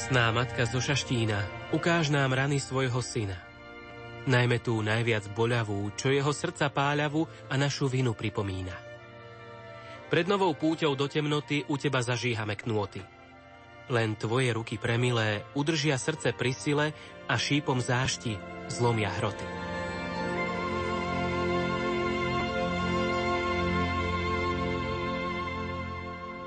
Bolestná 0.00 0.32
matka 0.32 0.64
zo 0.64 0.80
Šaštína, 0.80 1.44
ukáž 1.76 2.08
nám 2.08 2.32
rany 2.32 2.56
svojho 2.56 3.04
syna. 3.04 3.36
Najmä 4.24 4.56
tú 4.64 4.80
najviac 4.80 5.28
boľavú, 5.36 5.92
čo 5.92 6.08
jeho 6.08 6.32
srdca 6.32 6.72
páľavu 6.72 7.28
a 7.52 7.60
našu 7.60 7.84
vinu 7.84 8.16
pripomína. 8.16 8.72
Pred 10.08 10.24
novou 10.24 10.56
púťou 10.56 10.96
do 10.96 11.04
temnoty 11.04 11.68
u 11.68 11.76
teba 11.76 12.00
zažíhame 12.00 12.56
knôty. 12.56 13.04
Len 13.92 14.16
tvoje 14.16 14.56
ruky 14.56 14.80
premilé 14.80 15.44
udržia 15.52 16.00
srdce 16.00 16.32
pri 16.32 16.56
sile 16.56 16.86
a 17.28 17.36
šípom 17.36 17.76
zášti 17.76 18.40
zlomia 18.72 19.12
hroty. 19.20 19.44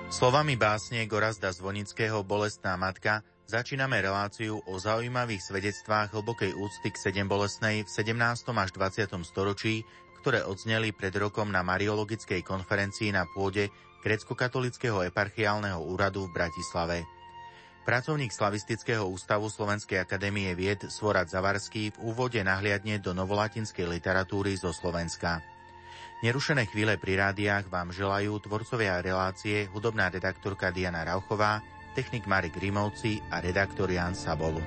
Slovami 0.10 0.58
básne 0.58 1.06
Gorazda 1.06 1.54
Zvonického 1.54 2.26
Bolestná 2.26 2.74
matka 2.82 3.22
začíname 3.54 4.02
reláciu 4.02 4.66
o 4.66 4.82
zaujímavých 4.82 5.54
svedectvách 5.54 6.18
hlbokej 6.18 6.58
úcty 6.58 6.90
k 6.90 6.98
sedem 6.98 7.30
bolesnej 7.30 7.86
v 7.86 7.90
17. 7.94 8.50
až 8.50 8.74
20. 8.74 9.14
storočí, 9.22 9.86
ktoré 10.26 10.42
odzneli 10.42 10.90
pred 10.90 11.14
rokom 11.14 11.54
na 11.54 11.62
Mariologickej 11.62 12.42
konferencii 12.42 13.14
na 13.14 13.30
pôde 13.30 13.70
Grecko-katolického 14.02 15.06
eparchiálneho 15.06 15.86
úradu 15.86 16.26
v 16.26 16.34
Bratislave. 16.34 17.06
Pracovník 17.86 18.34
Slavistického 18.34 19.06
ústavu 19.06 19.54
Slovenskej 19.54 20.02
akadémie 20.02 20.50
vied 20.58 20.90
Svorad 20.90 21.30
Zavarský 21.30 21.94
v 21.94 22.10
úvode 22.10 22.42
nahliadne 22.42 22.98
do 22.98 23.14
novolatinskej 23.14 23.86
literatúry 23.86 24.58
zo 24.58 24.74
Slovenska. 24.74 25.46
Nerušené 26.26 26.66
chvíle 26.74 26.98
pri 26.98 27.22
rádiách 27.22 27.70
vám 27.70 27.94
želajú 27.94 28.34
tvorcovia 28.42 28.98
relácie 29.04 29.70
hudobná 29.70 30.10
redaktorka 30.10 30.74
Diana 30.74 31.06
Rauchová, 31.06 31.62
technik 31.94 32.26
Marek 32.26 32.58
Rimovci 32.58 33.22
a 33.30 33.40
redaktor 33.40 33.88
Jan 33.88 34.18
Sabolu. 34.18 34.60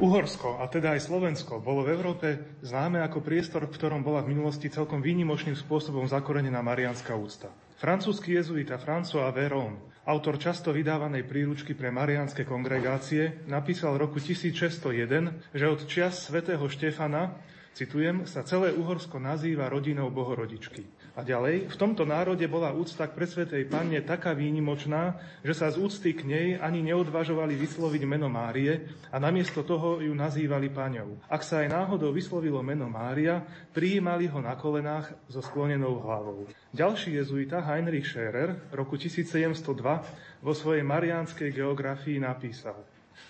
Uhorsko, 0.00 0.56
a 0.56 0.64
teda 0.64 0.96
aj 0.96 1.12
Slovensko, 1.12 1.60
bolo 1.60 1.84
v 1.84 1.92
Európe 1.92 2.56
známe 2.64 3.04
ako 3.04 3.20
priestor, 3.20 3.68
v 3.68 3.76
ktorom 3.76 4.00
bola 4.00 4.24
v 4.24 4.32
minulosti 4.32 4.72
celkom 4.72 5.04
výnimočným 5.04 5.52
spôsobom 5.52 6.08
zakorenená 6.08 6.64
marianská 6.64 7.12
úcta. 7.12 7.52
Francúzsky 7.76 8.32
jezuita 8.32 8.80
François 8.80 9.28
Véron, 9.28 9.76
autor 10.08 10.40
často 10.40 10.72
vydávanej 10.72 11.28
príručky 11.28 11.76
pre 11.76 11.92
marianské 11.92 12.48
kongregácie, 12.48 13.44
napísal 13.44 14.00
v 14.00 14.08
roku 14.08 14.16
1601, 14.16 15.52
že 15.52 15.64
od 15.68 15.80
čias 15.84 16.16
svätého 16.32 16.64
Štefana, 16.64 17.36
citujem, 17.76 18.24
sa 18.24 18.40
celé 18.40 18.72
Uhorsko 18.72 19.20
nazýva 19.20 19.68
rodinou 19.68 20.08
Bohorodičky. 20.08 20.99
A 21.18 21.26
ďalej, 21.26 21.66
v 21.66 21.76
tomto 21.76 22.06
národe 22.06 22.46
bola 22.46 22.70
úcta 22.70 23.10
k 23.10 23.16
presvetej 23.18 23.66
panne 23.66 23.98
taká 24.00 24.30
výnimočná, 24.30 25.18
že 25.42 25.58
sa 25.58 25.66
z 25.68 25.82
úcty 25.82 26.14
k 26.14 26.22
nej 26.22 26.48
ani 26.54 26.86
neodvažovali 26.86 27.58
vysloviť 27.58 28.02
meno 28.06 28.30
Márie 28.30 28.86
a 29.10 29.18
namiesto 29.18 29.66
toho 29.66 29.98
ju 29.98 30.14
nazývali 30.14 30.70
paňou. 30.70 31.18
Ak 31.26 31.42
sa 31.42 31.66
aj 31.66 31.74
náhodou 31.74 32.14
vyslovilo 32.14 32.62
meno 32.62 32.86
Mária, 32.86 33.42
prijímali 33.74 34.30
ho 34.30 34.38
na 34.38 34.54
kolenách 34.54 35.10
so 35.26 35.42
sklonenou 35.42 35.98
hlavou. 35.98 36.46
Ďalší 36.70 37.18
jezuita 37.18 37.58
Heinrich 37.58 38.06
Scherer 38.06 38.70
roku 38.70 38.94
1702 38.94 40.46
vo 40.46 40.52
svojej 40.54 40.86
mariánskej 40.86 41.50
geografii 41.50 42.22
napísal 42.22 42.78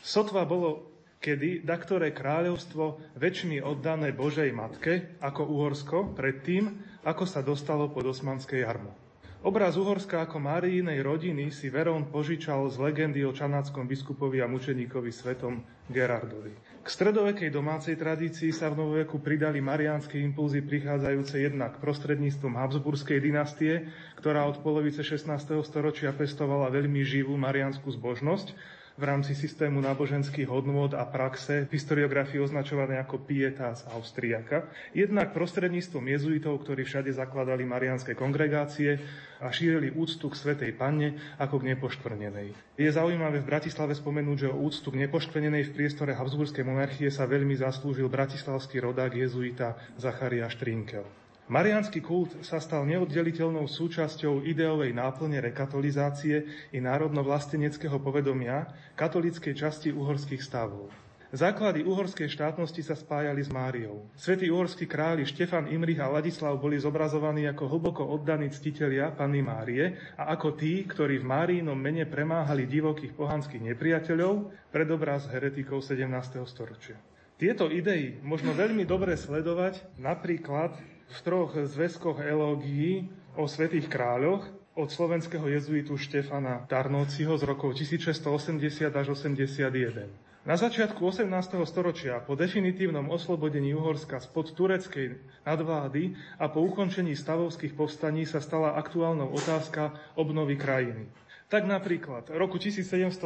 Sotva 0.05 0.45
bolo 0.45 0.91
kedy 1.21 1.69
da 1.69 1.77
ktoré 1.77 2.17
kráľovstvo 2.17 3.13
väčšmi 3.21 3.61
oddané 3.61 4.17
Božej 4.17 4.49
Matke, 4.57 5.21
ako 5.21 5.53
Uhorsko, 5.53 6.17
predtým, 6.17 6.90
ako 7.05 7.25
sa 7.25 7.41
dostalo 7.41 7.89
pod 7.89 8.13
osmanské 8.13 8.61
jarmo. 8.61 8.93
Obraz 9.41 9.73
Uhorska 9.81 10.21
ako 10.21 10.37
Máriinej 10.37 11.01
rodiny 11.01 11.49
si 11.49 11.73
Verón 11.73 12.13
požičal 12.13 12.69
z 12.69 12.77
legendy 12.77 13.25
o 13.25 13.33
čanáckom 13.33 13.89
biskupovi 13.89 14.45
a 14.45 14.47
mučeníkovi 14.47 15.09
svetom 15.09 15.65
Gerardovi. 15.89 16.53
K 16.85 16.89
stredovekej 16.89 17.49
domácej 17.49 17.97
tradícii 17.97 18.53
sa 18.53 18.69
v 18.69 18.85
novoveku 18.85 19.17
pridali 19.17 19.65
mariánske 19.65 20.21
impulzy 20.21 20.61
prichádzajúce 20.61 21.41
jednak 21.41 21.81
prostredníctvom 21.81 22.53
Habsburskej 22.53 23.17
dynastie, 23.17 23.89
ktorá 24.21 24.45
od 24.45 24.61
polovice 24.61 25.01
16. 25.01 25.33
storočia 25.65 26.13
pestovala 26.13 26.69
veľmi 26.69 27.01
živú 27.01 27.33
mariánsku 27.41 27.89
zbožnosť, 27.97 28.53
v 28.97 29.03
rámci 29.05 29.37
systému 29.37 29.79
náboženských 29.83 30.49
hodnôt 30.51 30.91
a 30.95 31.05
praxe 31.07 31.67
v 31.67 31.73
historiografii 31.75 32.43
označované 32.43 32.99
ako 32.99 33.23
Pietas 33.23 33.87
Austriaka, 33.91 34.67
jednak 34.97 35.37
prostredníctvom 35.37 36.05
jezuitov, 36.11 36.63
ktorí 36.63 36.83
všade 36.83 37.13
zakladali 37.15 37.63
marianské 37.63 38.17
kongregácie 38.19 38.99
a 39.41 39.49
šírili 39.49 39.95
úctu 39.95 40.29
k 40.29 40.37
Svetej 40.37 40.73
Panne 40.77 41.17
ako 41.41 41.63
k 41.63 41.77
nepoškvrnenej. 41.77 42.49
Je 42.77 42.91
zaujímavé 42.91 43.41
v 43.41 43.49
Bratislave 43.49 43.97
spomenúť, 43.97 44.49
že 44.49 44.53
o 44.53 44.61
úctu 44.61 44.93
k 44.93 45.01
nepoškvrnenej 45.07 45.71
v 45.71 45.75
priestore 45.75 46.13
Habsburskej 46.13 46.65
monarchie 46.67 47.09
sa 47.09 47.25
veľmi 47.25 47.57
zaslúžil 47.57 48.09
bratislavský 48.13 48.85
rodák 48.85 49.17
jezuita 49.17 49.77
Zacharia 49.97 50.49
Štrinkel. 50.49 51.05
Mariánsky 51.51 51.99
kult 51.99 52.31
sa 52.47 52.63
stal 52.63 52.87
neoddeliteľnou 52.87 53.67
súčasťou 53.67 54.47
ideovej 54.47 54.95
náplne 54.95 55.43
rekatolizácie 55.43 56.47
i 56.71 56.79
národno-vlasteneckého 56.79 57.99
povedomia 57.99 58.71
katolíckej 58.95 59.59
časti 59.59 59.91
uhorských 59.91 60.39
stavov. 60.39 60.95
Základy 61.35 61.83
uhorskej 61.83 62.31
štátnosti 62.31 62.87
sa 62.87 62.95
spájali 62.95 63.43
s 63.43 63.51
Máriou. 63.51 64.07
Svetí 64.15 64.47
uhorskí 64.47 64.87
králi 64.87 65.27
Štefan 65.27 65.67
Imrich 65.67 65.99
a 65.99 66.07
Ladislav 66.07 66.55
boli 66.55 66.79
zobrazovaní 66.79 67.51
ako 67.51 67.67
hlboko 67.67 68.07
oddaní 68.07 68.47
ctitelia 68.55 69.11
Panny 69.11 69.43
Márie 69.43 70.15
a 70.15 70.31
ako 70.31 70.55
tí, 70.55 70.87
ktorí 70.87 71.19
v 71.19 71.27
Máriinom 71.35 71.75
mene 71.75 72.07
premáhali 72.07 72.71
divokých 72.71 73.19
pohanských 73.19 73.75
nepriateľov 73.75 74.55
pred 74.71 74.87
obraz 74.87 75.27
heretikov 75.27 75.83
17. 75.83 76.07
storočia. 76.47 76.95
Tieto 77.41 77.73
idei 77.73 78.21
možno 78.21 78.53
veľmi 78.53 78.85
dobre 78.85 79.17
sledovať 79.17 79.97
napríklad 79.97 80.77
v 81.11 81.19
troch 81.27 81.53
zväzkoch 81.59 82.23
elógií 82.23 83.11
o 83.35 83.51
svetých 83.51 83.91
kráľoch 83.91 84.47
od 84.79 84.89
slovenského 84.89 85.43
jezuitu 85.51 85.99
Štefana 85.99 86.65
Tarnóciho 86.71 87.35
z 87.35 87.43
rokov 87.43 87.75
1680 87.75 88.95
až 88.95 89.07
81. 89.19 90.07
Na 90.41 90.57
začiatku 90.57 91.05
18. 91.05 91.29
storočia 91.69 92.17
po 92.25 92.33
definitívnom 92.33 93.13
oslobodení 93.13 93.77
Uhorska 93.77 94.25
spod 94.25 94.57
tureckej 94.57 95.21
nadvlády 95.45 96.17
a 96.41 96.49
po 96.49 96.65
ukončení 96.65 97.13
stavovských 97.13 97.77
povstaní 97.77 98.25
sa 98.25 98.41
stala 98.41 98.73
aktuálnou 98.79 99.29
otázka 99.37 99.93
obnovy 100.17 100.57
krajiny. 100.57 101.13
Tak 101.51 101.67
napríklad 101.67 102.31
roku 102.31 102.57
1722 102.57 103.21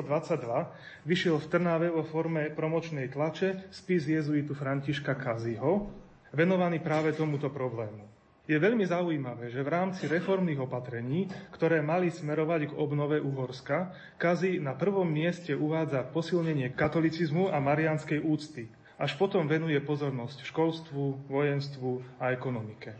vyšiel 1.05 1.37
v 1.39 1.47
Trnave 1.47 1.93
vo 1.93 2.03
forme 2.03 2.49
promočnej 2.51 3.13
tlače 3.13 3.69
spis 3.69 4.09
jezuitu 4.09 4.57
Františka 4.57 5.15
Kaziho, 5.15 5.93
venovaný 6.35 6.83
práve 6.83 7.15
tomuto 7.15 7.49
problému. 7.49 8.05
Je 8.45 8.61
veľmi 8.61 8.85
zaujímavé, 8.85 9.49
že 9.49 9.65
v 9.65 9.73
rámci 9.73 10.05
reformných 10.05 10.61
opatrení, 10.61 11.33
ktoré 11.49 11.81
mali 11.81 12.13
smerovať 12.13 12.69
k 12.69 12.77
obnove 12.77 13.17
Uhorska, 13.17 13.97
Kazi 14.21 14.61
na 14.61 14.77
prvom 14.77 15.09
mieste 15.09 15.57
uvádza 15.57 16.05
posilnenie 16.13 16.77
katolicizmu 16.77 17.49
a 17.49 17.57
marianskej 17.57 18.21
úcty. 18.21 18.69
Až 19.01 19.17
potom 19.17 19.49
venuje 19.49 19.81
pozornosť 19.81 20.45
školstvu, 20.45 21.25
vojenstvu 21.25 22.21
a 22.21 22.37
ekonomike. 22.37 22.93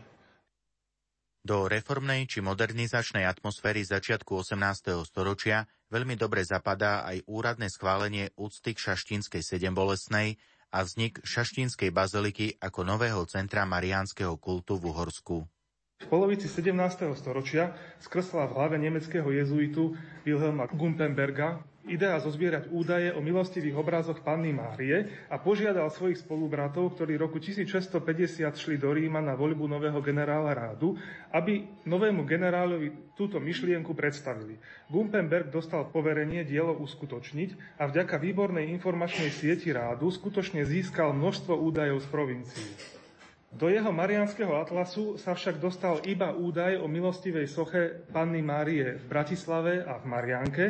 Do 1.45 1.69
reformnej 1.69 2.25
či 2.25 2.41
modernizačnej 2.41 3.29
atmosféry 3.29 3.85
začiatku 3.85 4.41
18. 4.41 4.97
storočia 5.05 5.69
veľmi 5.93 6.17
dobre 6.17 6.41
zapadá 6.41 7.05
aj 7.05 7.21
úradné 7.29 7.69
schválenie 7.69 8.33
úcty 8.33 8.73
k 8.73 8.81
šaštínskej 8.81 9.45
sedembolesnej, 9.45 10.41
a 10.75 10.83
vznik 10.83 11.23
Šaštínskej 11.23 11.95
baziliky 11.95 12.59
ako 12.59 12.83
nového 12.83 13.23
centra 13.31 13.63
mariánskeho 13.63 14.35
kultu 14.35 14.75
v 14.75 14.91
Uhorsku. 14.91 15.47
V 16.03 16.07
polovici 16.11 16.51
17. 16.51 16.75
storočia 17.15 17.71
skrsla 18.03 18.51
v 18.51 18.55
hlave 18.59 18.75
nemeckého 18.83 19.31
jezuitu 19.31 19.95
Wilhelma 20.27 20.67
Gumpenberga 20.67 21.63
idea 21.85 22.17
zozbierať 22.17 22.73
údaje 22.73 23.13
o 23.13 23.21
milostivých 23.21 23.77
obrazoch 23.77 24.21
Panny 24.25 24.51
Márie 24.51 25.27
a 25.29 25.37
požiadal 25.37 25.93
svojich 25.93 26.21
spolubratov, 26.21 26.97
ktorí 26.97 27.17
roku 27.17 27.37
1650 27.37 28.49
šli 28.57 28.75
do 28.81 28.89
Ríma 28.89 29.21
na 29.21 29.37
voľbu 29.37 29.69
nového 29.69 30.01
generála 30.01 30.53
rádu, 30.53 30.97
aby 31.29 31.65
novému 31.85 32.25
generálovi 32.25 33.13
túto 33.13 33.37
myšlienku 33.37 33.93
predstavili. 33.93 34.57
Gumpenberg 34.89 35.53
dostal 35.53 35.87
poverenie 35.89 36.41
dielo 36.43 36.73
uskutočniť 36.81 37.81
a 37.81 37.87
vďaka 37.87 38.17
výbornej 38.17 38.73
informačnej 38.75 39.29
sieti 39.29 39.69
rádu 39.69 40.09
skutočne 40.09 40.65
získal 40.65 41.13
množstvo 41.13 41.53
údajov 41.53 42.01
z 42.03 42.07
provincií. 42.09 42.71
Do 43.55 43.71
jeho 43.71 43.87
marianského 43.87 44.51
atlasu 44.59 45.15
sa 45.15 45.31
však 45.31 45.63
dostal 45.63 46.03
iba 46.03 46.35
údaj 46.35 46.75
o 46.83 46.91
milostivej 46.91 47.47
soche 47.47 48.03
Panny 48.11 48.43
Márie 48.43 48.99
v 48.99 49.05
Bratislave 49.07 49.79
a 49.79 49.95
v 49.95 50.05
Marianke, 50.11 50.65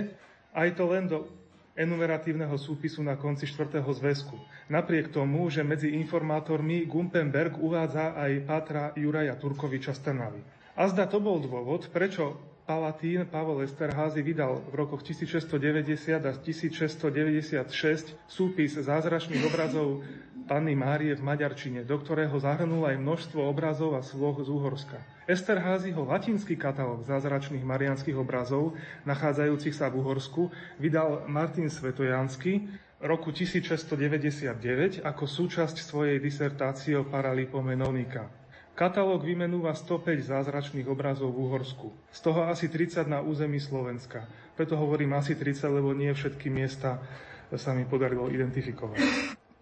aj 0.56 0.70
to 0.80 0.84
len 0.88 1.06
do 1.12 1.28
enumeratívneho 1.76 2.56
súpisu 2.56 3.04
na 3.04 3.20
konci 3.20 3.44
4. 3.44 3.84
zväzku. 3.84 4.40
Napriek 4.72 5.12
tomu, 5.12 5.52
že 5.52 5.60
medzi 5.60 5.92
informátormi 5.92 6.88
Gumpenberg 6.88 7.60
uvádza 7.60 8.16
aj 8.16 8.32
Pátra 8.48 8.84
Juraja 8.96 9.36
Turkoviča 9.36 9.92
z 9.92 10.00
Trnavy. 10.08 10.40
A 10.80 10.88
zda 10.88 11.06
to 11.12 11.20
bol 11.20 11.44
dôvod, 11.44 11.92
prečo 11.92 12.40
Palatín 12.66 13.30
Pavol 13.30 13.62
Esterházy 13.62 14.26
vydal 14.26 14.58
v 14.74 14.74
rokoch 14.74 15.06
1690 15.06 16.18
a 16.18 16.34
1696 16.34 18.18
súpis 18.26 18.74
zázračných 18.74 19.46
obrazov 19.46 20.02
Panny 20.46 20.78
Márie 20.78 21.18
v 21.18 21.26
Maďarčine, 21.26 21.82
do 21.82 21.98
ktorého 21.98 22.38
zahrnul 22.38 22.86
aj 22.86 23.02
množstvo 23.02 23.42
obrazov 23.50 23.98
a 23.98 24.06
sloh 24.06 24.38
z 24.46 24.50
Úhorska. 24.54 25.02
Esterházyho 25.26 26.06
latinský 26.06 26.54
katalóg 26.54 27.02
zázračných 27.02 27.66
marianských 27.66 28.14
obrazov, 28.14 28.78
nachádzajúcich 29.10 29.74
sa 29.74 29.90
v 29.90 30.06
Uhorsku, 30.06 30.54
vydal 30.78 31.26
Martin 31.26 31.66
Svetojansky 31.66 32.70
roku 33.02 33.34
1699 33.34 35.02
ako 35.02 35.24
súčasť 35.26 35.82
svojej 35.82 36.22
disertácie 36.22 36.94
o 36.94 37.02
paralipomenovnika. 37.02 38.30
Katalóg 38.78 39.26
vymenúva 39.26 39.74
105 39.74 40.30
zázračných 40.30 40.86
obrazov 40.86 41.34
v 41.34 41.42
Uhorsku, 41.42 41.90
z 42.14 42.20
toho 42.22 42.46
asi 42.46 42.70
30 42.70 43.10
na 43.10 43.18
území 43.26 43.58
Slovenska. 43.58 44.30
Preto 44.54 44.78
hovorím 44.78 45.18
asi 45.18 45.34
30, 45.34 45.82
lebo 45.82 45.90
nie 45.98 46.14
všetky 46.14 46.54
miesta 46.54 47.02
sa 47.50 47.74
mi 47.74 47.90
podarilo 47.90 48.30
identifikovať. 48.30 49.02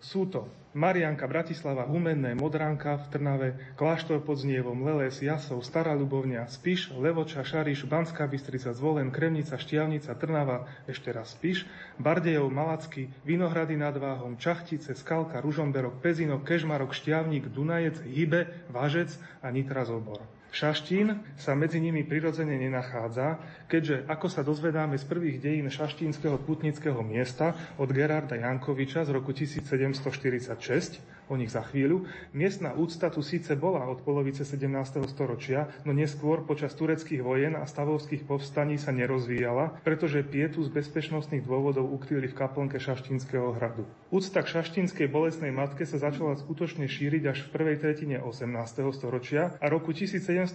Sú 0.03 0.27
to 0.27 0.51
Marianka, 0.75 1.29
Bratislava, 1.31 1.87
Humenné, 1.87 2.35
Modránka 2.35 2.97
v 2.97 3.05
Trnave, 3.07 3.49
Kláštor 3.79 4.19
pod 4.19 4.41
Znievom, 4.41 4.83
Leles, 4.83 5.21
Jasov, 5.23 5.63
Stará 5.63 5.95
Ľubovňa, 5.95 6.49
Spiš, 6.51 6.91
Levoča, 6.97 7.45
Šariš, 7.45 7.87
Banská 7.87 8.27
Bystrica, 8.27 8.75
Zvolen, 8.75 9.13
Kremnica, 9.13 9.55
Štiavnica, 9.55 10.11
Trnava, 10.17 10.67
ešte 10.91 11.07
raz 11.13 11.31
Spiš, 11.37 11.63
Bardejov, 12.03 12.51
Malacky, 12.51 13.07
Vinohrady 13.23 13.79
nad 13.79 13.95
Váhom, 13.95 14.35
Čachtice, 14.35 14.91
Skalka, 14.91 15.39
Ružomberok, 15.39 16.03
Pezinok, 16.03 16.43
Kežmarok, 16.43 16.91
Štiavnik, 16.91 17.47
Dunajec, 17.53 18.03
Hybe, 18.03 18.67
Važec 18.73 19.15
a 19.39 19.55
Nitra 19.55 19.87
Zobor. 19.87 20.25
Šaštín 20.53 21.17
sa 21.33 21.57
medzi 21.57 21.81
nimi 21.81 22.05
prirodzene 22.05 22.53
nenachádza, 22.61 23.41
keďže, 23.65 24.05
ako 24.05 24.27
sa 24.29 24.45
dozvedáme 24.45 25.01
z 25.01 25.05
prvých 25.09 25.41
dejín 25.41 25.65
šaštínskeho 25.65 26.37
putnického 26.45 27.01
miesta 27.01 27.57
od 27.81 27.89
Gerarda 27.89 28.37
Jankoviča 28.37 29.01
z 29.01 29.17
roku 29.17 29.33
1746, 29.33 31.01
o 31.31 31.35
nich 31.39 31.51
za 31.51 31.63
chvíľu. 31.63 32.07
Miestna 32.35 32.75
úcta 32.75 33.07
tu 33.07 33.23
síce 33.23 33.53
bola 33.55 33.87
od 33.87 34.03
polovice 34.03 34.43
17. 34.43 34.67
storočia, 35.07 35.71
no 35.87 35.95
neskôr 35.95 36.43
počas 36.43 36.75
tureckých 36.75 37.23
vojen 37.23 37.53
a 37.55 37.63
stavovských 37.63 38.27
povstaní 38.27 38.75
sa 38.75 38.91
nerozvíjala, 38.91 39.79
pretože 39.85 40.25
pietu 40.25 40.63
z 40.65 40.69
bezpečnostných 40.73 41.45
dôvodov 41.45 41.87
ukryli 41.89 42.27
v 42.31 42.37
kaplnke 42.37 42.77
Šaštínskeho 42.81 43.55
hradu. 43.55 43.87
Úcta 44.13 44.45
k 44.45 44.61
šaštínskej 44.61 45.09
bolesnej 45.09 45.49
matke 45.49 45.89
sa 45.89 45.97
začala 45.97 46.37
skutočne 46.37 46.85
šíriť 46.85 47.23
až 47.33 47.49
v 47.49 47.51
prvej 47.53 47.77
tretine 47.81 48.21
18. 48.21 48.45
storočia 48.93 49.57
a 49.57 49.65
roku 49.73 49.89
1732 49.89 50.53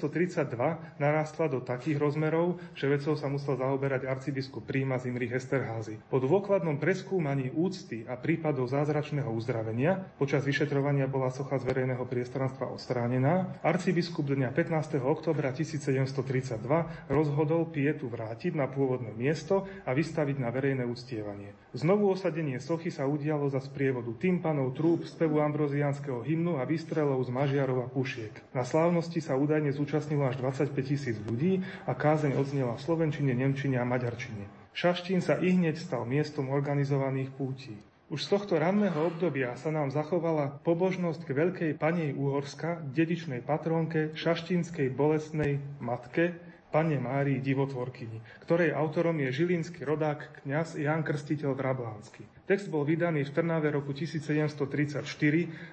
narástla 1.02 1.46
do 1.50 1.58
takých 1.58 1.98
rozmerov, 1.98 2.62
že 2.78 2.86
vecou 2.86 3.18
sa 3.18 3.26
musel 3.26 3.58
zaoberať 3.58 4.06
arcibiskup 4.06 4.62
Príma 4.62 5.02
Zimrich 5.02 5.34
Esterházy. 5.34 5.98
Po 6.06 6.22
dôkladnom 6.22 6.78
preskúmaní 6.78 7.50
úcty 7.50 8.06
a 8.06 8.14
prípadov 8.14 8.70
zázračného 8.70 9.26
uzdravenia 9.32 10.06
počas 10.22 10.46
vyšetrovania 10.58 11.06
bola 11.06 11.30
socha 11.30 11.54
z 11.62 11.70
verejného 11.70 12.02
priestranstva 12.02 12.66
odstránená, 12.74 13.62
arcibiskup 13.62 14.26
dňa 14.26 14.50
15. 14.50 14.98
oktobra 14.98 15.54
1732 15.54 16.58
rozhodol 17.06 17.62
pietu 17.70 18.10
vrátiť 18.10 18.58
na 18.58 18.66
pôvodné 18.66 19.14
miesto 19.14 19.70
a 19.86 19.94
vystaviť 19.94 20.42
na 20.42 20.50
verejné 20.50 20.82
uctievanie. 20.82 21.54
Znovu 21.78 22.10
osadenie 22.10 22.58
sochy 22.58 22.90
sa 22.90 23.06
udialo 23.06 23.46
za 23.46 23.62
sprievodu 23.62 24.10
tympanov, 24.18 24.74
trúb, 24.74 25.06
spevu 25.06 25.38
ambroziánskeho 25.46 26.26
hymnu 26.26 26.58
a 26.58 26.66
výstrelov 26.66 27.22
z 27.22 27.30
mažiarov 27.30 27.86
a 27.86 27.92
pušiek. 27.94 28.34
Na 28.50 28.66
slávnosti 28.66 29.22
sa 29.22 29.38
údajne 29.38 29.70
zúčastnilo 29.70 30.26
až 30.26 30.42
25 30.42 30.74
tisíc 30.82 31.14
ľudí 31.22 31.62
a 31.86 31.94
kázeň 31.94 32.34
odznela 32.34 32.74
v 32.74 32.82
slovenčine, 32.82 33.30
nemčine 33.30 33.78
a 33.78 33.86
maďarčine. 33.86 34.74
Šaštín 34.74 35.22
sa 35.22 35.38
i 35.38 35.54
hneď 35.54 35.78
stal 35.78 36.02
miestom 36.02 36.50
organizovaných 36.50 37.30
pútí. 37.30 37.78
Už 38.08 38.24
z 38.24 38.40
tohto 38.40 38.56
ranného 38.56 39.04
obdobia 39.04 39.52
sa 39.60 39.68
nám 39.68 39.92
zachovala 39.92 40.64
pobožnosť 40.64 41.28
k 41.28 41.36
veľkej 41.36 41.72
panej 41.76 42.16
Úhorska, 42.16 42.80
dedičnej 42.80 43.44
patronke, 43.44 44.16
šaštínskej 44.16 44.88
bolestnej 44.96 45.60
matke, 45.76 46.40
pane 46.72 46.96
Márii 47.00 47.40
divotvorkyni, 47.40 48.20
ktorej 48.44 48.72
autorom 48.72 49.16
je 49.20 49.28
žilinský 49.32 49.84
rodák 49.84 50.40
kňaz 50.44 50.80
Jan 50.80 51.04
Krstiteľ 51.04 51.52
Vrablánsky. 51.52 52.24
Text 52.48 52.72
bol 52.72 52.88
vydaný 52.88 53.28
v 53.28 53.32
Trnave 53.32 53.68
roku 53.68 53.92
1734, 53.92 55.04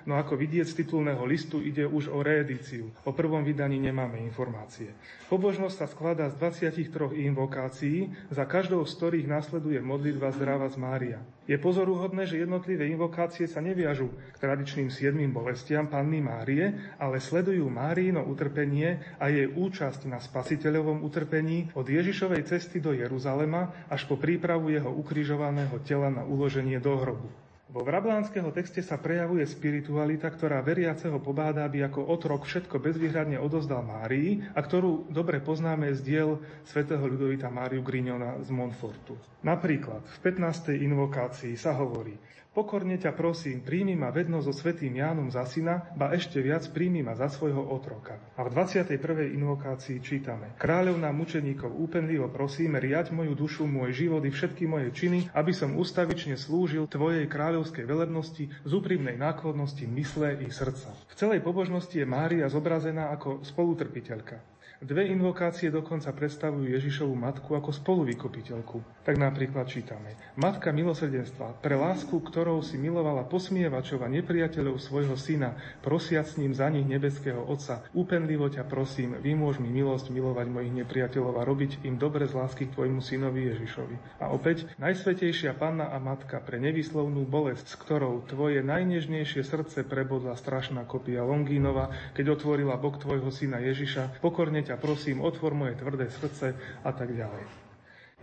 no 0.04 0.20
ako 0.20 0.36
vidieť 0.36 0.68
z 0.68 0.76
titulného 0.84 1.24
listu 1.24 1.64
ide 1.64 1.88
už 1.88 2.12
o 2.12 2.20
reedíciu. 2.20 2.92
O 3.08 3.16
prvom 3.16 3.48
vydaní 3.48 3.80
nemáme 3.80 4.20
informácie. 4.28 4.92
Pobožnosť 5.32 5.76
sa 5.76 5.88
skladá 5.88 6.28
z 6.32 6.36
23 6.36 7.16
invokácií, 7.32 8.12
za 8.28 8.44
každou 8.44 8.84
z 8.84 8.92
ktorých 8.92 9.28
nasleduje 9.32 9.80
modlitba 9.80 10.36
zdravá 10.36 10.68
z 10.68 10.80
Mária. 10.80 11.20
Je 11.45 11.62
pozoruhodné, 11.62 12.25
že 12.25 12.42
jednotlivé 12.42 12.89
invokácie 12.89 13.45
sa 13.45 13.62
neviažú 13.62 14.09
k 14.33 14.38
tradičným 14.42 14.89
siedmým 14.89 15.30
bolestiam 15.30 15.86
Panny 15.86 16.18
Márie, 16.18 16.74
ale 16.97 17.21
sledujú 17.21 17.69
Márino 17.69 18.25
utrpenie 18.25 18.97
a 19.21 19.30
jej 19.30 19.45
účasť 19.45 20.09
na 20.09 20.18
spasiteľovom 20.18 21.06
utrpení 21.06 21.69
od 21.77 21.86
Ježišovej 21.86 22.50
cesty 22.50 22.81
do 22.81 22.97
Jeruzalema 22.97 23.86
až 23.94 24.09
po 24.09 24.18
prípravu 24.18 24.74
jeho 24.74 24.89
ukrižovaného 24.89 25.77
tela 25.86 26.09
na 26.09 26.25
uloženie 26.25 26.81
do 26.81 26.97
hrobu. 26.97 27.44
Vo 27.75 27.83
vrablánskeho 27.83 28.56
texte 28.56 28.80
sa 28.80 28.95
prejavuje 28.95 29.44
spiritualita, 29.44 30.31
ktorá 30.31 30.63
veriaceho 30.63 31.19
pobáda, 31.19 31.68
aby 31.68 31.83
ako 31.83 32.07
otrok 32.07 32.48
všetko 32.48 32.80
bezvýhradne 32.80 33.36
odozdal 33.36 33.83
Márii 33.83 34.39
a 34.56 34.63
ktorú 34.63 35.12
dobre 35.12 35.44
poznáme 35.44 35.92
z 35.92 36.00
diel 36.00 36.30
svätého 36.63 37.04
Ľudovita 37.04 37.51
Máriu 37.51 37.83
Grignona 37.83 38.39
z 38.39 38.48
Montfortu. 38.56 39.19
Napríklad 39.44 40.07
v 40.07 40.18
15. 40.24 40.72
invokácii 40.72 41.60
sa 41.60 41.75
hovorí 41.75 42.15
Pokorne 42.55 42.95
ťa 42.95 43.12
prosím, 43.12 43.59
príjmi 43.59 44.00
ma 44.00 44.15
vedno 44.15 44.39
so 44.39 44.55
svetým 44.55 44.95
Jánom 44.95 45.27
za 45.27 45.43
syna, 45.43 45.91
ba 46.00 46.15
ešte 46.15 46.39
viac 46.39 46.63
príjmi 46.71 47.03
ma 47.03 47.12
za 47.12 47.27
svojho 47.27 47.59
otroka. 47.59 48.15
A 48.39 48.47
v 48.47 48.55
21. 48.55 48.95
invokácii 49.35 50.00
čítame 50.00 50.55
Kráľovná 50.55 51.12
mučeníkov, 51.12 51.75
úpenlivo 51.75 52.31
prosíme, 52.31 52.79
riať 52.79 53.12
moju 53.12 53.35
dušu, 53.35 53.67
môj 53.67 53.91
život 53.91 54.24
i 54.24 54.31
všetky 54.31 54.71
moje 54.71 54.88
činy, 54.95 55.27
aby 55.35 55.51
som 55.51 55.75
ustavične 55.75 56.39
slúžil 56.39 56.88
Tvojej 56.88 57.27
kráľovskej 57.27 57.83
velebnosti 57.83 58.47
z 58.47 58.71
úprimnej 58.71 59.19
náklonnosti 59.19 59.83
mysle 59.91 60.39
i 60.39 60.47
srdca. 60.47 60.95
V 61.12 61.13
celej 61.19 61.43
pobožnosti 61.43 62.00
je 62.00 62.07
Mária 62.07 62.47
zobrazená 62.47 63.12
ako 63.12 63.43
spolutrpiteľka. 63.43 64.54
Dve 64.86 65.10
invokácie 65.10 65.74
dokonca 65.74 66.13
predstavujú 66.13 66.70
Ježišovu 66.70 67.18
matku 67.18 67.58
ako 67.58 67.74
spoluvykopiteľku. 67.74 69.01
Tak 69.01 69.18
napríklad 69.18 69.65
čítame. 69.65 70.13
Matka 70.38 70.70
milosrdenstva, 70.70 71.58
pre 71.58 71.74
lásku, 71.74 72.13
ktorou 72.13 72.62
si 72.62 72.77
milovala 72.77 73.25
posmievačova 73.25 74.06
nepriateľov 74.13 74.77
svojho 74.77 75.18
syna, 75.18 75.58
prosiac 75.82 76.30
s 76.30 76.38
ním 76.38 76.54
za 76.54 76.70
nich 76.70 76.86
nebeského 76.86 77.42
Otca, 77.50 77.82
úpenlivo 77.98 78.46
ťa 78.46 78.62
prosím, 78.70 79.18
vymôž 79.18 79.58
mi 79.58 79.74
milosť 79.74 80.13
milovať 80.13 80.54
mojich 80.54 80.74
nepriateľov 80.77 81.42
a 81.42 81.48
robiť 81.50 81.82
im 81.82 81.98
dobre 81.98 82.30
z 82.30 82.38
lásky 82.38 82.70
k 82.70 82.77
tvojmu 82.77 83.01
synovi 83.01 83.50
Ježišovi. 83.58 84.22
A 84.22 84.30
opäť, 84.30 84.70
najsvetejšia 84.77 85.58
panna 85.58 85.89
a 85.89 85.98
matka 85.98 86.38
pre 86.46 86.62
nevyslovnú 86.62 87.25
bolesť, 87.25 87.74
s 87.74 87.75
ktorou 87.82 88.22
tvoje 88.30 88.62
najnežnejšie 88.62 89.42
srdce 89.42 89.82
prebodla 89.82 90.38
strašná 90.38 90.86
kopia 90.86 91.25
Longínova, 91.25 91.89
keď 92.13 92.38
otvorila 92.38 92.77
bok 92.77 93.01
tvojho 93.01 93.34
syna 93.34 93.58
Ježiša, 93.65 94.22
pokorne 94.22 94.62
ťa 94.62 94.75
prosím, 94.75 95.22
otvor 95.22 95.53
moje 95.53 95.75
tvrdé 95.75 96.10
srdce 96.10 96.55
a 96.84 96.91
tak 96.91 97.15
ďalej. 97.15 97.65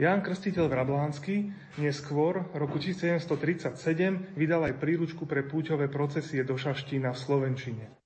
Ján 0.01 0.25
Krstiteľ 0.25 0.73
Vrablánsky 0.73 1.53
neskôr, 1.77 2.49
roku 2.57 2.81
1737, 2.81 4.33
vydal 4.33 4.65
aj 4.73 4.81
príručku 4.81 5.29
pre 5.29 5.45
púťové 5.45 5.93
procesie 5.93 6.41
do 6.49 6.57
Šaštína 6.57 7.13
v 7.13 7.19
Slovenčine. 7.21 8.02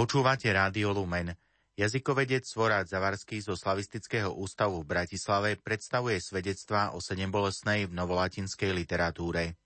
Počúvate 0.00 0.48
Rádio 0.48 0.96
Lumen. 0.96 1.28
Jazykovedec 1.76 2.48
Svorát 2.48 2.88
Zavarský 2.88 3.36
zo 3.44 3.52
Slavistického 3.52 4.32
ústavu 4.32 4.80
v 4.80 4.96
Bratislave 4.96 5.60
predstavuje 5.60 6.16
svedectvá 6.16 6.96
o 6.96 7.04
sedembolesnej 7.04 7.84
v 7.84 7.92
novolatinskej 7.92 8.72
literatúre. 8.72 9.60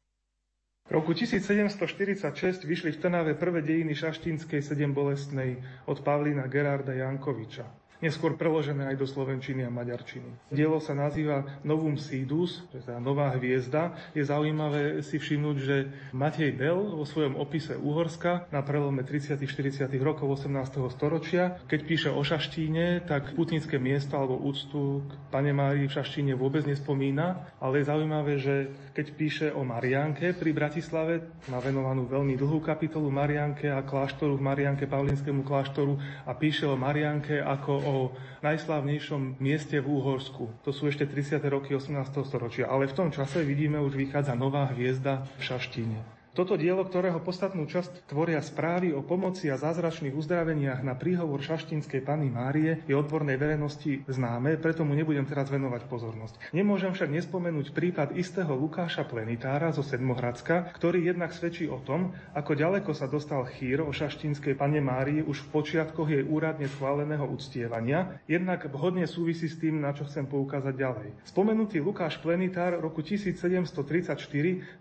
V 0.82 0.90
roku 0.90 1.14
1746 1.14 2.66
vyšli 2.66 2.98
v 2.98 2.98
Trnave 2.98 3.38
prvé 3.38 3.62
dejiny 3.62 3.94
šaštínskej 3.94 4.58
sedembolestnej 4.58 5.62
od 5.86 6.02
Pavlína 6.02 6.50
Gerarda 6.50 6.98
Jankoviča 6.98 7.83
neskôr 8.04 8.36
preložené 8.36 8.92
aj 8.92 9.00
do 9.00 9.08
slovenčiny 9.08 9.64
a 9.64 9.72
maďarčiny. 9.72 10.52
Dielo 10.52 10.76
sa 10.84 10.92
nazýva 10.92 11.64
Novum 11.64 11.96
Sidus, 11.96 12.68
teda 12.68 13.00
Nová 13.00 13.32
hviezda. 13.32 13.96
Je 14.12 14.20
zaujímavé 14.20 15.00
si 15.00 15.16
všimnúť, 15.16 15.56
že 15.56 15.76
Matej 16.12 16.52
Bel 16.52 16.76
vo 16.76 17.08
svojom 17.08 17.40
opise 17.40 17.80
Uhorska 17.80 18.52
na 18.52 18.60
prelome 18.60 19.00
30. 19.00 19.40
40. 19.40 19.88
rokov 20.04 20.44
18. 20.44 20.52
storočia, 20.92 21.56
keď 21.64 21.80
píše 21.88 22.10
o 22.12 22.20
Šaštíne, 22.20 23.08
tak 23.08 23.32
putnické 23.32 23.80
miesto 23.80 24.20
alebo 24.20 24.36
úctu 24.36 25.06
k 25.08 25.12
Pane 25.32 25.56
Márii 25.56 25.88
v 25.88 25.94
Šaštíne 25.96 26.36
vôbec 26.36 26.68
nespomína, 26.68 27.54
ale 27.62 27.80
je 27.80 27.88
zaujímavé, 27.88 28.32
že 28.36 28.54
keď 28.92 29.06
píše 29.14 29.46
o 29.54 29.62
Marianke 29.62 30.34
pri 30.34 30.50
Bratislave, 30.50 31.24
má 31.48 31.62
venovanú 31.62 32.04
veľmi 32.04 32.34
dlhú 32.34 32.60
kapitolu 32.60 33.08
Marianke 33.08 33.70
a 33.70 33.86
kláštoru 33.86 34.36
v 34.36 34.44
Marianke, 34.44 34.90
Pavlinskému 34.90 35.46
kláštoru 35.46 35.96
a 36.26 36.32
píše 36.34 36.66
o 36.66 36.74
Marianke 36.74 37.38
ako 37.38 37.72
o 37.72 37.93
o 37.94 38.02
najslávnejšom 38.42 39.38
mieste 39.38 39.78
v 39.78 39.86
Úhorsku. 39.86 40.50
To 40.66 40.70
sú 40.74 40.90
ešte 40.90 41.06
30. 41.06 41.38
roky 41.46 41.78
18. 41.78 41.94
storočia, 42.26 42.66
ale 42.66 42.90
v 42.90 42.96
tom 42.98 43.08
čase 43.14 43.46
vidíme 43.46 43.78
už 43.78 43.94
vychádza 43.94 44.34
nová 44.34 44.66
hviezda 44.74 45.22
v 45.38 45.42
Šaštíne. 45.46 46.23
Toto 46.34 46.58
dielo, 46.58 46.82
ktorého 46.82 47.22
podstatnú 47.22 47.62
časť 47.70 48.10
tvoria 48.10 48.42
správy 48.42 48.90
o 48.90 49.06
pomoci 49.06 49.54
a 49.54 49.54
zázračných 49.54 50.18
uzdraveniach 50.18 50.82
na 50.82 50.98
príhovor 50.98 51.38
šaštínskej 51.38 52.02
Pany 52.02 52.26
Márie, 52.26 52.82
je 52.90 52.94
odbornej 52.98 53.38
verejnosti 53.38 54.02
známe, 54.10 54.58
preto 54.58 54.82
mu 54.82 54.98
nebudem 54.98 55.22
teraz 55.30 55.46
venovať 55.46 55.86
pozornosť. 55.86 56.50
Nemôžem 56.50 56.90
však 56.90 57.06
nespomenúť 57.06 57.70
prípad 57.70 58.18
istého 58.18 58.50
Lukáša 58.50 59.06
Plenitára 59.06 59.70
zo 59.70 59.86
Sedmohradska, 59.86 60.74
ktorý 60.74 61.06
jednak 61.06 61.30
svedčí 61.30 61.70
o 61.70 61.78
tom, 61.78 62.10
ako 62.34 62.58
ďaleko 62.58 62.90
sa 62.98 63.06
dostal 63.06 63.46
chýr 63.54 63.86
o 63.86 63.94
šaštínskej 63.94 64.58
Pane 64.58 64.82
Márii 64.82 65.22
už 65.22 65.38
v 65.46 65.50
počiatkoch 65.54 66.10
jej 66.10 66.26
úradne 66.26 66.66
schváleného 66.66 67.30
uctievania, 67.30 68.18
jednak 68.26 68.66
vhodne 68.74 69.06
súvisí 69.06 69.46
s 69.46 69.62
tým, 69.62 69.78
na 69.78 69.94
čo 69.94 70.02
chcem 70.02 70.26
poukázať 70.26 70.74
ďalej. 70.74 71.08
Spomenutý 71.30 71.78
Lukáš 71.78 72.18
Plenitár 72.18 72.74
roku 72.82 73.06
1734 73.06 74.18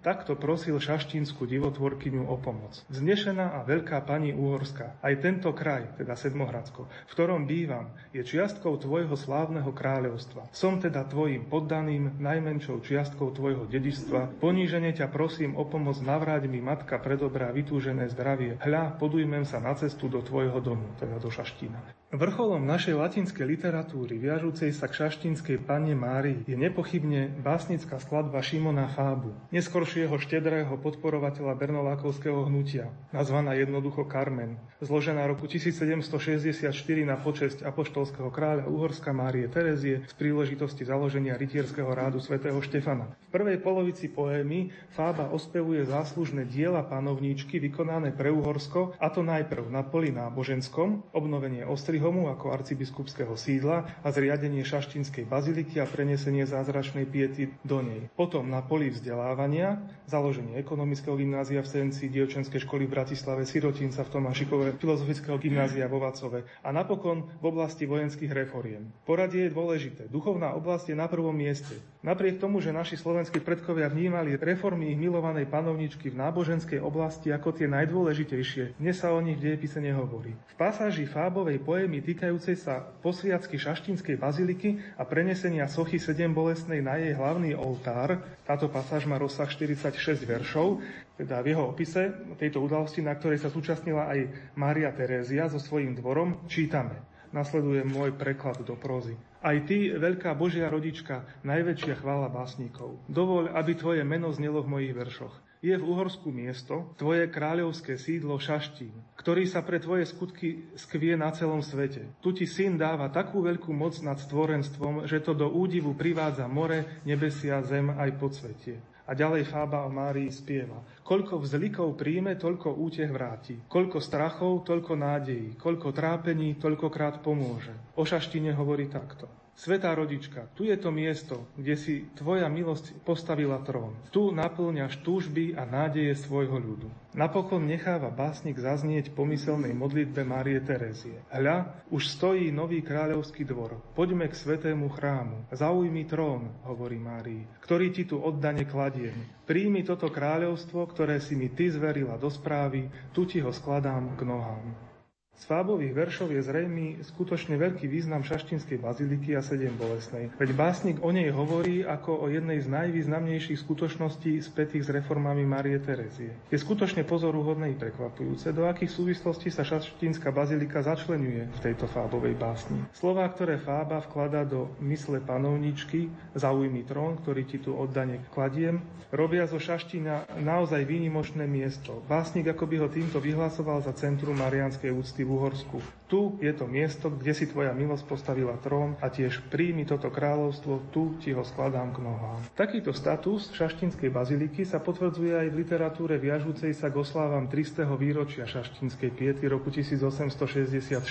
takto 0.02 0.34
prosil 0.34 0.82
šaštínsku 0.82 1.43
Božskú 1.44 1.60
divotvorkyňu 1.60 2.24
o 2.32 2.40
pomoc. 2.40 2.72
Vznešená 2.88 3.60
a 3.60 3.68
veľká 3.68 4.00
pani 4.08 4.32
Úhorská, 4.32 5.04
aj 5.04 5.14
tento 5.20 5.52
kraj, 5.52 5.92
teda 6.00 6.16
Sedmohradsko, 6.16 6.88
v 6.88 7.12
ktorom 7.12 7.44
bývam, 7.44 7.92
je 8.16 8.24
čiastkou 8.24 8.80
tvojho 8.80 9.12
slávneho 9.20 9.68
kráľovstva. 9.76 10.48
Som 10.56 10.80
teda 10.80 11.04
tvojim 11.04 11.44
poddaným, 11.52 12.16
najmenšou 12.24 12.80
čiastkou 12.80 13.36
tvojho 13.36 13.68
dedičstva. 13.68 14.40
Ponížene 14.40 14.96
ťa 14.96 15.12
prosím 15.12 15.60
o 15.60 15.68
pomoc, 15.68 16.00
navráť 16.00 16.48
mi 16.48 16.64
matka 16.64 16.96
predobrá 16.96 17.52
vytúžené 17.52 18.08
zdravie. 18.16 18.56
Hľa, 18.64 18.96
podujmem 18.96 19.44
sa 19.44 19.60
na 19.60 19.76
cestu 19.76 20.08
do 20.08 20.24
tvojho 20.24 20.64
domu, 20.64 20.96
teda 20.96 21.20
do 21.20 21.28
Šaštína. 21.28 22.03
Vrcholom 22.14 22.62
našej 22.70 22.94
latinskej 22.94 23.42
literatúry, 23.42 24.22
viažúcej 24.22 24.70
sa 24.70 24.86
k 24.86 25.02
šaštínskej 25.02 25.66
panne 25.66 25.98
Márii, 25.98 26.46
je 26.46 26.54
nepochybne 26.54 27.42
básnická 27.42 27.98
skladba 27.98 28.38
Šimona 28.38 28.86
Fábu, 28.86 29.34
neskoršieho 29.50 30.14
štedrého 30.22 30.78
podporovateľa 30.78 31.58
bernolákovského 31.58 32.46
hnutia, 32.46 32.94
nazvaná 33.10 33.58
jednoducho 33.58 34.06
Carmen, 34.06 34.62
zložená 34.78 35.26
roku 35.26 35.50
1764 35.50 36.70
na 37.02 37.18
počesť 37.18 37.66
apoštolského 37.66 38.30
kráľa 38.30 38.70
Uhorska 38.70 39.10
Márie 39.10 39.50
Terezie 39.50 40.06
z 40.06 40.14
príležitosti 40.14 40.86
založenia 40.86 41.34
rytierského 41.34 41.90
rádu 41.98 42.22
svätého 42.22 42.62
Štefana. 42.62 43.10
V 43.26 43.42
prvej 43.42 43.58
polovici 43.58 44.06
poémy 44.06 44.70
Fába 44.94 45.34
ospevuje 45.34 45.82
záslužné 45.90 46.46
diela 46.46 46.86
panovníčky 46.86 47.58
vykonané 47.58 48.14
pre 48.14 48.30
Uhorsko, 48.30 48.94
a 49.02 49.10
to 49.10 49.26
najprv 49.26 49.66
na 49.74 49.82
poli 49.82 50.14
náboženskom, 50.14 51.10
obnovenie 51.10 51.66
ostrých 51.66 52.03
Štokholmu 52.04 52.36
ako 52.36 52.52
arcibiskupského 52.52 53.32
sídla 53.40 53.88
a 54.04 54.12
zriadenie 54.12 54.68
šaštínskej 54.68 55.24
baziliky 55.24 55.80
a 55.80 55.88
prenesenie 55.88 56.44
zázračnej 56.44 57.08
piety 57.08 57.56
do 57.64 57.80
nej. 57.80 58.12
Potom 58.20 58.52
na 58.52 58.60
poli 58.60 58.92
vzdelávania, 58.92 59.80
založenie 60.12 60.60
ekonomického 60.60 61.16
gymnázia 61.16 61.64
v 61.64 61.72
Senci, 61.72 62.12
dievčenskej 62.12 62.68
školy 62.68 62.92
v 62.92 63.00
Bratislave, 63.00 63.48
Sirotinca 63.48 64.04
v 64.04 64.20
Tomášikove, 64.20 64.76
filozofického 64.84 65.40
gymnázia 65.40 65.88
vo 65.88 66.04
Vacove 66.04 66.44
a 66.60 66.76
napokon 66.76 67.24
v 67.40 67.46
oblasti 67.48 67.88
vojenských 67.88 68.36
reforiem. 68.36 68.84
Poradie 69.08 69.48
je 69.48 69.56
dôležité. 69.56 70.12
Duchovná 70.12 70.52
oblasť 70.60 70.92
je 70.92 71.00
na 71.00 71.08
prvom 71.08 71.32
mieste. 71.32 71.80
Napriek 72.04 72.44
tomu, 72.44 72.60
že 72.60 72.76
naši 72.76 73.00
slovenskí 73.00 73.40
predkovia 73.40 73.88
vnímali 73.88 74.36
reformy 74.36 74.92
ich 74.92 75.00
milovanej 75.00 75.48
panovničky 75.48 76.12
v 76.12 76.20
náboženskej 76.20 76.84
oblasti 76.84 77.32
ako 77.32 77.56
tie 77.56 77.72
najdôležitejšie, 77.72 78.76
dnes 78.76 79.00
sa 79.00 79.16
o 79.16 79.24
nich 79.24 79.40
v 79.40 79.48
dejepise 79.48 79.80
nehovorí. 79.80 80.36
V 80.36 80.56
pasáži 80.60 81.08
Fábovej 81.08 81.64
poémy 81.64 81.93
témy 81.94 82.10
týkajúcej 82.10 82.58
sa 82.58 82.82
posviacky 83.06 83.54
Šaštínskej 83.54 84.18
baziliky 84.18 84.82
a 84.98 85.06
prenesenia 85.06 85.70
sochy 85.70 86.02
sedem 86.02 86.34
bolestnej 86.34 86.82
na 86.82 86.98
jej 86.98 87.14
hlavný 87.14 87.54
oltár. 87.54 88.18
Táto 88.50 88.66
pasáž 88.66 89.06
má 89.06 89.22
rozsah 89.22 89.46
46 89.46 90.26
veršov, 90.26 90.82
teda 91.22 91.46
v 91.46 91.54
jeho 91.54 91.70
opise 91.70 92.18
tejto 92.42 92.66
udalosti, 92.66 93.06
na 93.06 93.14
ktorej 93.14 93.46
sa 93.46 93.54
zúčastnila 93.54 94.10
aj 94.10 94.26
Mária 94.58 94.90
Terézia 94.90 95.46
so 95.46 95.62
svojím 95.62 95.94
dvorom, 95.94 96.50
čítame. 96.50 96.98
Nasleduje 97.30 97.86
môj 97.86 98.18
preklad 98.18 98.58
do 98.66 98.74
prózy. 98.74 99.14
Aj 99.46 99.54
ty, 99.62 99.94
veľká 99.94 100.34
Božia 100.34 100.74
rodička, 100.74 101.30
najväčšia 101.46 102.02
chvála 102.02 102.26
básnikov. 102.34 102.98
Dovoľ, 103.06 103.54
aby 103.54 103.78
tvoje 103.78 104.02
meno 104.02 104.34
znelo 104.34 104.66
v 104.66 104.82
mojich 104.82 104.98
veršoch 104.98 105.53
je 105.64 105.72
v 105.72 105.88
Uhorsku 105.88 106.28
miesto, 106.28 106.92
tvoje 107.00 107.32
kráľovské 107.32 107.96
sídlo 107.96 108.36
Šaštín, 108.36 108.92
ktorý 109.16 109.48
sa 109.48 109.64
pre 109.64 109.80
tvoje 109.80 110.04
skutky 110.04 110.68
skvie 110.76 111.16
na 111.16 111.32
celom 111.32 111.64
svete. 111.64 112.04
Tu 112.20 112.36
ti 112.36 112.44
syn 112.44 112.76
dáva 112.76 113.08
takú 113.08 113.40
veľkú 113.40 113.72
moc 113.72 113.96
nad 114.04 114.20
stvorenstvom, 114.20 115.08
že 115.08 115.24
to 115.24 115.32
do 115.32 115.48
údivu 115.48 115.96
privádza 115.96 116.52
more, 116.52 117.00
nebesia, 117.08 117.64
zem 117.64 117.96
aj 117.96 118.12
podsvetie. 118.20 118.76
A 119.08 119.16
ďalej 119.16 119.48
Fába 119.48 119.84
o 119.84 119.92
Márii 119.92 120.32
spieva. 120.32 120.80
Koľko 121.04 121.44
vzlikov 121.44 122.00
príjme, 122.00 122.40
toľko 122.40 122.80
útech 122.80 123.12
vráti. 123.12 123.60
Koľko 123.68 124.00
strachov, 124.00 124.64
toľko 124.64 124.96
nádejí. 124.96 125.60
Koľko 125.60 125.92
trápení, 125.92 126.56
toľkokrát 126.56 127.20
pomôže. 127.20 127.76
O 128.00 128.08
Šaštine 128.08 128.56
hovorí 128.56 128.88
takto. 128.88 129.43
Svetá 129.54 129.94
rodička, 129.94 130.50
tu 130.58 130.66
je 130.66 130.74
to 130.74 130.90
miesto, 130.90 131.46
kde 131.54 131.78
si 131.78 131.94
Tvoja 132.18 132.50
milosť 132.50 133.06
postavila 133.06 133.62
trón. 133.62 133.94
Tu 134.10 134.34
naplňaš 134.34 135.06
túžby 135.06 135.54
a 135.54 135.62
nádeje 135.64 136.18
svojho 136.18 136.58
ľudu. 136.58 136.90
Napokon 137.14 137.70
necháva 137.70 138.10
básnik 138.10 138.58
zaznieť 138.58 139.14
pomyselnej 139.14 139.78
modlitbe 139.78 140.26
Márie 140.26 140.58
Terezie. 140.58 141.22
Hľa, 141.30 141.86
už 141.94 142.02
stojí 142.10 142.50
nový 142.50 142.82
kráľovský 142.82 143.46
dvor. 143.46 143.78
Poďme 143.94 144.26
k 144.26 144.34
svetému 144.34 144.90
chrámu. 144.90 145.46
Zaujmi 145.54 146.10
trón, 146.10 146.50
hovorí 146.66 146.98
Márii, 146.98 147.46
ktorý 147.62 147.94
ti 147.94 148.10
tu 148.10 148.18
oddane 148.18 148.66
kladiem. 148.66 149.14
Príjmi 149.46 149.86
toto 149.86 150.10
kráľovstvo, 150.10 150.90
ktoré 150.90 151.22
si 151.22 151.38
mi 151.38 151.54
ty 151.54 151.70
zverila 151.70 152.18
do 152.18 152.34
správy, 152.34 152.90
tu 153.14 153.30
ti 153.30 153.38
ho 153.38 153.54
skladám 153.54 154.18
k 154.18 154.26
nohám. 154.26 154.93
Z 155.34 155.52
fábových 155.52 155.92
veršov 155.92 156.32
je 156.32 156.40
zrejmý 156.40 157.04
skutočne 157.04 157.60
veľký 157.60 157.84
význam 157.92 158.24
šaštinskej 158.24 158.80
baziliky 158.80 159.36
a 159.36 159.44
sedem 159.44 159.76
bolesnej. 159.76 160.32
Veď 160.40 160.56
básnik 160.56 161.04
o 161.04 161.12
nej 161.12 161.28
hovorí 161.36 161.84
ako 161.84 162.16
o 162.24 162.26
jednej 162.32 162.64
z 162.64 162.72
najvýznamnejších 162.72 163.60
skutočností 163.60 164.40
spätých 164.40 164.88
s 164.88 164.94
reformami 164.96 165.44
Marie 165.44 165.84
Terezie. 165.84 166.32
Je 166.48 166.56
skutočne 166.56 167.04
pozoruhodné 167.04 167.74
i 167.74 167.76
prekvapujúce, 167.76 168.56
do 168.56 168.72
akých 168.72 168.96
súvislostí 168.96 169.52
sa 169.52 169.68
šaštinská 169.68 170.32
bazilika 170.32 170.80
začlenuje 170.80 171.52
v 171.52 171.60
tejto 171.60 171.92
fábovej 171.92 172.40
básni. 172.40 172.80
Slová, 172.96 173.28
ktoré 173.28 173.60
fába 173.60 174.00
vklada 174.00 174.48
do 174.48 174.72
mysle 174.80 175.20
panovničky, 175.20 176.08
zaujmi 176.40 176.88
trón, 176.88 177.20
ktorý 177.20 177.44
ti 177.44 177.60
tu 177.60 177.76
oddane 177.76 178.24
kladiem, 178.32 178.80
robia 179.12 179.44
zo 179.46 179.60
Šaštína 179.60 180.40
naozaj 180.40 180.88
výnimočné 180.88 181.46
miesto. 181.46 182.00
Básnik 182.08 182.48
ako 182.48 182.64
by 182.64 182.76
ho 182.80 182.88
týmto 182.88 183.20
vyhlasoval 183.20 183.84
za 183.84 183.92
centrum 183.94 184.40
marianskej 184.40 184.90
úcty 184.90 185.23
v 185.24 185.34
Uhorsku. 185.34 185.80
Tu 186.12 186.38
je 186.46 186.54
to 186.54 186.70
miesto, 186.70 187.10
kde 187.10 187.34
si 187.34 187.50
tvoja 187.50 187.74
milosť 187.74 188.06
postavila 188.06 188.54
trón 188.62 188.94
a 189.02 189.10
tiež 189.10 189.50
príjmi 189.50 189.82
toto 189.88 190.14
kráľovstvo, 190.14 190.94
tu 190.94 191.18
ti 191.18 191.34
ho 191.34 191.42
skladám 191.42 191.90
k 191.90 192.06
nohám. 192.06 192.40
Takýto 192.54 192.94
status 192.94 193.50
šaštinskej 193.50 194.14
baziliky 194.14 194.62
sa 194.62 194.78
potvrdzuje 194.78 195.34
aj 195.34 195.48
v 195.50 195.60
literatúre 195.66 196.22
viažúcej 196.22 196.76
sa 196.78 196.94
k 196.94 197.02
oslávam 197.02 197.50
300. 197.50 197.90
výročia 197.98 198.46
šaštinskej 198.46 199.10
piety 199.10 199.50
roku 199.50 199.74
1864. 199.74 201.02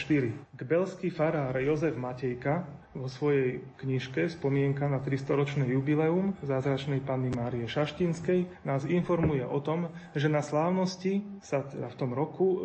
Kbelský 0.54 1.10
farár 1.10 1.58
Jozef 1.58 1.98
Matejka 1.98 2.62
vo 2.92 3.08
svojej 3.08 3.64
knižke 3.80 4.28
Spomienka 4.28 4.84
na 4.84 5.00
300-ročné 5.00 5.64
jubileum 5.72 6.36
zázračnej 6.44 7.00
panny 7.00 7.32
Márie 7.32 7.64
Šaštinskej 7.64 8.68
nás 8.68 8.84
informuje 8.84 9.42
o 9.48 9.58
tom, 9.64 9.88
že 10.12 10.28
na 10.28 10.44
slávnosti 10.44 11.24
sa 11.40 11.64
teda 11.64 11.88
v 11.88 11.96
tom 11.96 12.12
roku 12.12 12.46
e, 12.46 12.58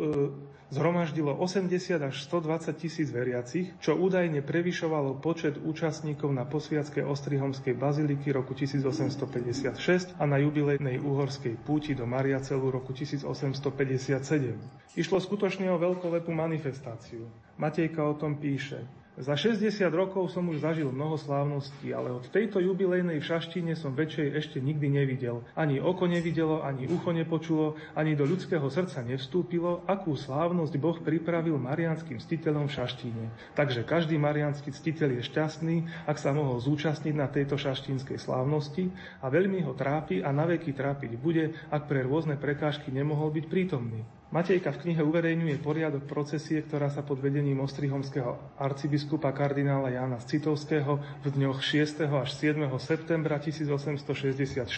zhromaždilo 0.68 1.32
80 1.32 2.02
až 2.02 2.16
120 2.28 2.76
tisíc 2.76 3.08
veriacich, 3.08 3.72
čo 3.80 3.96
údajne 3.96 4.44
prevyšovalo 4.44 5.16
počet 5.20 5.56
účastníkov 5.56 6.28
na 6.32 6.44
posviackej 6.44 7.04
Ostrihomskej 7.08 7.74
baziliky 7.74 8.32
roku 8.32 8.52
1856 8.52 10.20
a 10.20 10.24
na 10.28 10.36
jubilejnej 10.36 11.00
uhorskej 11.00 11.56
púti 11.64 11.96
do 11.96 12.04
Mariacelu 12.04 12.68
roku 12.68 12.92
1857. 12.92 13.24
Išlo 14.96 15.18
skutočne 15.20 15.72
o 15.72 15.80
veľkolepú 15.80 16.32
manifestáciu. 16.32 17.24
Matejka 17.56 18.04
o 18.04 18.14
tom 18.14 18.36
píše. 18.36 18.84
Za 19.18 19.34
60 19.34 19.66
rokov 19.90 20.30
som 20.30 20.46
už 20.46 20.62
zažil 20.62 20.94
mnoho 20.94 21.18
slávností, 21.18 21.90
ale 21.90 22.14
od 22.14 22.30
tejto 22.30 22.62
jubilejnej 22.62 23.18
v 23.18 23.26
Šaštine 23.26 23.74
som 23.74 23.90
väčšej 23.90 24.30
ešte 24.38 24.58
nikdy 24.62 24.94
nevidel. 24.94 25.42
Ani 25.58 25.82
oko 25.82 26.06
nevidelo, 26.06 26.62
ani 26.62 26.86
ucho 26.86 27.10
nepočulo, 27.10 27.74
ani 27.98 28.14
do 28.14 28.22
ľudského 28.22 28.62
srdca 28.70 29.02
nevstúpilo, 29.02 29.82
akú 29.90 30.14
slávnosť 30.14 30.74
Boh 30.78 30.94
pripravil 31.02 31.58
marianským 31.58 32.22
ctiteľom 32.22 32.70
v 32.70 32.76
Šaštíne. 32.78 33.24
Takže 33.58 33.82
každý 33.82 34.14
marianský 34.22 34.70
ctiteľ 34.70 35.18
je 35.18 35.22
šťastný, 35.26 35.76
ak 36.06 36.14
sa 36.22 36.30
mohol 36.30 36.62
zúčastniť 36.62 37.14
na 37.18 37.26
tejto 37.26 37.58
šaštínskej 37.58 38.22
slávnosti 38.22 38.86
a 39.18 39.26
veľmi 39.26 39.66
ho 39.66 39.74
trápi 39.74 40.22
a 40.22 40.30
naveky 40.30 40.70
trápiť 40.70 41.18
bude, 41.18 41.58
ak 41.74 41.90
pre 41.90 42.06
rôzne 42.06 42.38
prekážky 42.38 42.94
nemohol 42.94 43.34
byť 43.34 43.50
prítomný. 43.50 44.06
Matejka 44.28 44.76
v 44.76 44.84
knihe 44.84 45.00
uverejňuje 45.08 45.56
poriadok 45.64 46.04
procesie, 46.04 46.60
ktorá 46.60 46.92
sa 46.92 47.00
pod 47.00 47.16
vedením 47.16 47.64
ostrihomského 47.64 48.36
arcibiskupa 48.60 49.32
kardinála 49.32 49.88
Jána 49.96 50.20
Citovského 50.20 51.00
v 51.24 51.26
dňoch 51.32 51.64
6. 51.64 52.04
až 52.04 52.28
7. 52.36 52.60
septembra 52.76 53.40
1864 53.40 54.68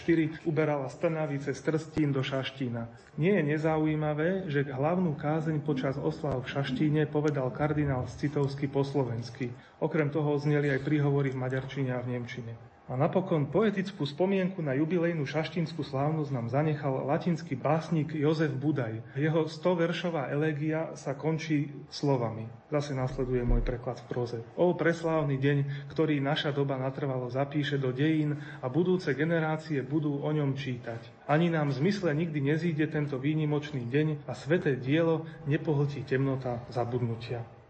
uberala 0.47 0.87
z 0.87 0.95
Trnavy 1.03 1.43
cez 1.43 1.59
Trstín 1.59 2.15
do 2.15 2.23
Šaštína. 2.23 2.87
Nie 3.19 3.43
je 3.43 3.51
nezaujímavé, 3.51 4.47
že 4.47 4.71
hlavnú 4.71 5.19
kázeň 5.19 5.59
počas 5.67 5.99
oslav 5.99 6.47
v 6.47 6.51
Šaštíne 6.55 7.11
povedal 7.11 7.51
kardinál 7.51 8.07
Citovský 8.07 8.71
po 8.71 8.87
slovensky. 8.87 9.51
Okrem 9.83 10.07
toho 10.07 10.31
zneli 10.39 10.71
aj 10.71 10.79
príhovory 10.79 11.35
v 11.35 11.43
maďarčine 11.43 11.91
a 11.91 11.99
v 11.99 12.15
nemčine. 12.15 12.70
A 12.91 12.99
napokon 12.99 13.47
poetickú 13.47 14.03
spomienku 14.03 14.59
na 14.59 14.75
jubilejnú 14.75 15.23
šaštinskú 15.23 15.79
slávnosť 15.79 16.27
nám 16.35 16.51
zanechal 16.51 17.07
latinský 17.07 17.55
básnik 17.55 18.11
Jozef 18.11 18.51
Budaj. 18.51 19.15
Jeho 19.15 19.47
100-veršová 19.47 20.27
elégia 20.27 20.91
sa 20.99 21.15
končí 21.15 21.71
slovami. 21.87 22.51
Zase 22.67 22.91
nasleduje 22.91 23.47
môj 23.47 23.63
preklad 23.63 24.03
v 24.03 24.09
proze. 24.11 24.37
O 24.59 24.75
preslávny 24.75 25.39
deň, 25.39 25.87
ktorý 25.87 26.19
naša 26.19 26.51
doba 26.51 26.75
natrvalo 26.75 27.31
zapíše 27.31 27.79
do 27.79 27.95
dejín 27.95 28.35
a 28.59 28.67
budúce 28.67 29.15
generácie 29.15 29.79
budú 29.87 30.19
o 30.19 30.27
ňom 30.27 30.51
čítať. 30.51 31.31
Ani 31.31 31.47
nám 31.47 31.71
v 31.71 31.87
zmysle 31.87 32.11
nikdy 32.11 32.43
nezíde 32.43 32.91
tento 32.91 33.15
výnimočný 33.15 33.87
deň 33.87 34.27
a 34.27 34.35
sveté 34.35 34.75
dielo 34.75 35.23
nepohltí 35.47 36.03
temnota 36.03 36.59
zabudnutia. 36.67 37.60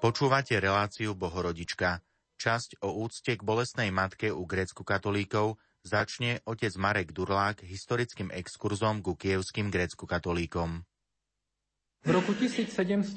Počúvate 0.00 0.56
reláciu 0.56 1.12
Bohorodička. 1.12 2.00
Časť 2.40 2.80
o 2.80 3.04
úcte 3.04 3.36
k 3.36 3.44
bolestnej 3.44 3.92
matke 3.92 4.32
u 4.32 4.48
grécku-katolíkov 4.48 5.60
začne 5.84 6.40
otec 6.48 6.72
Marek 6.80 7.12
Durlák 7.12 7.60
historickým 7.60 8.32
exkurzom 8.32 9.04
ku 9.04 9.12
kievským 9.12 9.68
grécku-katolíkom. 9.68 10.88
V 12.00 12.08
roku 12.16 12.32
1720 12.32 13.12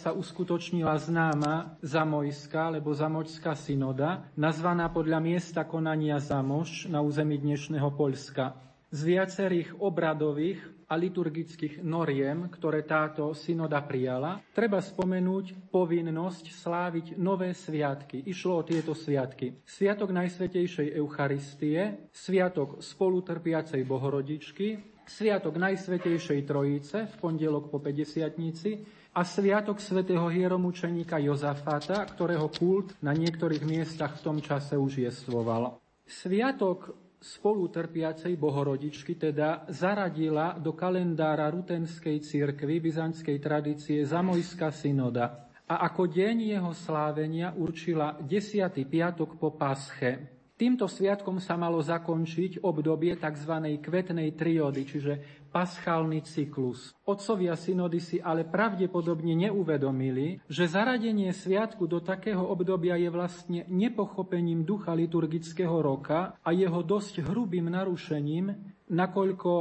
sa 0.00 0.16
uskutočnila 0.16 0.96
známa 0.96 1.76
Zamojská 1.84 2.72
alebo 2.72 2.96
Zamočská 2.96 3.52
synoda, 3.52 4.32
nazvaná 4.40 4.88
podľa 4.88 5.20
miesta 5.20 5.68
konania 5.68 6.16
Zamoš 6.16 6.88
na 6.88 7.04
území 7.04 7.36
dnešného 7.36 7.92
Poľska. 7.92 8.56
Z 8.88 9.00
viacerých 9.04 9.76
obradových 9.84 10.64
a 10.86 10.94
liturgických 10.94 11.82
noriem, 11.82 12.46
ktoré 12.46 12.86
táto 12.86 13.34
synoda 13.34 13.82
prijala, 13.82 14.38
treba 14.54 14.78
spomenúť 14.78 15.70
povinnosť 15.74 16.44
sláviť 16.54 17.06
nové 17.18 17.50
sviatky. 17.50 18.22
Išlo 18.30 18.62
o 18.62 18.66
tieto 18.66 18.94
sviatky. 18.94 19.66
Sviatok 19.66 20.14
Najsvetejšej 20.14 20.94
Eucharistie, 20.94 22.10
Sviatok 22.14 22.78
spolutrpiacej 22.78 23.82
Bohorodičky, 23.82 24.96
Sviatok 25.06 25.58
Najsvetejšej 25.58 26.40
Trojice 26.46 27.06
v 27.06 27.14
pondelok 27.22 27.70
po 27.70 27.78
50 27.78 29.14
a 29.16 29.24
Sviatok 29.24 29.78
svätého 29.78 30.26
hieromučeníka 30.28 31.16
Jozafata, 31.22 32.04
ktorého 32.04 32.50
kult 32.52 32.92
na 33.00 33.14
niektorých 33.14 33.62
miestach 33.64 34.18
v 34.18 34.24
tom 34.28 34.38
čase 34.42 34.76
už 34.76 35.08
jestvoval. 35.08 35.78
Sviatok 36.04 37.05
spolutrpiacej 37.26 38.38
bohorodičky 38.38 39.18
teda 39.18 39.66
zaradila 39.66 40.54
do 40.62 40.70
kalendára 40.78 41.50
rutenskej 41.50 42.22
cirkvy 42.22 42.78
byzantskej 42.78 43.42
tradície 43.42 44.06
Zamojská 44.06 44.70
synoda 44.70 45.46
a 45.66 45.82
ako 45.90 46.06
deň 46.06 46.36
jeho 46.54 46.70
slávenia 46.70 47.50
určila 47.58 48.14
10. 48.22 48.70
piatok 48.86 49.34
po 49.34 49.50
Pasche. 49.58 50.38
Týmto 50.56 50.88
sviatkom 50.88 51.36
sa 51.42 51.58
malo 51.58 51.82
zakončiť 51.82 52.64
obdobie 52.64 53.18
tzv. 53.18 53.76
kvetnej 53.82 54.32
triody, 54.38 54.88
čiže 54.88 55.12
paschálny 55.56 56.20
cyklus. 56.20 56.92
Otcovia 57.08 57.56
synody 57.56 57.96
si 57.96 58.20
ale 58.20 58.44
pravdepodobne 58.44 59.32
neuvedomili, 59.32 60.44
že 60.52 60.68
zaradenie 60.68 61.32
sviatku 61.32 61.88
do 61.88 62.04
takého 62.04 62.44
obdobia 62.44 63.00
je 63.00 63.08
vlastne 63.08 63.64
nepochopením 63.72 64.68
ducha 64.68 64.92
liturgického 64.92 65.80
roka 65.80 66.36
a 66.44 66.52
jeho 66.52 66.84
dosť 66.84 67.24
hrubým 67.24 67.72
narušením, 67.72 68.52
nakoľko 68.92 69.52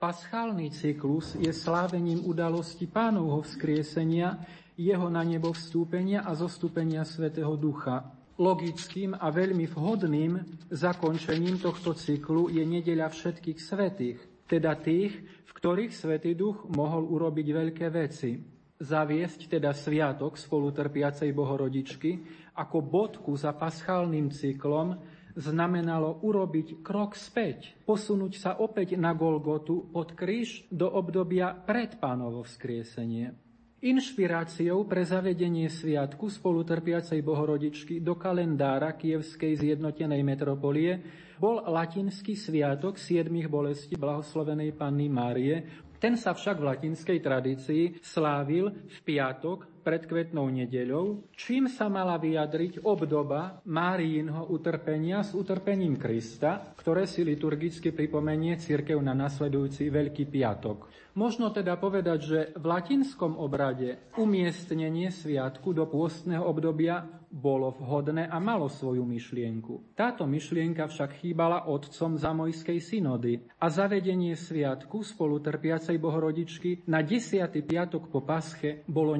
paschálny 0.00 0.72
cyklus 0.72 1.36
je 1.36 1.52
slávením 1.52 2.24
udalosti 2.24 2.88
pánovho 2.88 3.44
vzkriesenia, 3.44 4.40
jeho 4.80 5.12
na 5.12 5.20
nebo 5.28 5.52
vstúpenia 5.52 6.24
a 6.24 6.32
zostúpenia 6.32 7.04
Svetého 7.04 7.52
Ducha. 7.60 8.16
Logickým 8.40 9.14
a 9.14 9.28
veľmi 9.28 9.68
vhodným 9.70 10.40
zakončením 10.72 11.60
tohto 11.60 11.94
cyklu 11.94 12.50
je 12.50 12.64
nedeľa 12.66 13.12
všetkých 13.12 13.58
svetých, 13.62 14.18
teda 14.54 14.78
tých, 14.78 15.12
v 15.20 15.50
ktorých 15.50 15.90
Svetý 15.90 16.38
Duch 16.38 16.70
mohol 16.70 17.10
urobiť 17.10 17.46
veľké 17.50 17.86
veci. 17.90 18.38
Zaviesť 18.78 19.58
teda 19.58 19.74
sviatok 19.74 20.38
spolutrpiacej 20.38 21.30
Bohorodičky 21.34 22.10
ako 22.54 22.78
bodku 22.82 23.34
za 23.34 23.54
paschálnym 23.54 24.30
cyklom 24.30 24.98
znamenalo 25.34 26.22
urobiť 26.22 26.86
krok 26.86 27.18
späť, 27.18 27.74
posunúť 27.82 28.32
sa 28.38 28.50
opäť 28.62 28.94
na 28.94 29.10
Golgotu 29.14 29.90
pod 29.90 30.14
kríž 30.14 30.70
do 30.70 30.86
obdobia 30.86 31.50
pred 31.50 31.98
pánovo 31.98 32.46
vzkriesenie. 32.46 33.43
Inšpiráciou 33.84 34.88
pre 34.88 35.04
zavedenie 35.04 35.68
sviatku 35.68 36.32
spolutrpiacej 36.32 37.20
Bohorodičky 37.20 38.00
do 38.00 38.16
kalendára 38.16 38.96
Kievskej 38.96 39.60
zjednotenej 39.60 40.24
metropolie 40.24 41.04
bol 41.36 41.60
latinský 41.60 42.32
sviatok 42.32 42.96
siedmých 42.96 43.52
bolestí 43.52 43.92
blahoslovenej 44.00 44.72
Panny 44.72 45.12
Márie. 45.12 45.84
Ten 46.00 46.16
sa 46.16 46.32
však 46.32 46.64
v 46.64 46.68
latinskej 46.72 47.18
tradícii 47.20 48.00
slávil 48.00 48.72
v 48.72 48.98
piatok 49.04 49.73
pred 49.84 50.08
kvetnou 50.08 50.48
nedeľou, 50.48 51.28
čím 51.36 51.68
sa 51.68 51.92
mala 51.92 52.16
vyjadriť 52.16 52.80
obdoba 52.88 53.60
Máriinho 53.68 54.48
utrpenia 54.48 55.20
s 55.20 55.36
utrpením 55.36 56.00
Krista, 56.00 56.72
ktoré 56.80 57.04
si 57.04 57.20
liturgicky 57.20 57.92
pripomenie 57.92 58.56
církev 58.56 58.96
na 59.04 59.12
nasledujúci 59.12 59.92
Veľký 59.92 60.24
piatok. 60.24 60.88
Možno 61.14 61.54
teda 61.54 61.78
povedať, 61.78 62.18
že 62.24 62.40
v 62.58 62.64
latinskom 62.66 63.38
obrade 63.38 64.02
umiestnenie 64.18 65.14
sviatku 65.14 65.70
do 65.70 65.86
pôstneho 65.86 66.42
obdobia 66.42 67.06
bolo 67.34 67.74
vhodné 67.74 68.30
a 68.30 68.38
malo 68.38 68.70
svoju 68.70 69.02
myšlienku. 69.02 69.98
Táto 69.98 70.22
myšlienka 70.22 70.86
však 70.86 71.18
chýbala 71.18 71.66
otcom 71.66 72.14
Zamojskej 72.14 72.78
synody 72.78 73.42
a 73.58 73.66
zavedenie 73.66 74.38
sviatku 74.38 75.02
spolutrpiacej 75.02 75.98
bohorodičky 75.98 76.86
na 76.86 77.02
10. 77.02 77.50
piatok 77.66 78.06
po 78.06 78.22
pasche 78.22 78.86
bolo 78.86 79.18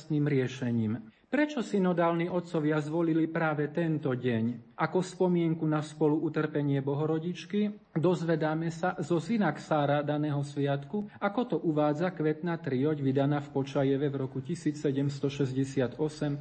nešťastným 0.00 0.24
riešením. 0.24 0.92
Prečo 1.30 1.62
synodálni 1.62 2.26
otcovia 2.26 2.82
zvolili 2.82 3.30
práve 3.30 3.70
tento 3.70 4.10
deň 4.18 4.74
ako 4.74 4.98
spomienku 4.98 5.62
na 5.62 5.78
spolu 5.78 6.26
utrpenie 6.26 6.82
Bohorodičky? 6.82 7.70
Dozvedáme 7.94 8.66
sa 8.74 8.98
zo 8.98 9.22
synaxára 9.22 10.02
daného 10.02 10.42
sviatku, 10.42 11.06
ako 11.22 11.40
to 11.46 11.56
uvádza 11.62 12.10
kvetná 12.10 12.58
trioď 12.58 12.98
vydaná 12.98 13.38
v 13.46 13.62
Počajeve 13.62 14.10
v 14.10 14.16
roku 14.26 14.42
1768, 14.42 15.94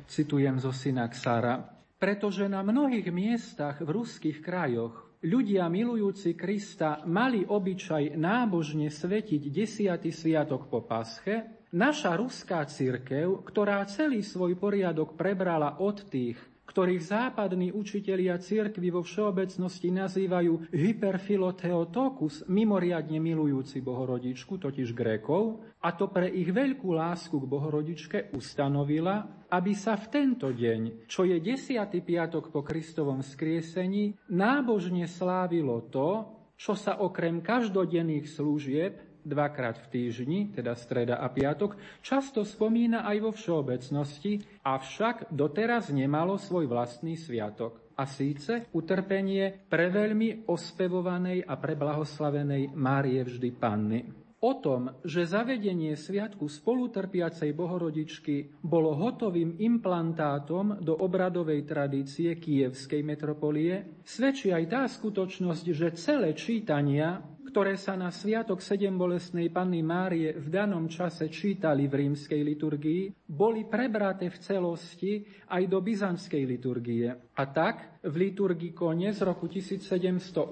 citujem 0.10 0.56
zo 0.58 0.74
synaxára. 0.74 1.69
Pretože 2.02 2.50
na 2.50 2.65
mnohých 2.65 3.13
miestach 3.13 3.78
v 3.86 3.93
ruských 3.93 4.41
krajoch 4.41 5.22
ľudia 5.22 5.69
milujúci 5.69 6.34
Krista 6.34 7.06
mali 7.06 7.45
obyčaj 7.45 8.17
nábožne 8.17 8.89
svetiť 8.89 9.41
desiatý 9.54 10.10
sviatok 10.10 10.65
po 10.65 10.82
pasche, 10.82 11.59
Naša 11.69 12.17
ruská 12.17 12.65
církev, 12.65 13.45
ktorá 13.45 13.86
celý 13.86 14.25
svoj 14.25 14.58
poriadok 14.58 15.13
prebrala 15.13 15.77
od 15.77 16.01
tých, 16.10 16.41
ktorých 16.65 17.01
západní 17.01 17.69
učitelia 17.69 18.41
církvy 18.41 18.89
vo 18.89 19.05
všeobecnosti 19.05 19.93
nazývajú 19.93 20.73
hyperfiloteotokus, 20.73 22.49
mimoriadne 22.49 23.21
milujúci 23.21 23.86
bohorodičku, 23.86 24.58
totiž 24.58 24.97
Grékov, 24.97 25.62
a 25.82 25.93
to 25.93 26.10
pre 26.10 26.29
ich 26.29 26.49
veľkú 26.49 26.89
lásku 26.89 27.38
k 27.38 27.49
bohorodičke 27.49 28.17
ustanovila, 28.34 29.45
aby 29.53 29.73
sa 29.77 29.93
v 29.93 30.05
tento 30.10 30.49
deň, 30.49 31.05
čo 31.05 31.25
je 31.25 31.38
desiatý 31.38 32.01
piatok 32.01 32.49
po 32.49 32.65
Kristovom 32.65 33.21
skriesení, 33.21 34.17
nábožne 34.29 35.05
slávilo 35.05 35.86
to, 35.89 36.34
čo 36.60 36.73
sa 36.73 36.97
okrem 37.01 37.45
každodenných 37.45 38.25
služieb 38.29 39.09
dvakrát 39.25 39.77
v 39.77 39.88
týždni, 39.89 40.39
teda 40.55 40.75
streda 40.75 41.19
a 41.19 41.27
piatok, 41.32 41.75
často 41.99 42.41
spomína 42.47 43.03
aj 43.08 43.17
vo 43.19 43.32
všeobecnosti, 43.36 44.39
avšak 44.63 45.32
doteraz 45.32 45.91
nemalo 45.91 46.39
svoj 46.39 46.69
vlastný 46.69 47.19
sviatok. 47.19 47.95
A 47.99 48.08
síce 48.08 48.71
utrpenie 48.71 49.67
pre 49.67 49.91
veľmi 49.91 50.47
ospevovanej 50.47 51.43
a 51.43 51.60
preblahoslavenej 51.60 52.71
Márie 52.71 53.27
vždy 53.27 53.49
Panny. 53.51 54.01
O 54.39 54.55
tom, 54.55 55.03
že 55.03 55.27
zavedenie 55.27 55.99
sviatku 55.99 56.47
spolutrpiacej 56.47 57.51
bohorodičky 57.51 58.63
bolo 58.63 58.95
hotovým 58.95 59.60
implantátom 59.60 60.79
do 60.79 60.95
obradovej 60.95 61.67
tradície 61.67 62.39
kievskej 62.39 63.03
metropolie, 63.03 63.99
svedčí 63.99 64.55
aj 64.55 64.63
tá 64.71 64.88
skutočnosť, 64.88 65.65
že 65.75 65.91
celé 65.99 66.32
čítania 66.39 67.19
ktoré 67.49 67.81
sa 67.81 67.97
na 67.97 68.13
Sviatok 68.13 68.62
sedem 68.62 68.93
bolestnej 68.93 69.49
Panny 69.49 69.81
Márie 69.81 70.38
v 70.38 70.53
danom 70.53 70.85
čase 70.85 71.33
čítali 71.33 71.89
v 71.89 72.05
rímskej 72.05 72.45
liturgii, 72.45 73.25
boli 73.25 73.65
prebraté 73.65 74.29
v 74.29 74.38
celosti 74.38 75.25
aj 75.49 75.65
do 75.65 75.81
byzantskej 75.81 76.45
liturgie. 76.45 77.09
A 77.09 77.43
tak 77.49 78.05
v 78.05 78.29
liturgikone 78.29 79.09
z 79.09 79.25
roku 79.25 79.49
1780 79.49 80.45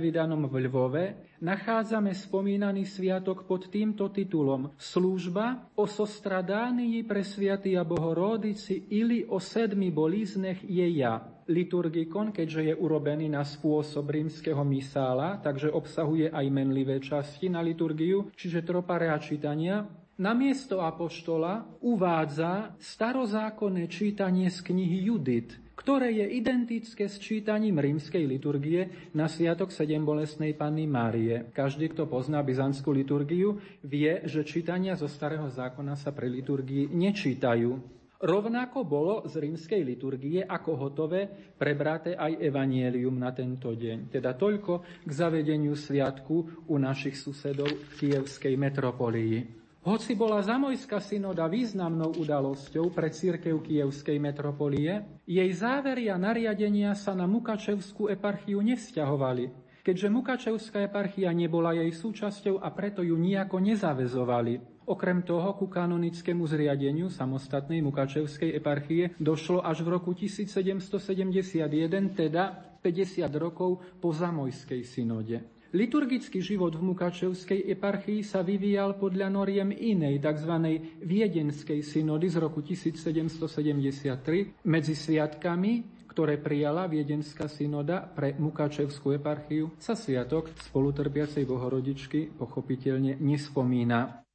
vydanom 0.00 0.48
v 0.48 0.64
Lvove 0.64 1.04
nachádzame 1.44 2.16
spomínaný 2.16 2.88
sviatok 2.88 3.44
pod 3.44 3.68
týmto 3.68 4.08
titulom 4.08 4.72
Služba 4.80 5.68
o 5.76 5.84
sostradánii 5.84 7.04
pre 7.04 7.20
sviaty 7.20 7.76
a 7.76 7.84
bohoródici 7.84 8.88
ili 8.88 9.28
o 9.28 9.36
sedmi 9.36 9.92
bolíznech 9.92 10.64
je 10.64 10.88
ja 10.96 11.35
liturgikon, 11.46 12.34
keďže 12.34 12.72
je 12.72 12.74
urobený 12.74 13.30
na 13.30 13.46
spôsob 13.46 14.10
rímskeho 14.10 14.62
misála, 14.66 15.38
takže 15.42 15.70
obsahuje 15.70 16.30
aj 16.30 16.46
menlivé 16.50 16.98
časti 16.98 17.46
na 17.50 17.62
liturgiu, 17.62 18.30
čiže 18.34 18.66
troparea 18.66 19.14
čítania, 19.18 19.86
na 20.16 20.32
miesto 20.32 20.80
apoštola 20.80 21.76
uvádza 21.84 22.72
starozákonné 22.80 23.84
čítanie 23.84 24.48
z 24.48 24.64
knihy 24.64 25.12
Judit, 25.12 25.60
ktoré 25.76 26.08
je 26.08 26.26
identické 26.40 27.04
s 27.04 27.20
čítaním 27.20 27.76
rímskej 27.76 28.24
liturgie 28.24 29.12
na 29.12 29.28
Sviatok 29.28 29.68
sedem 29.68 30.00
bolestnej 30.08 30.56
Panny 30.56 30.88
Márie. 30.88 31.52
Každý, 31.52 31.92
kto 31.92 32.08
pozná 32.08 32.40
byzantskú 32.40 32.96
liturgiu, 32.96 33.60
vie, 33.84 34.24
že 34.24 34.40
čítania 34.40 34.96
zo 34.96 35.04
Starého 35.04 35.52
zákona 35.52 36.00
sa 36.00 36.16
pre 36.16 36.32
liturgii 36.32 36.88
nečítajú. 36.96 37.95
Rovnako 38.16 38.88
bolo 38.88 39.14
z 39.28 39.44
rímskej 39.44 39.84
liturgie 39.84 40.40
ako 40.40 40.88
hotové 40.88 41.28
prebraté 41.60 42.16
aj 42.16 42.40
evanielium 42.40 43.12
na 43.12 43.36
tento 43.36 43.76
deň. 43.76 44.08
Teda 44.08 44.32
toľko 44.32 45.04
k 45.04 45.10
zavedeniu 45.12 45.76
sviatku 45.76 46.64
u 46.64 46.74
našich 46.80 47.20
susedov 47.20 47.68
v 47.68 47.92
kievskej 48.00 48.56
metropolii. 48.56 49.44
Hoci 49.86 50.18
bola 50.18 50.42
Zamojská 50.42 50.98
synoda 50.98 51.46
významnou 51.46 52.18
udalosťou 52.18 52.90
pre 52.90 53.12
církev 53.12 53.62
kievskej 53.62 54.18
metropolie, 54.18 55.22
jej 55.22 55.50
závery 55.54 56.10
a 56.10 56.18
nariadenia 56.18 56.96
sa 56.98 57.14
na 57.14 57.30
Mukačevskú 57.30 58.10
eparchiu 58.10 58.58
nevzťahovali. 58.66 59.66
keďže 59.86 60.10
Mukačevská 60.10 60.90
eparchia 60.90 61.30
nebola 61.30 61.70
jej 61.70 61.94
súčasťou 61.94 62.58
a 62.58 62.74
preto 62.74 63.06
ju 63.06 63.14
nejako 63.14 63.62
nezavezovali. 63.62 64.75
Okrem 64.86 65.26
toho 65.26 65.50
ku 65.58 65.66
kanonickému 65.66 66.46
zriadeniu 66.46 67.10
samostatnej 67.10 67.82
Mukačevskej 67.82 68.54
eparchie 68.54 69.18
došlo 69.18 69.58
až 69.58 69.82
v 69.82 69.98
roku 69.98 70.14
1771, 70.14 71.66
teda 72.14 72.78
50 72.78 73.26
rokov 73.34 73.82
po 73.98 74.14
Zamojskej 74.14 74.86
synode. 74.86 75.42
Liturgický 75.74 76.38
život 76.38 76.78
v 76.78 76.94
Mukačevskej 76.94 77.66
eparchii 77.74 78.22
sa 78.22 78.46
vyvíjal 78.46 78.94
podľa 78.94 79.26
noriem 79.26 79.74
inej, 79.74 80.22
tzv. 80.22 80.54
viedenskej 81.02 81.82
synody 81.82 82.30
z 82.30 82.38
roku 82.38 82.62
1773 82.62 84.70
medzi 84.70 84.94
sviatkami, 84.94 86.06
ktoré 86.06 86.38
prijala 86.38 86.86
Viedenská 86.86 87.50
synoda 87.50 88.06
pre 88.06 88.38
Mukačevskú 88.38 89.18
eparchiu, 89.18 89.74
sa 89.76 89.92
sviatok 89.92 90.48
spolutrpiacej 90.70 91.44
Bohorodičky 91.44 92.32
pochopiteľne 92.32 93.20
nespomína. 93.20 94.25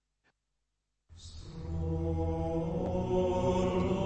V 1.71 4.00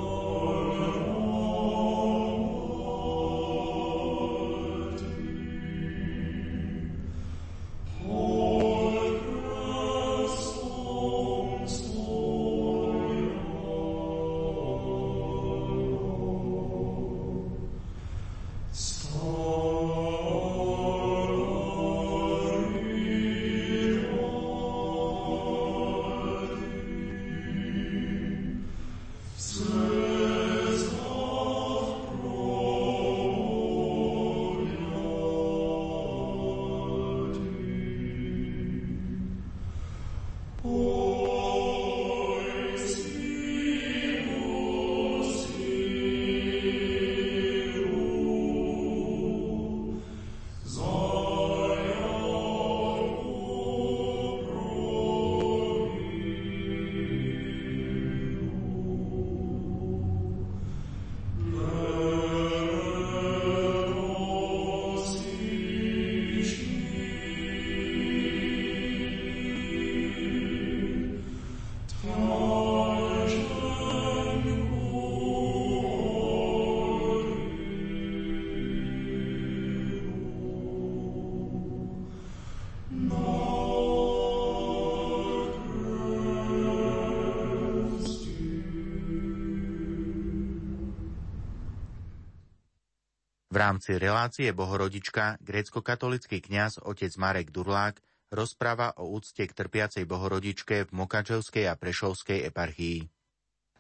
rámci 93.66 93.98
relácie 93.98 94.54
Bohorodička 94.54 95.42
grécko-katolický 95.42 96.38
kňaz 96.38 96.86
otec 96.86 97.10
Marek 97.18 97.50
Durlák 97.50 97.98
rozpráva 98.30 98.94
o 99.02 99.10
úcte 99.10 99.42
k 99.42 99.58
trpiacej 99.58 100.06
Bohorodičke 100.06 100.86
v 100.86 100.92
Mokačevskej 100.94 101.66
a 101.66 101.74
Prešovskej 101.74 102.46
eparchii. 102.46 103.10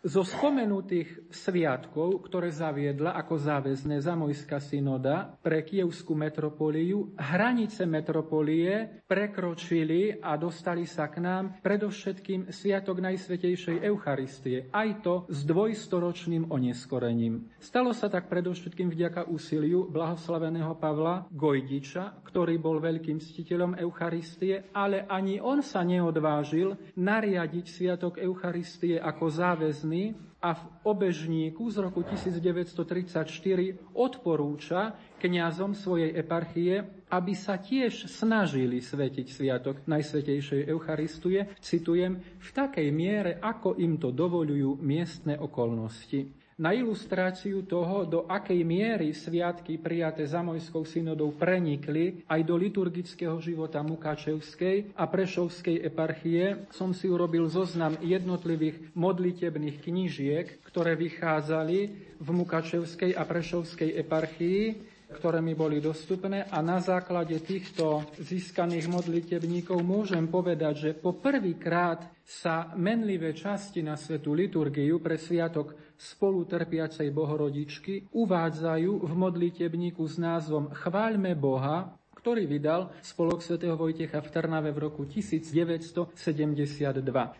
Zo 0.05 0.21
spomenutých 0.21 1.33
sviatkov, 1.33 2.29
ktoré 2.29 2.53
zaviedla 2.53 3.17
ako 3.17 3.41
záväzné 3.41 4.05
Zamojská 4.05 4.61
synoda 4.61 5.33
pre 5.41 5.65
Kievskú 5.65 6.13
metropoliu, 6.13 7.09
hranice 7.17 7.89
metropolie 7.89 9.01
prekročili 9.09 10.21
a 10.21 10.37
dostali 10.37 10.85
sa 10.85 11.09
k 11.09 11.25
nám 11.25 11.57
predovšetkým 11.57 12.53
Sviatok 12.53 13.01
Najsvetejšej 13.01 13.81
Eucharistie, 13.81 14.69
aj 14.69 14.89
to 15.01 15.25
s 15.25 15.41
dvojstoročným 15.41 16.53
oneskorením. 16.53 17.57
Stalo 17.57 17.89
sa 17.89 18.05
tak 18.05 18.29
predovšetkým 18.29 18.93
vďaka 18.93 19.25
úsiliu 19.25 19.89
blahoslaveného 19.89 20.77
Pavla 20.77 21.25
Gojdiča, 21.33 22.21
ktorý 22.29 22.61
bol 22.61 22.77
veľkým 22.77 23.17
ctiteľom 23.17 23.81
Eucharistie, 23.81 24.69
ale 24.69 25.09
ani 25.09 25.41
on 25.41 25.65
sa 25.65 25.81
neodvážil 25.81 26.93
nariadiť 26.93 27.65
Sviatok 27.65 28.21
Eucharistie 28.21 29.01
ako 29.01 29.33
záväzný 29.33 29.94
a 30.45 30.53
v 30.53 30.63
obežníku 30.85 31.65
z 31.73 31.81
roku 31.81 32.05
1934 32.05 33.97
odporúča 33.97 34.93
kňazom 35.17 35.73
svojej 35.73 36.13
eparchie, 36.13 36.85
aby 37.09 37.33
sa 37.33 37.57
tiež 37.57 38.05
snažili 38.05 38.77
svetiť 38.77 39.25
sviatok 39.25 39.89
Najsvetejšej 39.89 40.69
Eucharistie, 40.69 41.49
citujem, 41.57 42.21
v 42.21 42.49
takej 42.53 42.87
miere, 42.93 43.41
ako 43.41 43.81
im 43.81 43.97
to 43.97 44.13
dovolujú 44.13 44.77
miestne 44.85 45.33
okolnosti. 45.41 46.44
Na 46.55 46.71
ilustráciu 46.71 47.67
toho, 47.67 48.07
do 48.07 48.19
akej 48.31 48.63
miery 48.63 49.11
sviatky 49.11 49.75
prijaté 49.75 50.23
Zamojskou 50.23 50.87
synodou 50.87 51.35
prenikli 51.35 52.23
aj 52.31 52.41
do 52.47 52.55
liturgického 52.55 53.35
života 53.43 53.83
Mukačevskej 53.83 54.95
a 54.95 55.03
Prešovskej 55.03 55.83
eparchie, 55.83 56.71
som 56.71 56.95
si 56.95 57.11
urobil 57.11 57.51
zoznam 57.51 57.99
jednotlivých 57.99 58.95
modlitebných 58.95 59.83
knižiek, 59.83 60.63
ktoré 60.63 60.95
vychádzali 60.95 61.79
v 62.23 62.27
Mukačevskej 62.31 63.19
a 63.19 63.27
Prešovskej 63.27 63.91
eparchii 63.99 64.95
ktoré 65.05 65.39
mi 65.39 65.53
boli 65.53 65.79
dostupné 65.79 66.49
a 66.49 66.59
na 66.59 66.81
základe 66.81 67.37
týchto 67.39 68.03
získaných 68.19 68.89
modlitebníkov 68.89 69.79
môžem 69.85 70.27
povedať, 70.27 70.73
že 70.75 70.91
po 70.97 71.15
prvýkrát 71.15 72.03
sa 72.25 72.73
menlivé 72.73 73.37
časti 73.37 73.85
na 73.85 73.95
svetú 73.95 74.33
liturgiu 74.33 74.97
pre 74.97 75.21
sviatok 75.21 75.84
spolutrpiacej 75.97 77.11
Bohorodičky 77.11 78.09
uvádzajú 78.11 78.91
v 79.03 79.13
modlitebníku 79.15 80.03
s 80.05 80.15
názvom 80.19 80.71
Chváľme 80.71 81.35
Boha, 81.35 81.95
ktorý 82.25 82.49
vydal 82.49 82.89
spolok 83.05 83.45
svätého 83.45 83.77
Vojtecha 83.77 84.17
v 84.17 84.33
Trnave 84.33 84.73
v 84.73 84.89
roku 84.89 85.05
1972. 85.05 86.17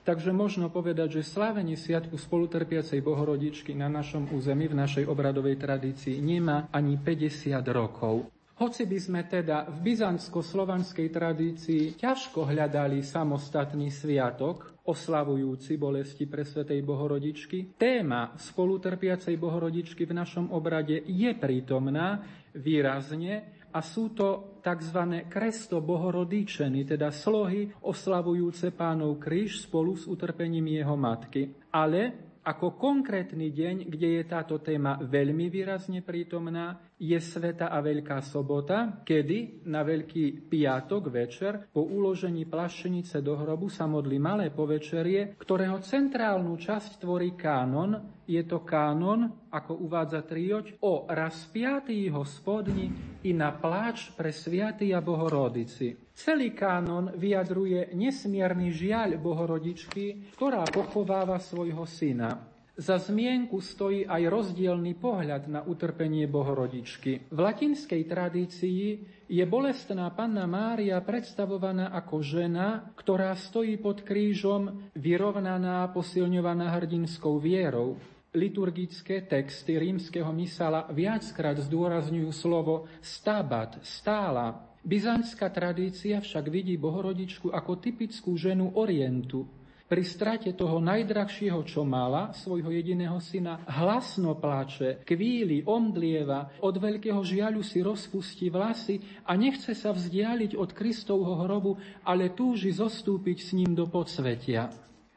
Takže 0.06 0.30
možno 0.30 0.70
povedať, 0.70 1.18
že 1.18 1.26
slávenie 1.26 1.74
Sviatku 1.74 2.22
spolutrpiacej 2.22 3.02
Bohorodičky 3.02 3.74
na 3.74 3.90
našom 3.90 4.30
území, 4.30 4.70
v 4.70 4.78
našej 4.78 5.10
obradovej 5.10 5.58
tradícii 5.58 6.22
nemá 6.22 6.70
ani 6.70 7.02
50 7.02 7.66
rokov. 7.74 8.30
Hoci 8.62 8.86
by 8.86 9.00
sme 9.02 9.22
teda 9.26 9.68
v 9.74 9.90
byzantsko-slovanskej 9.90 11.10
tradícii 11.10 11.98
ťažko 11.98 12.46
hľadali 12.46 13.02
samostatný 13.02 13.90
sviatok, 13.90 14.75
oslavujúci 14.86 15.82
bolesti 15.82 16.30
pre 16.30 16.46
Svetej 16.46 16.86
Bohorodičky, 16.86 17.74
téma 17.78 18.38
spolutrpiacej 18.38 19.36
Bohorodičky 19.42 20.06
v 20.06 20.14
našom 20.14 20.54
obrade 20.54 21.02
je 21.06 21.32
prítomná 21.34 22.22
výrazne 22.54 23.66
a 23.76 23.84
sú 23.84 24.16
to 24.16 24.62
tzv. 24.64 25.28
kresto 25.28 25.84
bohorodíčeny, 25.84 26.88
teda 26.88 27.12
slohy 27.12 27.76
oslavujúce 27.84 28.72
pánov 28.72 29.20
kríž 29.20 29.68
spolu 29.68 30.00
s 30.00 30.08
utrpením 30.08 30.80
jeho 30.80 30.96
matky. 30.96 31.52
Ale 31.76 32.25
ako 32.46 32.78
konkrétny 32.78 33.50
deň, 33.50 33.90
kde 33.90 34.22
je 34.22 34.24
táto 34.30 34.62
téma 34.62 35.02
veľmi 35.02 35.50
výrazne 35.50 36.06
prítomná, 36.06 36.78
je 37.02 37.18
Sveta 37.18 37.74
a 37.74 37.82
Veľká 37.82 38.22
sobota, 38.22 39.02
kedy 39.02 39.66
na 39.66 39.82
Veľký 39.82 40.46
piatok 40.48 41.10
večer 41.10 41.68
po 41.74 41.84
uložení 41.84 42.46
plašenice 42.46 43.20
do 43.26 43.36
hrobu 43.36 43.68
sa 43.68 43.90
modlí 43.90 44.22
malé 44.22 44.54
povečerie, 44.54 45.36
ktorého 45.36 45.82
centrálnu 45.82 46.54
časť 46.56 47.02
tvorí 47.02 47.34
kánon. 47.34 48.24
Je 48.30 48.42
to 48.46 48.62
kánon, 48.62 49.50
ako 49.50 49.82
uvádza 49.82 50.24
Trioč, 50.24 50.78
o 50.86 51.10
rozpiatý 51.10 52.08
hospodni 52.14 53.20
i 53.26 53.34
na 53.34 53.52
pláč 53.58 54.14
pre 54.14 54.30
sviatý 54.30 54.94
a 54.94 55.02
Bohorodici. 55.02 56.05
Celý 56.16 56.56
kánon 56.56 57.12
vyjadruje 57.20 57.92
nesmierny 57.92 58.72
žiaľ 58.72 59.20
Bohorodičky, 59.20 60.32
ktorá 60.40 60.64
pochováva 60.64 61.36
svojho 61.44 61.84
syna. 61.84 62.56
Za 62.76 63.00
zmienku 63.00 63.64
stojí 63.64 64.04
aj 64.04 64.24
rozdielný 64.28 65.00
pohľad 65.00 65.48
na 65.48 65.64
utrpenie 65.64 66.28
Bohorodičky. 66.28 67.32
V 67.32 67.40
latinskej 67.40 68.04
tradícii 68.04 68.84
je 69.32 69.44
bolestná 69.48 70.12
panna 70.12 70.44
Mária 70.44 71.00
predstavovaná 71.00 71.96
ako 71.96 72.20
žena, 72.20 72.92
ktorá 73.00 73.32
stojí 73.36 73.80
pod 73.80 74.04
krížom, 74.04 74.92
vyrovnaná, 74.92 75.88
posilňovaná 75.96 76.76
hrdinskou 76.76 77.40
vierou. 77.40 77.96
Liturgické 78.36 79.24
texty 79.24 79.80
rímskeho 79.80 80.36
misala 80.36 80.84
viackrát 80.92 81.56
zdôrazňujú 81.56 82.30
slovo 82.36 82.92
stabat, 83.00 83.80
stála. 83.88 84.75
Byzantská 84.86 85.50
tradícia 85.50 86.22
však 86.22 86.46
vidí 86.54 86.78
Bohorodičku 86.78 87.50
ako 87.50 87.82
typickú 87.82 88.38
ženu 88.38 88.78
Orientu, 88.78 89.50
pri 89.86 90.02
strate 90.02 90.50
toho 90.58 90.82
najdrahšieho, 90.82 91.62
čo 91.62 91.86
mala, 91.86 92.34
svojho 92.34 92.74
jediného 92.74 93.22
syna, 93.22 93.62
hlasno 93.70 94.34
plače, 94.34 95.06
kvíli, 95.06 95.62
omdlieva, 95.62 96.58
od 96.66 96.76
veľkého 96.82 97.22
žiaľu 97.22 97.62
si 97.62 97.86
rozpustí 97.86 98.50
vlasy 98.50 98.98
a 99.30 99.38
nechce 99.38 99.78
sa 99.78 99.94
vzdialiť 99.94 100.58
od 100.58 100.74
Kristovho 100.74 101.38
hrobu, 101.46 101.78
ale 102.02 102.34
túži 102.34 102.74
zostúpiť 102.74 103.38
s 103.42 103.50
ním 103.54 103.78
do 103.78 103.86
podsvetia. 103.86 104.74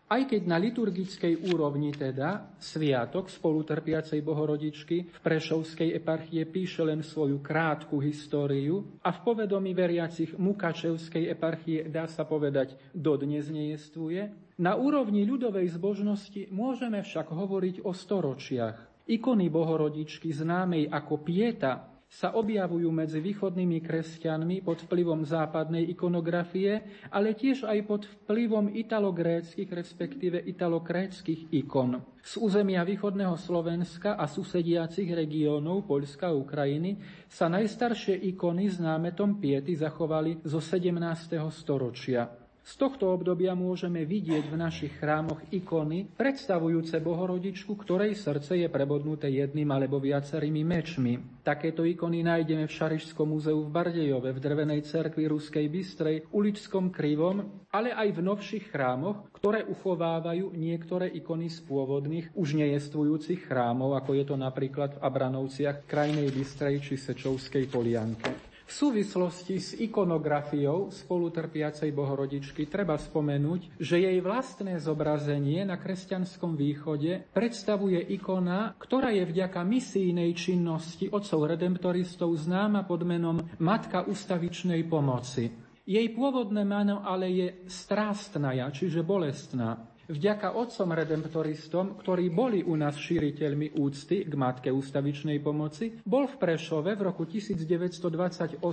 Aj 0.09 0.25
keď 0.25 0.49
na 0.49 0.57
liturgickej 0.57 1.53
úrovni 1.53 1.93
teda 1.93 2.57
sviatok 2.57 3.29
spolutrpiacej 3.29 4.25
bohorodičky 4.25 4.97
v 5.05 5.19
Prešovskej 5.21 5.93
eparchie 6.01 6.49
píše 6.49 6.81
len 6.81 7.05
svoju 7.05 7.45
krátku 7.45 8.01
históriu 8.01 8.89
a 9.05 9.13
v 9.13 9.21
povedomí 9.21 9.77
veriacich 9.77 10.33
Mukačevskej 10.33 11.29
eparchie 11.29 11.93
dá 11.93 12.09
sa 12.09 12.25
povedať 12.25 12.81
dodnes 12.97 13.53
nejestvuje, 13.53 14.33
na 14.57 14.81
úrovni 14.81 15.29
ľudovej 15.29 15.77
zbožnosti 15.77 16.49
môžeme 16.49 17.05
však 17.05 17.29
hovoriť 17.29 17.85
o 17.85 17.93
storočiach. 17.93 19.05
Ikony 19.13 19.53
bohorodičky 19.53 20.33
známej 20.33 20.89
ako 20.89 21.21
Pieta 21.21 21.98
sa 22.09 22.33
objavujú 22.33 22.89
medzi 22.89 23.21
východnými 23.21 23.85
kresťanmi 23.85 24.65
pod 24.65 24.89
vplyvom 24.89 25.29
západnej 25.29 25.85
ikonografie, 25.93 26.81
ale 27.13 27.37
tiež 27.37 27.69
aj 27.69 27.79
pod 27.85 28.03
vplyvom 28.09 28.73
italogréckých, 28.73 29.69
respektíve 29.69 30.41
italokréckých 30.41 31.53
ikon. 31.53 32.01
Z 32.25 32.41
územia 32.41 32.81
východného 32.81 33.37
Slovenska 33.37 34.17
a 34.17 34.25
susediacich 34.25 35.13
regiónov 35.13 35.85
Poľska 35.85 36.33
a 36.33 36.37
Ukrajiny 36.37 36.97
sa 37.29 37.53
najstaršie 37.53 38.17
ikony 38.33 38.73
s 38.73 38.81
námetom 38.81 39.37
Piety 39.37 39.77
zachovali 39.77 40.41
zo 40.49 40.65
17. 40.65 41.37
storočia. 41.53 42.48
Z 42.69 42.77
tohto 42.77 43.17
obdobia 43.17 43.57
môžeme 43.57 44.05
vidieť 44.05 44.45
v 44.53 44.61
našich 44.61 44.93
chrámoch 45.01 45.41
ikony 45.49 46.05
predstavujúce 46.05 47.01
Bohorodičku, 47.01 47.73
ktorej 47.73 48.13
srdce 48.13 48.61
je 48.61 48.69
prebodnuté 48.69 49.33
jedným 49.33 49.73
alebo 49.73 49.97
viacerými 49.97 50.69
mečmi. 50.69 51.41
Takéto 51.41 51.89
ikony 51.89 52.21
nájdeme 52.21 52.69
v 52.69 52.77
Šarišskom 52.77 53.25
múzeu 53.25 53.65
v 53.65 53.73
Bardejove, 53.73 54.37
v 54.37 54.43
drevenej 54.45 54.85
cerkvi 54.85 55.33
Ruskej 55.33 55.65
Bystrej, 55.65 56.29
uličskom 56.29 56.93
Krivom, 56.93 57.65
ale 57.73 57.97
aj 57.97 58.13
v 58.13 58.21
novších 58.21 58.69
chrámoch, 58.69 59.33
ktoré 59.33 59.65
uchovávajú 59.65 60.53
niektoré 60.53 61.09
ikony 61.09 61.49
z 61.49 61.65
pôvodných, 61.65 62.37
už 62.37 62.53
nejestvujúcich 62.53 63.49
chrámov, 63.49 63.97
ako 63.97 64.13
je 64.13 64.25
to 64.29 64.37
napríklad 64.37 65.01
v 65.01 65.09
Abranovciach, 65.09 65.89
Krajnej 65.89 66.29
Bystrej 66.29 66.85
či 66.85 67.01
Sečovskej 67.01 67.65
Polianke. 67.73 68.48
V 68.69 68.77
súvislosti 68.77 69.57
s 69.57 69.73
ikonografiou 69.81 70.93
spolutrpiacej 70.93 71.89
bohorodičky 71.89 72.69
treba 72.69 73.01
spomenúť, 73.01 73.81
že 73.81 73.97
jej 73.97 74.21
vlastné 74.21 74.77
zobrazenie 74.77 75.65
na 75.65 75.81
kresťanskom 75.81 76.53
východe 76.53 77.33
predstavuje 77.33 77.97
ikona, 78.13 78.77
ktorá 78.77 79.09
je 79.17 79.25
vďaka 79.25 79.65
misijnej 79.65 80.37
činnosti 80.37 81.09
otcov 81.09 81.49
redemptoristov 81.49 82.29
známa 82.37 82.85
pod 82.85 83.09
menom 83.09 83.41
Matka 83.57 84.05
ustavičnej 84.05 84.85
pomoci. 84.85 85.49
Jej 85.89 86.13
pôvodné 86.13 86.61
meno 86.69 87.01
ale 87.01 87.33
je 87.33 87.49
strástnaja, 87.73 88.69
čiže 88.69 89.01
bolestná. 89.01 89.81
Vďaka 90.09 90.57
otcom 90.57 90.97
redemptoristom, 90.97 92.01
ktorí 92.01 92.33
boli 92.33 92.65
u 92.65 92.81
nás 92.81 92.97
šíriteľmi 92.97 93.77
úcty 93.77 94.25
k 94.25 94.33
Matke 94.41 94.73
ústavičnej 94.73 95.37
pomoci, 95.45 96.01
bol 96.01 96.25
v 96.25 96.41
Prešove 96.41 96.97
v 96.97 97.03
roku 97.13 97.29
1928 97.29 98.65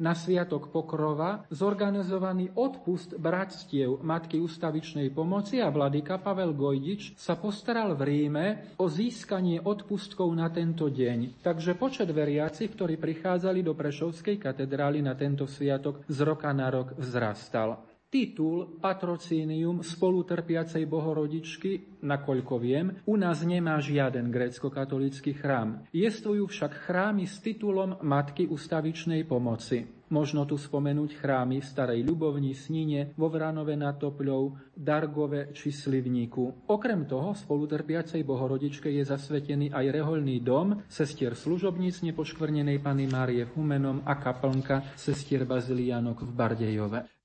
na 0.00 0.12
Sviatok 0.16 0.72
Pokrova 0.72 1.44
zorganizovaný 1.52 2.56
odpust 2.56 3.20
bratstiev 3.20 4.00
Matky 4.00 4.40
ústavičnej 4.40 5.12
pomoci 5.12 5.60
a 5.60 5.68
vladyka 5.68 6.24
Pavel 6.24 6.56
Gojdič 6.56 7.20
sa 7.20 7.36
postaral 7.36 7.92
v 7.92 8.02
Ríme 8.08 8.46
o 8.80 8.88
získanie 8.88 9.60
odpustkov 9.60 10.32
na 10.32 10.48
tento 10.48 10.88
deň. 10.88 11.44
Takže 11.44 11.76
počet 11.76 12.08
veriacich, 12.08 12.72
ktorí 12.72 12.96
prichádzali 12.96 13.60
do 13.60 13.76
Prešovskej 13.76 14.40
katedrály 14.40 15.04
na 15.04 15.12
tento 15.12 15.44
sviatok 15.44 16.00
z 16.08 16.18
roka 16.24 16.48
na 16.56 16.72
rok 16.72 16.96
vzrastal. 16.96 17.87
Titul 18.08 18.80
patrocínium 18.80 19.84
spolutrpiacej 19.84 20.88
bohorodičky, 20.88 22.00
nakoľko 22.00 22.56
viem, 22.56 23.04
u 23.04 23.20
nás 23.20 23.44
nemá 23.44 23.76
žiaden 23.84 24.32
grécko-katolický 24.32 25.36
chrám. 25.36 25.84
Jestvujú 25.92 26.48
však 26.48 26.88
chrámy 26.88 27.28
s 27.28 27.36
titulom 27.44 28.00
Matky 28.00 28.48
ustavičnej 28.48 29.28
pomoci. 29.28 29.84
Možno 30.08 30.48
tu 30.48 30.56
spomenúť 30.56 31.20
chrámy 31.20 31.60
v 31.60 31.68
Starej 31.68 32.00
Ľubovni, 32.00 32.56
Snine, 32.56 33.12
vo 33.12 33.28
Vranove 33.28 33.76
nad 33.76 34.00
Topľou, 34.00 34.72
Dargove 34.72 35.52
či 35.52 35.68
Slivníku. 35.68 36.64
Okrem 36.64 37.04
toho 37.04 37.36
spolutrpiacej 37.36 38.24
bohorodičke 38.24 38.88
je 38.88 39.04
zasvetený 39.04 39.68
aj 39.68 39.84
reholný 39.84 40.40
dom 40.40 40.80
sestier 40.88 41.36
služobníc 41.36 42.00
nepoškvrnenej 42.00 42.80
Pany 42.80 43.04
Márie 43.04 43.44
v 43.44 43.52
Humenom 43.52 44.00
a 44.08 44.16
kaplnka 44.16 44.96
sestier 44.96 45.44
Bazilianok 45.44 46.24
v 46.24 46.32
Bardejove. 46.32 47.17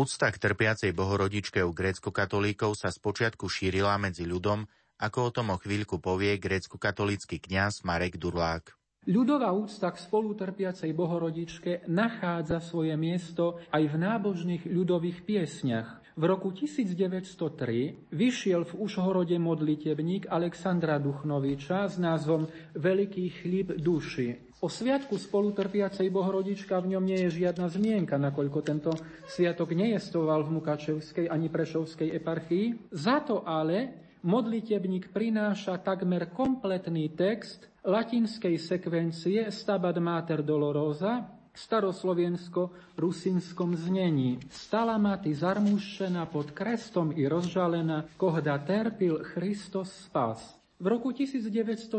Úcta 0.00 0.32
k 0.32 0.40
trpiacej 0.40 0.96
bohorodičke 0.96 1.60
u 1.60 1.76
grécko-katolíkov 1.76 2.72
sa 2.72 2.88
spočiatku 2.88 3.52
šírila 3.52 4.00
medzi 4.00 4.24
ľudom, 4.24 4.64
ako 4.96 5.28
o 5.28 5.30
tom 5.36 5.52
o 5.52 5.60
chvíľku 5.60 6.00
povie 6.00 6.40
grécko-katolícky 6.40 7.36
kňaz 7.36 7.84
Marek 7.84 8.16
Durlák. 8.16 8.72
Ľudová 9.04 9.52
úcta 9.52 9.92
k 9.92 10.00
spolutrpiacej 10.00 10.96
bohorodičke 10.96 11.84
nachádza 11.92 12.64
svoje 12.64 12.96
miesto 12.96 13.60
aj 13.76 13.92
v 13.92 13.96
nábožných 14.00 14.64
ľudových 14.64 15.20
piesňach. 15.28 16.00
V 16.16 16.22
roku 16.24 16.48
1903 16.48 18.08
vyšiel 18.08 18.64
v 18.64 18.72
Užhorode 18.80 19.36
modlitebník 19.36 20.32
Alexandra 20.32 20.96
Duchnoviča 20.96 21.92
s 21.92 22.00
názvom 22.00 22.48
Veľký 22.72 23.44
chlíb 23.44 23.76
duši. 23.76 24.48
O 24.60 24.68
sviatku 24.68 25.16
spolutrpiacej 25.16 26.12
Bohorodička 26.12 26.76
v 26.84 26.92
ňom 26.92 27.08
nie 27.08 27.16
je 27.24 27.40
žiadna 27.40 27.72
zmienka, 27.72 28.20
nakoľko 28.20 28.60
tento 28.60 28.92
sviatok 29.24 29.72
nejestoval 29.72 30.44
v 30.44 30.60
Mukačevskej 30.60 31.32
ani 31.32 31.48
Prešovskej 31.48 32.12
eparchii. 32.20 32.92
Za 32.92 33.24
to 33.24 33.40
ale 33.40 34.04
modlitebník 34.20 35.16
prináša 35.16 35.80
takmer 35.80 36.28
kompletný 36.28 37.08
text 37.16 37.72
latinskej 37.88 38.60
sekvencie 38.60 39.48
Stabat 39.48 39.96
Mater 39.96 40.44
Dolorosa 40.44 41.24
v 41.24 41.56
staroslovensko-rusinskom 41.56 43.80
znení. 43.80 44.44
Stala 44.52 45.00
ma 45.00 45.16
ty 45.16 45.32
zarmušená 45.32 46.28
pod 46.28 46.52
krestom 46.52 47.16
i 47.16 47.24
rozžalená, 47.24 48.12
kohda 48.20 48.60
terpil 48.60 49.24
Christos 49.24 49.88
spas. 50.04 50.59
V 50.80 50.88
roku 50.88 51.12
1913 51.12 51.92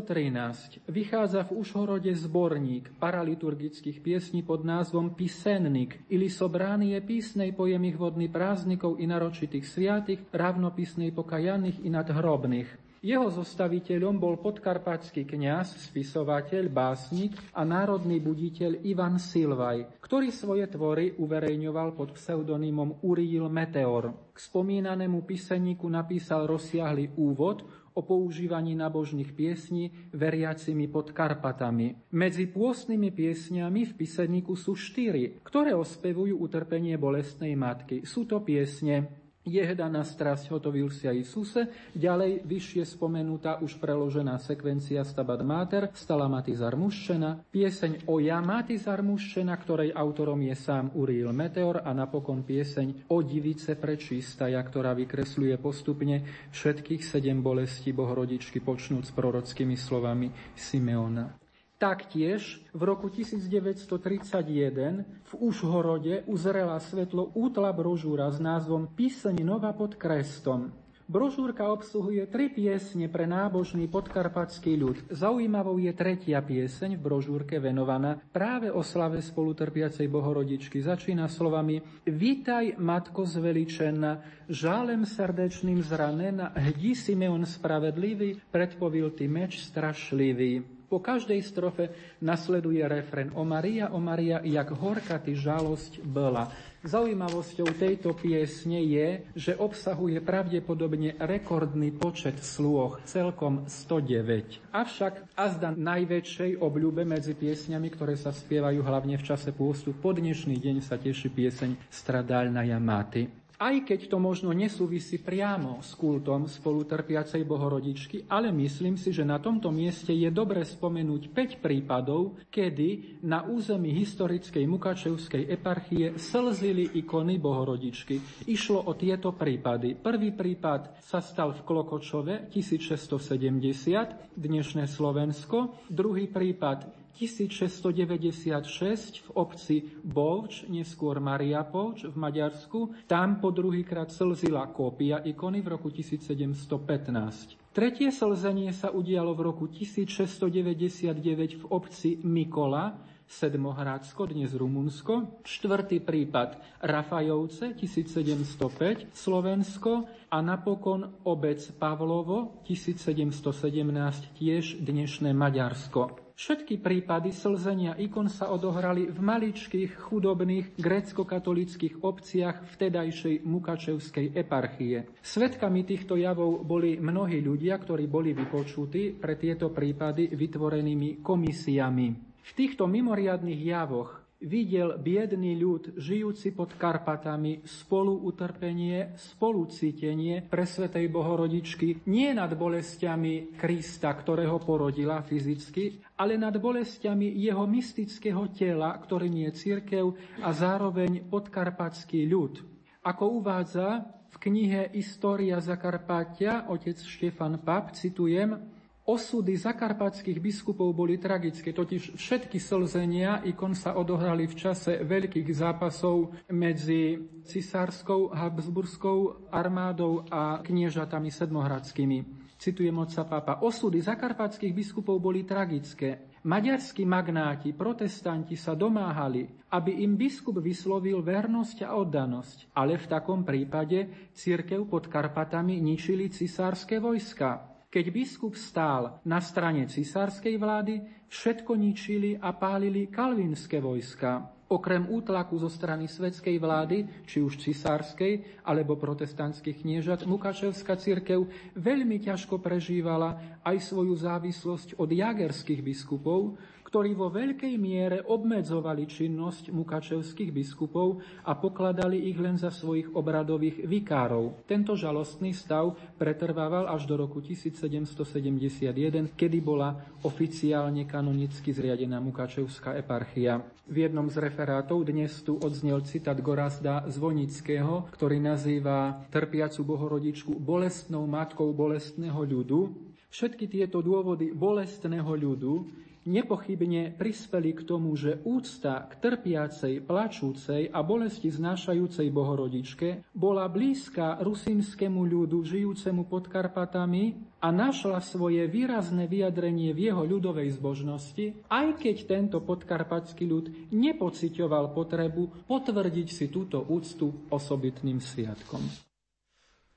vychádza 0.90 1.46
v 1.46 1.54
Užhorode 1.54 2.10
zborník 2.18 2.98
paraliturgických 2.98 4.02
piesní 4.02 4.42
pod 4.42 4.66
názvom 4.66 5.14
Pisennik 5.14 6.02
ili 6.10 6.34
sobránie 6.34 6.98
písnej 7.06 7.54
pojemých 7.54 8.02
vodných 8.02 8.34
prázdnikov 8.34 8.98
i 8.98 9.06
naročitých 9.06 9.70
sviatých, 9.70 10.26
ravnopisnej 10.34 11.14
pokajaných 11.14 11.78
i 11.86 11.94
nadhrobných. 11.94 12.70
Jeho 13.02 13.34
zostaviteľom 13.34 14.22
bol 14.22 14.38
podkarpatský 14.38 15.26
kňaz, 15.26 15.74
spisovateľ, 15.90 16.70
básnik 16.70 17.34
a 17.54 17.66
národný 17.66 18.22
buditeľ 18.22 18.86
Ivan 18.86 19.18
Silvaj, 19.18 20.02
ktorý 20.06 20.30
svoje 20.30 20.70
tvory 20.70 21.18
uverejňoval 21.18 21.98
pod 21.98 22.14
pseudonymom 22.14 23.02
Uriil 23.02 23.50
Meteor. 23.50 24.34
K 24.34 24.38
spomínanému 24.38 25.26
písenníku 25.26 25.90
napísal 25.90 26.46
rozsiahly 26.46 27.18
úvod, 27.18 27.66
o 27.94 28.02
používaní 28.02 28.76
nábožných 28.76 29.34
piesní 29.36 29.92
veriacimi 30.16 30.88
pod 30.88 31.12
Karpatami. 31.12 32.12
Medzi 32.12 32.48
pôstnymi 32.48 33.12
piesňami 33.12 33.82
v 33.86 33.94
písenníku 33.94 34.56
sú 34.56 34.74
štyri, 34.74 35.40
ktoré 35.44 35.76
ospevujú 35.76 36.40
utrpenie 36.40 36.96
bolestnej 36.96 37.54
matky. 37.54 38.08
Sú 38.08 38.24
to 38.26 38.40
piesne 38.42 39.21
Jehda 39.42 39.90
na 39.90 40.06
strasť 40.06 40.54
hotovil 40.54 40.94
si 40.94 41.10
aj 41.10 41.18
Isuse, 41.18 41.66
ďalej 41.98 42.46
vyššie 42.46 42.86
spomenutá 42.86 43.58
už 43.58 43.82
preložená 43.82 44.38
sekvencia 44.38 45.02
Stabat 45.02 45.42
Mater, 45.42 45.90
stala 45.98 46.30
Mati 46.30 46.54
Zarmuščena, 46.54 47.50
pieseň 47.50 48.06
O 48.06 48.22
ja 48.22 48.38
Mati 48.38 48.78
Zarmuščena, 48.78 49.58
ktorej 49.58 49.98
autorom 49.98 50.46
je 50.46 50.54
sám 50.54 50.94
Uriel 50.94 51.34
Meteor 51.34 51.82
a 51.82 51.90
napokon 51.90 52.46
pieseň 52.46 53.10
O 53.10 53.26
divice 53.26 53.74
prečístaja, 53.74 54.62
ktorá 54.62 54.94
vykresľuje 54.94 55.58
postupne 55.58 56.22
všetkých 56.54 57.02
sedem 57.02 57.42
bolestí 57.42 57.98
Bohorodičky 57.98 58.62
počnúť 58.62 59.10
s 59.10 59.12
prorockými 59.12 59.74
slovami 59.74 60.30
Simeona. 60.54 61.41
Taktiež 61.82 62.62
v 62.78 62.82
roku 62.86 63.10
1931 63.10 65.02
v 65.02 65.34
Užhorode 65.42 66.22
uzrela 66.30 66.78
svetlo 66.78 67.34
útla 67.34 67.74
brožúra 67.74 68.30
s 68.30 68.38
názvom 68.38 68.86
Píseň 68.86 69.42
Nova 69.42 69.74
pod 69.74 69.98
krestom. 69.98 70.70
Brožúrka 71.10 71.74
obsluhuje 71.74 72.30
tri 72.30 72.54
piesne 72.54 73.10
pre 73.10 73.26
nábožný 73.26 73.90
podkarpatský 73.90 74.78
ľud. 74.78 75.10
Zaujímavou 75.10 75.82
je 75.82 75.90
tretia 75.98 76.38
pieseň 76.46 77.02
v 77.02 77.02
brožúrke 77.02 77.58
venovaná 77.58 78.22
práve 78.30 78.70
o 78.70 78.86
slave 78.86 79.18
spolutrpiacej 79.18 80.06
bohorodičky. 80.06 80.86
Začína 80.86 81.26
slovami 81.34 81.82
Vítaj, 82.06 82.78
Matko 82.78 83.26
zveličená, 83.26 84.46
žálem 84.46 85.02
srdečným 85.02 85.82
zranená, 85.82 86.54
hdi 86.54 86.94
Simeon 86.94 87.42
spravedlivý, 87.42 88.38
predpovil 88.54 89.18
ty 89.18 89.26
meč 89.26 89.66
strašlivý. 89.66 90.81
Po 90.92 91.00
každej 91.00 91.40
strofe 91.40 91.96
nasleduje 92.20 92.84
refren 92.84 93.32
O 93.40 93.48
Maria, 93.48 93.96
o 93.96 94.04
Maria, 94.04 94.44
jak 94.44 94.76
horká 94.76 95.24
ty 95.24 95.40
žalosť 95.40 96.04
bola. 96.04 96.52
Zaujímavosťou 96.84 97.72
tejto 97.80 98.12
piesne 98.12 98.84
je, 98.84 99.24
že 99.32 99.56
obsahuje 99.56 100.20
pravdepodobne 100.20 101.16
rekordný 101.16 101.96
počet 101.96 102.44
slôch, 102.44 103.00
celkom 103.08 103.72
109. 103.72 104.76
Avšak 104.76 105.32
azda 105.40 105.72
najväčšej 105.72 106.60
obľúbe 106.60 107.08
medzi 107.08 107.40
piesňami, 107.40 107.88
ktoré 107.88 108.20
sa 108.20 108.36
spievajú 108.36 108.84
hlavne 108.84 109.16
v 109.16 109.24
čase 109.24 109.56
pôstu, 109.56 109.96
po 109.96 110.12
dnešný 110.12 110.60
deň 110.60 110.84
sa 110.84 111.00
teší 111.00 111.32
pieseň 111.32 111.88
Stradálna 111.88 112.68
Maty 112.84 113.41
aj 113.62 113.86
keď 113.86 114.10
to 114.10 114.18
možno 114.18 114.50
nesúvisí 114.58 115.22
priamo 115.22 115.86
s 115.86 115.94
kultom 115.94 116.50
spolutrpiacej 116.50 117.46
bohorodičky, 117.46 118.26
ale 118.26 118.50
myslím 118.50 118.98
si, 118.98 119.14
že 119.14 119.22
na 119.22 119.38
tomto 119.38 119.70
mieste 119.70 120.10
je 120.10 120.34
dobre 120.34 120.66
spomenúť 120.66 121.30
5 121.30 121.62
prípadov, 121.62 122.42
kedy 122.50 123.22
na 123.22 123.46
území 123.46 123.94
historickej 123.94 124.66
Mukačevskej 124.66 125.46
eparchie 125.54 126.18
slzili 126.18 126.98
ikony 127.06 127.38
bohorodičky. 127.38 128.50
Išlo 128.50 128.90
o 128.90 128.98
tieto 128.98 129.38
prípady. 129.38 129.94
Prvý 129.94 130.34
prípad 130.34 130.98
sa 130.98 131.22
stal 131.22 131.54
v 131.54 131.62
Klokočove 131.62 132.50
1670, 132.50 134.34
dnešné 134.34 134.90
Slovensko. 134.90 135.78
Druhý 135.86 136.26
prípad 136.26 137.01
1696 137.14 139.22
v 139.22 139.30
obci 139.36 139.84
Bolč, 140.04 140.66
neskôr 140.68 141.20
Mariapolč 141.20 142.04
v 142.08 142.16
Maďarsku. 142.16 142.90
Tam 143.08 143.40
po 143.44 143.52
druhýkrát 143.52 144.10
slzila 144.10 144.66
kópia 144.72 145.20
ikony 145.22 145.62
v 145.62 145.68
roku 145.76 145.92
1715. 145.94 147.62
Tretie 147.72 148.12
slzenie 148.12 148.76
sa 148.76 148.92
udialo 148.92 149.32
v 149.32 149.48
roku 149.48 149.72
1699 149.72 151.62
v 151.62 151.64
obci 151.72 152.20
Mikola, 152.20 153.00
Sedmohradsko, 153.32 154.28
dnes 154.28 154.52
Rumunsko. 154.52 155.40
Štvrtý 155.48 156.04
prípad 156.04 156.60
Rafajovce, 156.84 157.72
1705, 157.80 159.16
Slovensko. 159.16 160.04
A 160.36 160.44
napokon 160.44 161.24
obec 161.24 161.64
Pavlovo, 161.80 162.60
1717, 162.68 164.36
tiež 164.36 164.84
dnešné 164.84 165.32
Maďarsko. 165.32 166.31
Všetky 166.42 166.82
prípady 166.82 167.30
slzenia 167.38 167.94
ikon 168.02 168.26
sa 168.26 168.50
odohrali 168.50 169.06
v 169.14 169.20
maličkých, 169.22 169.94
chudobných 169.94 170.74
grécko-katolických 170.74 172.02
obciach 172.02 172.66
vtedajšej 172.66 173.46
Mukačevskej 173.46 174.34
eparchie. 174.34 175.06
Svetkami 175.22 175.86
týchto 175.86 176.18
javov 176.18 176.66
boli 176.66 176.98
mnohí 176.98 177.46
ľudia, 177.46 177.78
ktorí 177.78 178.10
boli 178.10 178.34
vypočutí 178.34 179.22
pre 179.22 179.38
tieto 179.38 179.70
prípady 179.70 180.34
vytvorenými 180.34 181.22
komisiami. 181.22 182.08
V 182.42 182.52
týchto 182.58 182.90
mimoriadných 182.90 183.62
javoch 183.62 184.21
videl 184.42 184.98
biedný 184.98 185.54
ľud, 185.58 185.98
žijúci 186.02 186.54
pod 186.58 186.74
Karpatami, 186.74 187.62
spolu 187.66 188.26
utrpenie, 188.26 189.14
spolu 189.18 189.70
cítenie 189.70 190.42
pre 190.42 190.66
Svetej 190.66 191.08
Bohorodičky 191.14 192.06
nie 192.10 192.34
nad 192.34 192.50
bolestiami 192.58 193.54
Krista, 193.54 194.10
ktorého 194.18 194.58
porodila 194.58 195.22
fyzicky, 195.22 196.02
ale 196.18 196.42
nad 196.42 196.58
bolestiami 196.58 197.38
jeho 197.38 197.66
mystického 197.70 198.50
tela, 198.50 198.98
ktorým 198.98 199.46
je 199.48 199.52
církev 199.54 200.06
a 200.42 200.50
zároveň 200.50 201.30
podkarpatský 201.30 202.26
ľud. 202.26 202.66
Ako 203.02 203.42
uvádza 203.42 204.06
v 204.32 204.36
knihe 204.38 204.82
História 204.94 205.58
Zakarpatia 205.58 206.70
otec 206.70 206.98
Štefan 207.02 207.62
Pap, 207.62 207.94
citujem, 207.98 208.58
Osudy 209.02 209.58
zakarpatských 209.58 210.38
biskupov 210.38 210.94
boli 210.94 211.18
tragické, 211.18 211.74
totiž 211.74 212.14
všetky 212.22 212.62
slzenia 212.62 213.42
ikon 213.50 213.74
sa 213.74 213.98
odohrali 213.98 214.46
v 214.46 214.54
čase 214.54 215.02
veľkých 215.02 215.50
zápasov 215.58 216.38
medzi 216.54 217.18
cisárskou 217.42 218.30
Habsburskou 218.30 219.50
armádou 219.50 220.30
a 220.30 220.62
kniežatami 220.62 221.34
sedmohradskými. 221.34 222.18
Citujem 222.62 222.94
otca 222.94 223.26
pápa. 223.26 223.66
Osudy 223.66 223.98
zakarpatských 224.06 224.70
biskupov 224.70 225.18
boli 225.18 225.50
tragické. 225.50 226.30
Maďarskí 226.46 227.02
magnáti, 227.02 227.74
protestanti 227.74 228.54
sa 228.54 228.78
domáhali, 228.78 229.50
aby 229.74 230.06
im 230.06 230.14
biskup 230.14 230.62
vyslovil 230.62 231.26
vernosť 231.26 231.90
a 231.90 231.98
oddanosť, 231.98 232.78
ale 232.78 233.02
v 233.02 233.06
takom 233.10 233.42
prípade 233.42 234.30
církev 234.38 234.86
pod 234.86 235.10
Karpatami 235.10 235.82
ničili 235.82 236.30
cisárske 236.30 237.02
vojska. 237.02 237.71
Keď 237.92 238.06
biskup 238.08 238.56
stál 238.56 239.20
na 239.28 239.44
strane 239.44 239.84
cisárskej 239.84 240.56
vlády, 240.56 241.28
všetko 241.28 241.76
ničili 241.76 242.40
a 242.40 242.56
pálili 242.56 243.12
kalvinské 243.12 243.84
vojska. 243.84 244.48
Okrem 244.72 245.12
útlaku 245.12 245.60
zo 245.60 245.68
strany 245.68 246.08
svetskej 246.08 246.56
vlády, 246.56 247.28
či 247.28 247.44
už 247.44 247.60
cisárskej 247.60 248.64
alebo 248.64 248.96
protestantských 248.96 249.84
kniežat, 249.84 250.24
Mukačevská 250.24 250.96
církev 250.96 251.44
veľmi 251.76 252.24
ťažko 252.24 252.64
prežívala 252.64 253.60
aj 253.60 253.84
svoju 253.84 254.16
závislosť 254.16 254.96
od 254.96 255.12
jagerských 255.12 255.84
biskupov, 255.84 256.56
ktorí 256.92 257.16
vo 257.16 257.32
veľkej 257.32 257.80
miere 257.80 258.20
obmedzovali 258.20 259.08
činnosť 259.08 259.72
mukačevských 259.72 260.52
biskupov 260.52 261.24
a 261.48 261.56
pokladali 261.56 262.28
ich 262.28 262.36
len 262.36 262.60
za 262.60 262.68
svojich 262.68 263.16
obradových 263.16 263.88
vikárov. 263.88 264.68
Tento 264.68 265.00
žalostný 265.00 265.56
stav 265.56 265.96
pretrvával 266.20 266.92
až 266.92 267.08
do 267.08 267.16
roku 267.16 267.40
1771, 267.40 269.32
kedy 269.40 269.60
bola 269.64 270.04
oficiálne 270.28 271.08
kanonicky 271.08 271.72
zriadená 271.72 272.20
mukačevská 272.20 273.00
eparchia. 273.00 273.64
V 273.88 273.96
jednom 274.04 274.28
z 274.28 274.44
referátov 274.44 275.08
dnes 275.08 275.32
tu 275.48 275.56
odznel 275.64 276.04
citát 276.04 276.36
Gorazda 276.44 277.08
Zvonického, 277.08 278.12
ktorý 278.12 278.44
nazýva 278.44 279.24
trpiacu 279.32 279.88
bohorodičku 279.88 280.60
bolestnou 280.60 281.24
matkou 281.24 281.72
bolestného 281.72 282.44
ľudu. 282.44 282.92
Všetky 283.32 283.72
tieto 283.72 284.04
dôvody 284.04 284.52
bolestného 284.52 285.32
ľudu 285.40 286.02
nepochybne 286.26 287.18
prispeli 287.18 287.74
k 287.74 287.82
tomu, 287.86 288.14
že 288.14 288.42
úcta 288.46 289.10
k 289.10 289.18
trpiacej, 289.18 290.06
plačúcej 290.06 290.94
a 290.94 291.00
bolesti 291.02 291.50
znášajúcej 291.50 292.30
bohorodičke 292.30 293.26
bola 293.34 293.66
blízka 293.72 294.38
rusínskému 294.42 295.22
ľudu 295.26 295.66
žijúcemu 295.66 296.30
pod 296.30 296.46
Karpatami 296.50 297.52
a 297.62 297.70
našla 297.70 298.22
svoje 298.22 298.66
výrazné 298.66 299.30
vyjadrenie 299.30 299.94
v 299.94 300.10
jeho 300.10 300.26
ľudovej 300.26 300.78
zbožnosti, 300.78 301.70
aj 301.70 301.88
keď 302.02 302.16
tento 302.26 302.58
podkarpatský 302.62 303.46
ľud 303.46 303.94
nepocitoval 303.94 304.94
potrebu 304.98 305.70
potvrdiť 305.70 306.28
si 306.30 306.46
túto 306.50 306.82
úctu 306.82 307.50
osobitným 307.54 308.18
sviatkom. 308.18 308.82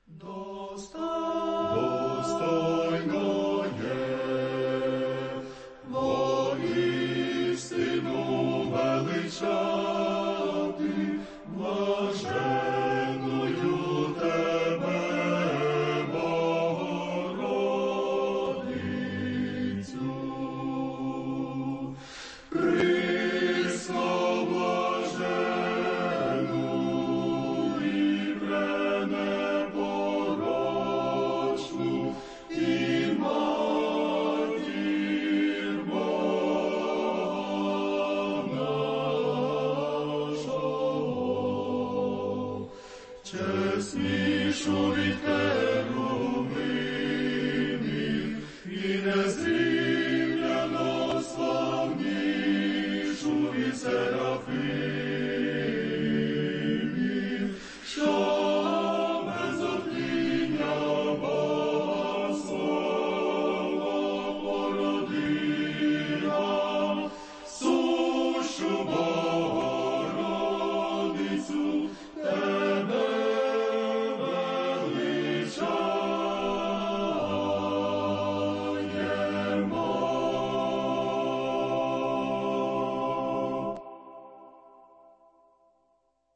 Dostaj, 0.05 1.73
dostojno. 1.73 2.84
So. 9.35 9.84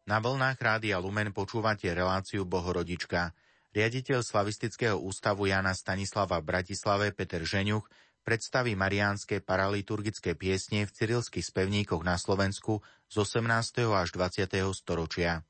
Na 0.09 0.17
vlnách 0.17 0.57
Rádia 0.57 0.97
Lumen 0.97 1.29
počúvate 1.29 1.85
reláciu 1.93 2.41
Bohorodička. 2.41 3.29
Riaditeľ 3.77 4.25
Slavistického 4.25 4.97
ústavu 4.97 5.45
Jana 5.45 5.77
Stanislava 5.77 6.41
v 6.41 6.49
Bratislave 6.49 7.13
Peter 7.13 7.45
Žeňuch 7.45 7.85
predstaví 8.25 8.73
mariánske 8.73 9.37
paraliturgické 9.45 10.33
piesne 10.33 10.89
v 10.89 10.93
cyrilských 10.97 11.45
spevníkoch 11.45 12.01
na 12.01 12.17
Slovensku 12.17 12.81
z 13.05 13.21
18. 13.21 13.85
až 13.85 14.09
20. 14.17 14.49
storočia. 14.73 15.45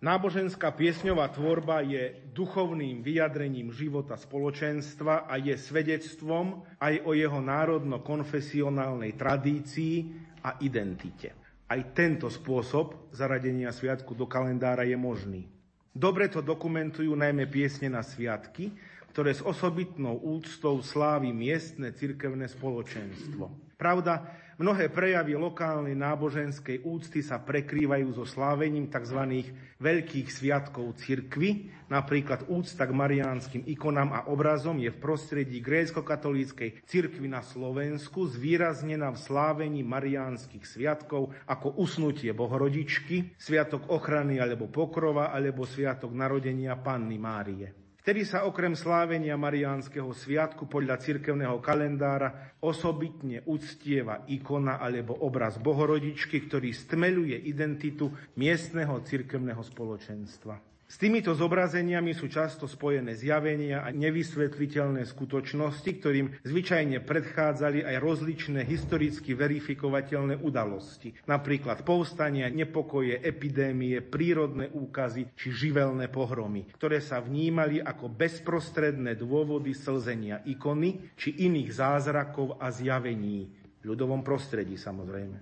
Náboženská 0.00 0.72
piesňová 0.72 1.28
tvorba 1.36 1.84
je 1.84 2.24
duchovným 2.32 3.04
vyjadrením 3.04 3.68
života 3.68 4.16
spoločenstva 4.16 5.28
a 5.28 5.36
je 5.36 5.52
svedectvom 5.60 6.64
aj 6.80 7.04
o 7.04 7.12
jeho 7.12 7.44
národno-konfesionálnej 7.44 9.12
tradícii 9.12 10.08
a 10.40 10.56
identite. 10.64 11.47
Aj 11.68 11.80
tento 11.92 12.32
spôsob 12.32 13.12
zaradenia 13.12 13.68
sviatku 13.68 14.16
do 14.16 14.24
kalendára 14.24 14.88
je 14.88 14.96
možný. 14.96 15.44
Dobre 15.92 16.32
to 16.32 16.40
dokumentujú 16.40 17.12
najmä 17.12 17.44
piesne 17.44 17.92
na 17.92 18.00
sviatky, 18.00 18.72
ktoré 19.12 19.36
s 19.36 19.44
osobitnou 19.44 20.16
úctou 20.16 20.80
slávi 20.80 21.28
miestne 21.28 21.92
cirkevné 21.92 22.48
spoločenstvo. 22.48 23.52
Pravda, 23.76 24.24
Mnohé 24.58 24.90
prejavy 24.90 25.38
lokálnej 25.38 25.94
náboženskej 25.94 26.82
úcty 26.82 27.22
sa 27.22 27.38
prekrývajú 27.38 28.10
so 28.10 28.26
slávením 28.26 28.90
tzv. 28.90 29.46
veľkých 29.78 30.34
sviatkov 30.34 30.98
cirkvy, 30.98 31.70
napríklad 31.86 32.50
úcta 32.50 32.82
k 32.82 32.90
mariánskym 32.90 33.62
ikonám 33.70 34.10
a 34.10 34.20
obrazom 34.26 34.82
je 34.82 34.90
v 34.90 34.98
prostredí 34.98 35.62
grécko-katolíckej 35.62 36.82
cirkvy 36.90 37.30
na 37.30 37.38
Slovensku 37.38 38.26
zvýraznená 38.26 39.14
v 39.14 39.22
slávení 39.22 39.86
mariánskych 39.86 40.66
sviatkov 40.66 41.30
ako 41.46 41.78
usnutie 41.78 42.34
Bohorodičky, 42.34 43.38
sviatok 43.38 43.86
ochrany 43.94 44.42
alebo 44.42 44.66
pokrova 44.66 45.30
alebo 45.30 45.70
sviatok 45.70 46.10
narodenia 46.10 46.74
Panny 46.74 47.14
Márie. 47.14 47.78
Vtedy 48.08 48.24
sa 48.24 48.48
okrem 48.48 48.72
slávenia 48.72 49.36
Mariánskeho 49.36 50.16
sviatku 50.16 50.64
podľa 50.64 50.96
cirkevného 50.96 51.60
kalendára 51.60 52.56
osobitne 52.60 53.46
uctieva 53.46 54.26
ikona 54.26 54.82
alebo 54.82 55.14
obraz 55.14 55.58
Bohorodičky, 55.58 56.46
ktorý 56.50 56.74
stmeluje 56.74 57.38
identitu 57.38 58.10
miestneho 58.34 58.98
cirkevného 59.04 59.62
spoločenstva. 59.62 60.68
S 60.88 60.96
týmito 60.96 61.36
zobrazeniami 61.36 62.16
sú 62.16 62.32
často 62.32 62.64
spojené 62.64 63.12
zjavenia 63.12 63.84
a 63.84 63.92
nevysvetliteľné 63.92 65.04
skutočnosti, 65.04 65.84
ktorým 65.84 66.40
zvyčajne 66.48 67.04
predchádzali 67.04 67.84
aj 67.84 67.96
rozličné 68.00 68.64
historicky 68.64 69.36
verifikovateľné 69.36 70.40
udalosti, 70.40 71.12
napríklad 71.28 71.84
povstania, 71.84 72.48
nepokoje, 72.48 73.20
epidémie, 73.20 74.00
prírodné 74.00 74.72
úkazy 74.72 75.28
či 75.36 75.52
živelné 75.52 76.08
pohromy, 76.08 76.64
ktoré 76.72 77.04
sa 77.04 77.20
vnímali 77.20 77.84
ako 77.84 78.08
bezprostredné 78.08 79.12
dôvody 79.12 79.76
slzenia 79.76 80.40
ikony 80.48 81.12
či 81.20 81.36
iných 81.44 81.68
zázrakov 81.68 82.47
a 82.56 82.72
zjavení 82.72 83.52
v 83.78 83.82
ľudovom 83.84 84.24
prostredí 84.24 84.80
samozrejme. 84.80 85.36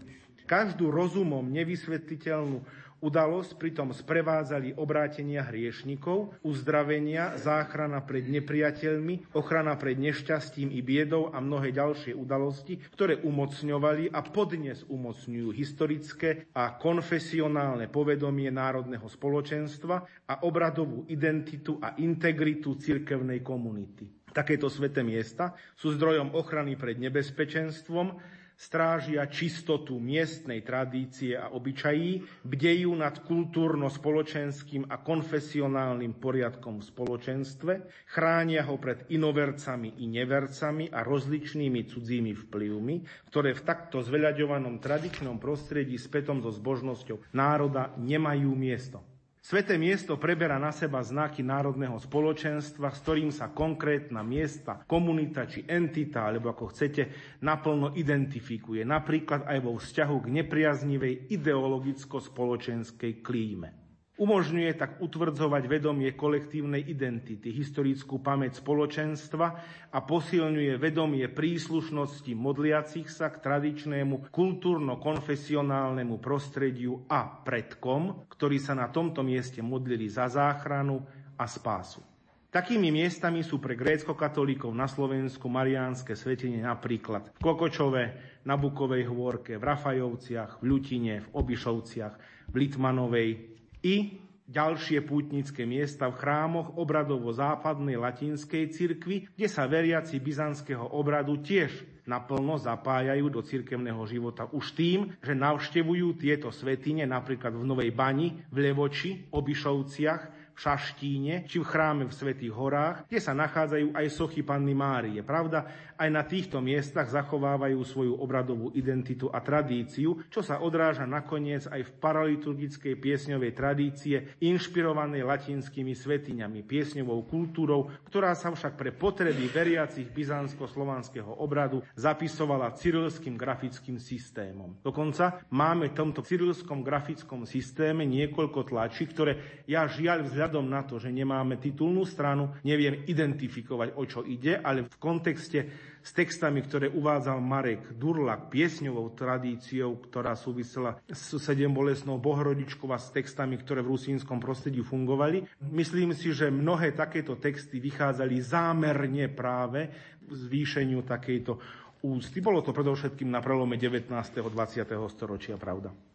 Každú 0.46 0.90
rozumom 0.90 1.46
nevysvetliteľnú 1.50 2.62
Udalosť 2.96 3.61
pritom 3.61 3.92
sprevádzali 3.92 4.80
obrátenia 4.80 5.44
hriešnikov, 5.44 6.32
uzdravenia, 6.40 7.36
záchrana 7.36 8.00
pred 8.00 8.24
nepriateľmi, 8.24 9.36
ochrana 9.36 9.76
pred 9.76 10.00
nešťastím 10.00 10.72
i 10.72 10.80
biedou 10.80 11.28
a 11.28 11.36
mnohé 11.36 11.76
ďalšie 11.76 12.16
udalosti, 12.16 12.80
ktoré 12.96 13.20
umocňovali 13.20 14.16
a 14.16 14.24
podnes 14.24 14.80
umocňujú 14.88 15.52
historické 15.52 16.48
a 16.57 16.80
konfesionálne 16.80 17.92
povedomie 17.92 18.48
národného 18.48 19.04
spoločenstva 19.04 20.24
a 20.32 20.34
obradovú 20.48 21.04
identitu 21.12 21.76
a 21.76 22.00
integritu 22.00 22.80
cirkevnej 22.80 23.44
komunity. 23.44 24.09
Takéto 24.37 24.68
sveté 24.68 25.01
miesta 25.01 25.57
sú 25.80 25.97
zdrojom 25.97 26.37
ochrany 26.37 26.76
pred 26.76 27.01
nebezpečenstvom, 27.01 28.20
strážia 28.57 29.24
čistotu 29.28 29.97
miestnej 29.97 30.61
tradície 30.61 31.37
a 31.37 31.49
obyčají, 31.53 32.45
bdejú 32.45 32.93
nad 32.93 33.24
kultúrno-spoločenským 33.24 34.93
a 34.93 35.01
konfesionálnym 35.01 36.20
poriadkom 36.20 36.80
v 36.80 36.89
spoločenstve, 36.89 37.72
chránia 38.12 38.64
ho 38.68 38.76
pred 38.76 39.09
inovercami 39.09 40.01
i 40.01 40.09
nevercami 40.09 40.93
a 40.93 41.01
rozličnými 41.01 41.89
cudzími 41.89 42.32
vplyvmi, 42.49 42.97
ktoré 43.32 43.57
v 43.57 43.64
takto 43.64 44.05
zveľaďovanom 44.05 44.84
tradičnom 44.84 45.41
prostredí 45.41 45.97
spätom 45.97 46.45
so 46.45 46.53
zbožnosťou 46.53 47.32
národa 47.32 47.97
nemajú 47.97 48.53
miesto. 48.53 49.15
Sveté 49.47 49.78
miesto 49.78 50.18
preberá 50.18 50.59
na 50.59 50.74
seba 50.74 50.99
znaky 51.07 51.38
národného 51.38 51.94
spoločenstva, 52.03 52.90
s 52.90 52.99
ktorým 53.07 53.30
sa 53.30 53.47
konkrétna 53.55 54.26
miesta, 54.26 54.82
komunita 54.90 55.47
či 55.47 55.62
entita, 55.70 56.26
alebo 56.26 56.51
ako 56.51 56.74
chcete, 56.74 57.14
naplno 57.47 57.94
identifikuje, 57.94 58.82
napríklad 58.82 59.47
aj 59.47 59.59
vo 59.62 59.78
vzťahu 59.78 60.16
k 60.18 60.32
nepriaznivej 60.42 61.30
ideologicko-spoločenskej 61.30 63.22
klíme. 63.22 63.86
Umožňuje 64.16 64.72
tak 64.80 64.96
utvrdzovať 65.04 65.68
vedomie 65.68 66.08
kolektívnej 66.16 66.80
identity, 66.80 67.52
historickú 67.52 68.16
pamäť 68.16 68.64
spoločenstva 68.64 69.46
a 69.92 69.98
posilňuje 70.00 70.80
vedomie 70.80 71.28
príslušnosti 71.28 72.32
modliacich 72.32 73.12
sa 73.12 73.28
k 73.28 73.44
tradičnému 73.44 74.32
kultúrno-konfesionálnemu 74.32 76.16
prostrediu 76.16 77.04
a 77.12 77.28
predkom, 77.28 78.24
ktorí 78.32 78.56
sa 78.56 78.72
na 78.72 78.88
tomto 78.88 79.20
mieste 79.20 79.60
modlili 79.60 80.08
za 80.08 80.32
záchranu 80.32 81.04
a 81.36 81.44
spásu. 81.44 82.00
Takými 82.48 82.88
miestami 82.88 83.44
sú 83.44 83.60
pre 83.60 83.76
grécko-katolíkov 83.76 84.72
na 84.72 84.88
Slovensku 84.88 85.44
mariánske 85.52 86.16
svetenie 86.16 86.64
napríklad 86.64 87.36
v 87.36 87.40
Kokočove, 87.44 88.02
na 88.48 88.56
Bukovej 88.56 89.04
hôrke, 89.12 89.60
v 89.60 89.66
Rafajovciach, 89.76 90.64
v 90.64 90.72
Ľutine, 90.72 91.20
v 91.20 91.28
Obišovciach, 91.36 92.14
v 92.48 92.54
Litmanovej, 92.56 93.55
i 93.87 94.18
ďalšie 94.47 95.03
pútnické 95.07 95.62
miesta 95.62 96.11
v 96.11 96.18
chrámoch 96.18 96.74
obradovo-západnej 96.78 97.99
latinskej 97.99 98.70
cirkvi, 98.74 99.30
kde 99.34 99.47
sa 99.47 99.66
veriaci 99.66 100.18
byzantského 100.18 100.95
obradu 100.95 101.39
tiež 101.43 101.70
naplno 102.07 102.55
zapájajú 102.55 103.26
do 103.26 103.43
cirkevného 103.43 103.99
života 104.07 104.47
už 104.55 104.78
tým, 104.78 105.11
že 105.18 105.34
navštevujú 105.34 106.14
tieto 106.18 106.55
svetine 106.55 107.03
napríklad 107.03 107.59
v 107.59 107.66
Novej 107.66 107.91
Bani, 107.91 108.39
v 108.55 108.57
Levoči, 108.70 109.26
Obišovciach, 109.34 110.36
Šaštíne 110.57 111.44
či 111.44 111.61
v 111.61 111.68
chráme 111.68 112.09
v 112.09 112.16
Svetých 112.16 112.57
horách, 112.57 113.04
kde 113.12 113.20
sa 113.20 113.36
nachádzajú 113.36 113.92
aj 113.92 114.07
sochy 114.09 114.40
Panny 114.40 114.72
Márie. 114.72 115.20
Pravda, 115.20 115.68
aj 116.00 116.09
na 116.09 116.24
týchto 116.24 116.64
miestach 116.64 117.12
zachovávajú 117.12 117.76
svoju 117.84 118.16
obradovú 118.16 118.72
identitu 118.72 119.28
a 119.28 119.44
tradíciu, 119.44 120.24
čo 120.32 120.40
sa 120.40 120.64
odráža 120.64 121.04
nakoniec 121.04 121.68
aj 121.68 121.84
v 121.84 121.94
paraliturgickej 122.00 122.94
piesňovej 122.96 123.52
tradície 123.52 124.16
inšpirovanej 124.40 125.28
latinskými 125.28 125.92
svetiňami, 125.92 126.64
piesňovou 126.64 127.28
kultúrou, 127.28 127.92
ktorá 128.09 128.32
sa 128.32 128.48
však 128.48 128.80
pre 128.80 128.96
potreby 128.96 129.52
veriacich 129.52 130.09
byzantsko-slovanského 130.09 131.36
obradu 131.36 131.84
zapisovala 132.00 132.72
cyrilským 132.72 133.36
grafickým 133.36 134.00
systémom. 134.00 134.80
Dokonca 134.80 135.44
máme 135.52 135.92
v 135.92 135.96
tomto 136.00 136.24
cyrilskom 136.24 136.80
grafickom 136.80 137.44
systéme 137.44 138.09
niekoľko 138.09 138.72
tlačí, 138.72 139.04
ktoré 139.04 139.64
ja 139.68 139.84
žiaľ 139.84 140.24
vzhľadom 140.24 140.45
vzhľadom 140.47 140.70
na 140.70 140.86
to, 140.86 141.03
že 141.03 141.11
nemáme 141.11 141.59
titulnú 141.59 142.07
stranu, 142.07 142.55
neviem 142.62 143.03
identifikovať, 143.11 143.99
o 143.99 144.07
čo 144.07 144.22
ide, 144.22 144.62
ale 144.62 144.86
v 144.86 144.94
kontexte 145.03 145.59
s 145.99 146.14
textami, 146.14 146.62
ktoré 146.62 146.86
uvádzal 146.86 147.42
Marek 147.42 147.99
Durlak, 147.99 148.47
piesňovou 148.47 149.11
tradíciou, 149.18 149.99
ktorá 150.07 150.38
súvisela 150.38 151.03
s 151.11 151.34
sedembolesnou 151.34 152.22
bohorodičkou 152.22 152.86
a 152.94 153.03
s 153.03 153.11
textami, 153.11 153.59
ktoré 153.59 153.82
v 153.82 153.99
rusínskom 153.99 154.38
prostredí 154.38 154.86
fungovali. 154.86 155.51
Myslím 155.74 156.14
si, 156.14 156.30
že 156.30 156.47
mnohé 156.47 156.94
takéto 156.94 157.34
texty 157.42 157.82
vychádzali 157.82 158.38
zámerne 158.38 159.26
práve 159.26 159.90
v 160.22 160.30
zvýšeniu 160.30 161.03
takejto 161.03 161.59
ústy. 162.07 162.38
Bolo 162.38 162.62
to 162.62 162.70
predovšetkým 162.70 163.26
na 163.26 163.42
prelome 163.42 163.74
19. 163.74 164.14
a 164.14 164.22
20. 164.22 165.11
storočia, 165.11 165.59
pravda. 165.59 166.05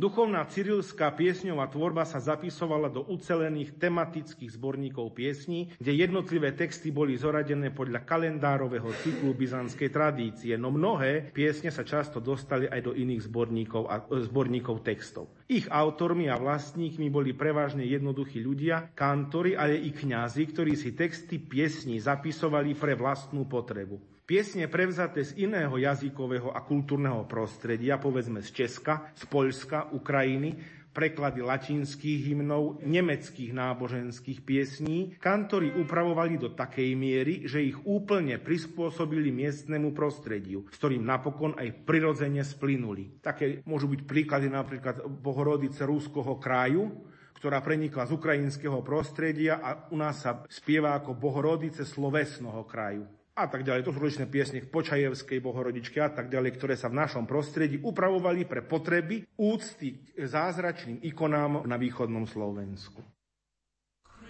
Duchovná 0.00 0.48
cyrilská 0.48 1.12
piesňová 1.12 1.68
tvorba 1.68 2.08
sa 2.08 2.16
zapisovala 2.16 2.88
do 2.88 3.04
ucelených 3.04 3.76
tematických 3.76 4.56
zborníkov 4.56 5.12
piesní, 5.12 5.76
kde 5.76 5.92
jednotlivé 5.92 6.56
texty 6.56 6.88
boli 6.88 7.20
zoradené 7.20 7.68
podľa 7.68 8.08
kalendárového 8.08 8.88
cyklu 9.04 9.36
byzantskej 9.36 9.92
tradície, 9.92 10.56
no 10.56 10.72
mnohé 10.72 11.28
piesne 11.36 11.68
sa 11.68 11.84
často 11.84 12.16
dostali 12.16 12.64
aj 12.64 12.80
do 12.80 12.96
iných 12.96 13.28
zborníkov, 13.28 13.82
a, 13.92 14.08
e, 14.08 14.24
zborníkov 14.24 14.80
textov. 14.80 15.36
Ich 15.52 15.68
autormi 15.68 16.32
a 16.32 16.40
vlastníkmi 16.40 17.12
boli 17.12 17.36
prevažne 17.36 17.84
jednoduchí 17.84 18.40
ľudia, 18.40 18.96
kantori, 18.96 19.52
ale 19.52 19.76
i 19.84 19.92
kňazi, 19.92 20.48
ktorí 20.48 20.80
si 20.80 20.96
texty 20.96 21.36
piesní 21.36 22.00
zapisovali 22.00 22.72
pre 22.72 22.96
vlastnú 22.96 23.44
potrebu. 23.44 24.00
Piesne 24.30 24.70
prevzaté 24.70 25.26
z 25.26 25.42
iného 25.42 25.74
jazykového 25.74 26.54
a 26.54 26.62
kultúrneho 26.62 27.26
prostredia, 27.26 27.98
povedzme 27.98 28.38
z 28.46 28.62
Česka, 28.62 29.10
z 29.10 29.26
Poľska, 29.26 29.90
Ukrajiny, 29.90 30.54
preklady 30.94 31.42
latinských 31.42 32.30
hymnov, 32.30 32.78
nemeckých 32.78 33.50
náboženských 33.50 34.46
piesní, 34.46 35.18
kantori 35.18 35.74
upravovali 35.74 36.38
do 36.38 36.54
takej 36.54 36.94
miery, 36.94 37.50
že 37.50 37.58
ich 37.58 37.74
úplne 37.82 38.38
prispôsobili 38.38 39.34
miestnemu 39.34 39.90
prostrediu, 39.90 40.62
s 40.70 40.78
ktorým 40.78 41.02
napokon 41.02 41.58
aj 41.58 41.82
prirodzene 41.82 42.46
splynuli. 42.46 43.18
Také 43.18 43.66
môžu 43.66 43.90
byť 43.90 44.06
príklady 44.06 44.46
napríklad 44.46 45.10
Bohorodice 45.10 45.82
Rúskoho 45.82 46.38
kraju, 46.38 47.02
ktorá 47.34 47.58
prenikla 47.66 48.06
z 48.06 48.14
ukrajinského 48.14 48.78
prostredia 48.86 49.58
a 49.58 49.90
u 49.90 49.98
nás 49.98 50.22
sa 50.22 50.46
spieva 50.46 50.94
ako 50.94 51.18
Bohorodice 51.18 51.82
slovesného 51.82 52.62
kraju 52.70 53.10
a 53.36 53.44
tak 53.46 53.62
ďalej. 53.62 53.86
To 53.86 53.92
sú 53.94 54.00
rôzne 54.02 54.26
piesne 54.26 54.60
k 54.60 54.70
Počajevskej 54.70 55.38
bohorodičke 55.38 56.02
a 56.02 56.10
tak 56.10 56.28
ďalej, 56.28 56.56
ktoré 56.58 56.74
sa 56.74 56.90
v 56.90 56.98
našom 56.98 57.24
prostredí 57.24 57.78
upravovali 57.80 58.44
pre 58.44 58.66
potreby 58.66 59.24
úcty 59.38 60.02
k 60.12 60.26
zázračným 60.26 61.00
ikonám 61.06 61.64
na 61.64 61.76
východnom 61.78 62.26
Slovensku. 62.26 63.00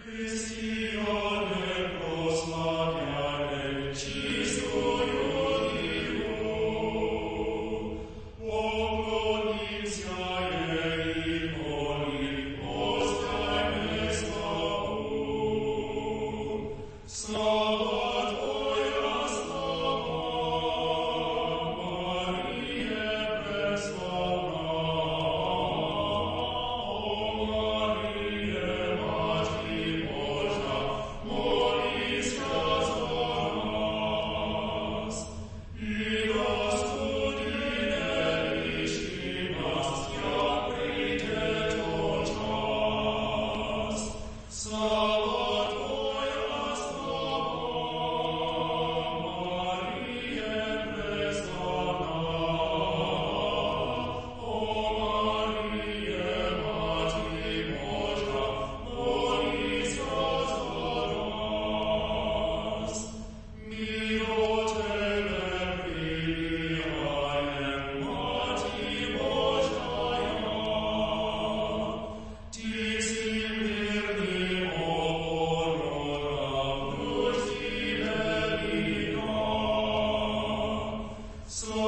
Christiane. 0.04 1.29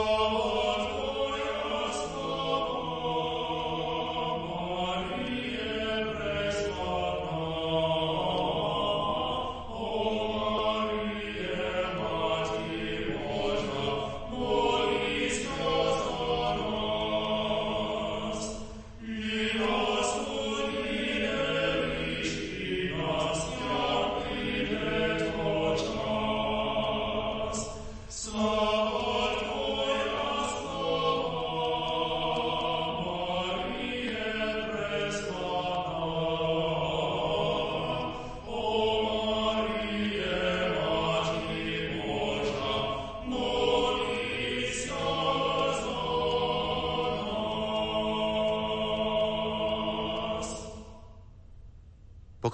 Oh. 0.04 0.41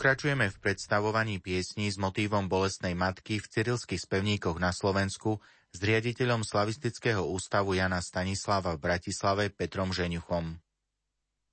Pokračujeme 0.08 0.48
v 0.48 0.60
predstavovaní 0.64 1.36
piesní 1.36 1.92
s 1.92 2.00
motívom 2.00 2.48
bolestnej 2.48 2.96
matky 2.96 3.44
v 3.44 3.44
cyrilských 3.44 4.08
spevníkoch 4.08 4.56
na 4.56 4.72
Slovensku 4.72 5.36
s 5.68 5.84
riaditeľom 5.84 6.48
Slavistického 6.48 7.28
ústavu 7.28 7.76
Jana 7.76 8.00
Stanislava 8.00 8.72
v 8.72 8.88
Bratislave 8.88 9.52
Petrom 9.52 9.92
Žeňuchom. 9.92 10.64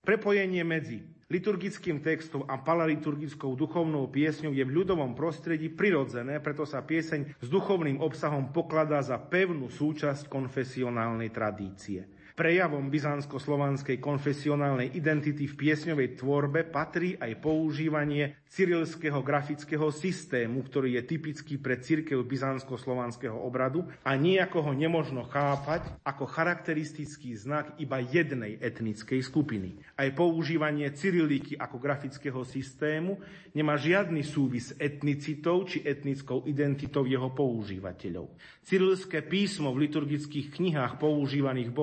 Prepojenie 0.07 0.63
medzi 0.63 1.03
liturgickým 1.27 1.99
textom 1.99 2.47
a 2.47 2.55
paraliturgickou 2.63 3.59
duchovnou 3.59 4.07
piesňou 4.07 4.55
je 4.55 4.63
v 4.63 4.71
ľudovom 4.71 5.19
prostredí 5.19 5.67
prirodzené, 5.67 6.39
preto 6.39 6.63
sa 6.63 6.79
pieseň 6.79 7.35
s 7.43 7.47
duchovným 7.51 7.99
obsahom 7.99 8.55
pokladá 8.55 9.03
za 9.03 9.19
pevnú 9.19 9.67
súčasť 9.67 10.31
konfesionálnej 10.31 11.27
tradície. 11.27 12.07
Prejavom 12.35 12.91
byzantsko-slovanskej 12.91 14.03
konfesionálnej 14.03 14.91
identity 14.91 15.47
v 15.47 15.55
piesňovej 15.55 16.19
tvorbe 16.19 16.67
patrí 16.67 17.15
aj 17.15 17.39
používanie 17.39 18.35
cyrilského 18.51 19.23
grafického 19.23 19.87
systému, 19.87 20.59
ktorý 20.67 20.99
je 20.99 21.15
typický 21.15 21.55
pre 21.55 21.79
církev 21.79 22.19
byzantsko-slovanského 22.27 23.39
obradu 23.39 23.87
a 24.03 24.19
nejako 24.19 24.67
ho 24.67 24.71
nemožno 24.75 25.23
chápať 25.23 25.87
ako 26.03 26.27
charakteristický 26.27 27.39
znak 27.39 27.79
iba 27.79 28.03
jednej 28.03 28.59
etnickej 28.59 29.23
skupiny. 29.23 29.79
Aj 29.95 30.11
používanie 30.11 30.91
cyriliky 30.91 31.55
ako 31.55 31.79
grafického 31.79 32.43
systému 32.43 33.15
nemá 33.55 33.79
žiadny 33.79 34.27
súvis 34.27 34.75
s 34.75 34.77
etnicitou 34.79 35.63
či 35.63 35.87
etnickou 35.87 36.43
identitou 36.43 37.07
jeho 37.07 37.31
používateľov. 37.31 38.27
Cyrilské 38.67 39.23
písmo 39.23 39.71
v 39.71 39.87
liturgických 39.87 40.51
knihách 40.51 40.99
používaných 40.99 41.71
v 41.71 41.75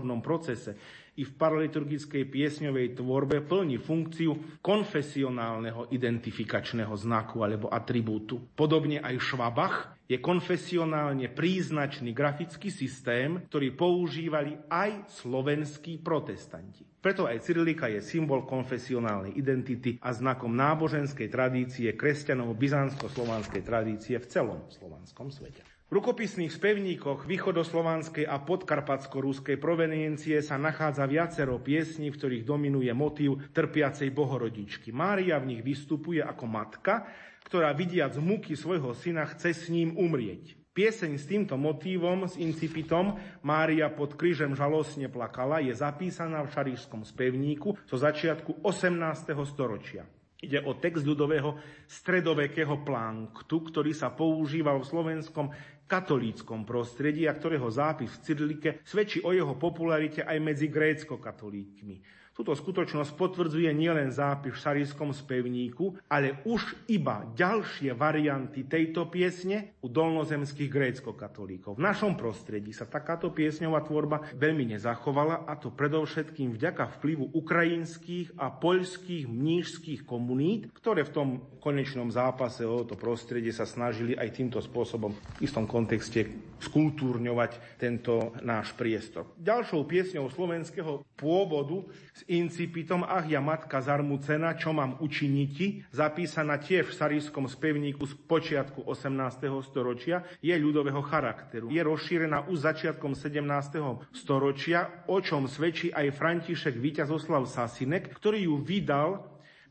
bohoslužobnom 0.00 0.24
procese 0.24 0.80
i 1.20 1.22
v 1.26 1.36
paraliturgickej 1.36 2.24
piesňovej 2.32 2.96
tvorbe 2.96 3.44
plní 3.44 3.76
funkciu 3.76 4.62
konfesionálneho 4.64 5.92
identifikačného 5.92 6.96
znaku 6.96 7.44
alebo 7.44 7.68
atribútu. 7.68 8.40
Podobne 8.56 9.04
aj 9.04 9.20
švabach 9.20 10.00
je 10.08 10.16
konfesionálne 10.16 11.28
príznačný 11.28 12.16
grafický 12.16 12.72
systém, 12.72 13.44
ktorý 13.52 13.76
používali 13.76 14.56
aj 14.72 15.12
slovenskí 15.20 16.00
protestanti. 16.00 16.88
Preto 17.00 17.24
aj 17.24 17.44
Cyrilika 17.44 17.88
je 17.88 18.04
symbol 18.04 18.44
konfesionálnej 18.44 19.32
identity 19.36 19.96
a 20.04 20.12
znakom 20.12 20.52
náboženskej 20.52 21.32
tradície 21.32 21.96
kresťanov 21.96 22.52
byzantsko-slovanskej 22.56 23.62
tradície 23.64 24.16
v 24.20 24.26
celom 24.28 24.60
slovanskom 24.68 25.32
svete. 25.32 25.69
V 25.90 25.98
rukopisných 25.98 26.54
spevníkoch 26.54 27.26
východoslovanskej 27.26 28.22
a 28.22 28.38
podkarpatsko-ruskej 28.38 29.58
proveniencie 29.58 30.38
sa 30.38 30.54
nachádza 30.54 31.02
viacero 31.10 31.58
piesní, 31.58 32.14
v 32.14 32.18
ktorých 32.18 32.46
dominuje 32.46 32.94
motív 32.94 33.42
trpiacej 33.50 34.14
bohorodičky. 34.14 34.94
Mária 34.94 35.42
v 35.42 35.50
nich 35.50 35.66
vystupuje 35.66 36.22
ako 36.22 36.46
matka, 36.46 37.10
ktorá 37.42 37.74
vidiac 37.74 38.14
muky 38.22 38.54
svojho 38.54 38.94
syna 38.94 39.26
chce 39.34 39.50
s 39.50 39.66
ním 39.66 39.98
umrieť. 39.98 40.54
Pieseň 40.70 41.12
s 41.18 41.26
týmto 41.26 41.58
motívom, 41.58 42.30
s 42.30 42.38
incipitom 42.38 43.18
Mária 43.42 43.90
pod 43.90 44.14
krížem 44.14 44.54
žalostne 44.54 45.10
plakala 45.10 45.58
je 45.58 45.74
zapísaná 45.74 46.46
v 46.46 46.54
šarišskom 46.54 47.02
spevníku 47.02 47.74
zo 47.90 47.98
začiatku 47.98 48.62
18. 48.62 48.94
storočia. 49.42 50.06
Ide 50.40 50.64
o 50.64 50.72
text 50.72 51.04
ľudového 51.04 51.60
stredovekého 51.84 52.80
planktu, 52.80 53.60
ktorý 53.60 53.92
sa 53.92 54.08
používal 54.08 54.80
v 54.80 54.88
slovenskom 54.88 55.52
katolíckom 55.90 56.62
prostredí 56.62 57.26
a 57.26 57.34
ktorého 57.34 57.66
zápis 57.66 58.14
v 58.14 58.22
Cyrilike 58.22 58.70
svedčí 58.86 59.18
o 59.26 59.34
jeho 59.34 59.58
popularite 59.58 60.22
aj 60.22 60.38
medzi 60.38 60.70
grécko-katolíkmi. 60.70 62.19
Túto 62.30 62.54
skutočnosť 62.54 63.18
potvrdzuje 63.18 63.68
nielen 63.74 64.14
zápis 64.14 64.54
v 64.54 64.62
šarískom 64.62 65.10
spevníku, 65.10 65.98
ale 66.06 66.40
už 66.46 66.88
iba 66.88 67.26
ďalšie 67.36 67.92
varianty 67.92 68.64
tejto 68.64 69.10
piesne 69.10 69.76
u 69.82 69.90
dolnozemských 69.90 70.70
grécko-katolíkov. 70.70 71.76
V 71.76 71.84
našom 71.84 72.14
prostredí 72.14 72.70
sa 72.70 72.86
takáto 72.86 73.34
piesňová 73.34 73.82
tvorba 73.82 74.30
veľmi 74.38 74.72
nezachovala 74.78 75.44
a 75.44 75.58
to 75.58 75.74
predovšetkým 75.74 76.54
vďaka 76.54 77.02
vplyvu 77.02 77.34
ukrajinských 77.34 78.38
a 78.38 78.48
poľských 78.54 79.26
mnížských 79.26 80.06
komunít, 80.06 80.70
ktoré 80.70 81.02
v 81.04 81.14
tom 81.14 81.28
konečnom 81.58 82.08
zápase 82.14 82.62
o 82.62 82.86
to 82.86 82.94
prostredie 82.94 83.50
sa 83.50 83.66
snažili 83.66 84.14
aj 84.14 84.38
týmto 84.38 84.62
spôsobom 84.62 85.12
v 85.12 85.44
istom 85.44 85.66
kontexte 85.66 86.49
skultúrňovať 86.60 87.80
tento 87.80 88.36
náš 88.44 88.76
priestor. 88.76 89.32
Ďalšou 89.40 89.88
piesňou 89.88 90.28
slovenského 90.28 91.02
pôvodu 91.16 91.88
s 92.12 92.22
incipitom 92.28 93.02
Ach 93.02 93.24
ja 93.24 93.40
matka 93.40 93.80
zarmucena, 93.80 94.54
čo 94.54 94.76
mám 94.76 95.00
učiniti, 95.00 95.82
zapísaná 95.90 96.60
tiež 96.60 96.92
v 96.92 96.98
sarískom 97.00 97.48
spevníku 97.48 98.04
z 98.04 98.14
počiatku 98.28 98.84
18. 98.84 99.48
storočia, 99.64 100.22
je 100.44 100.52
ľudového 100.54 101.00
charakteru. 101.00 101.72
Je 101.72 101.80
rozšírená 101.80 102.46
už 102.52 102.62
začiatkom 102.64 103.16
17. 103.16 104.12
storočia, 104.12 105.04
o 105.08 105.18
čom 105.24 105.48
svedčí 105.48 105.88
aj 105.90 106.12
František 106.14 106.76
Víťazoslav 106.76 107.48
Sasinek, 107.48 108.12
ktorý 108.12 108.46
ju 108.46 108.56
vydal 108.60 109.24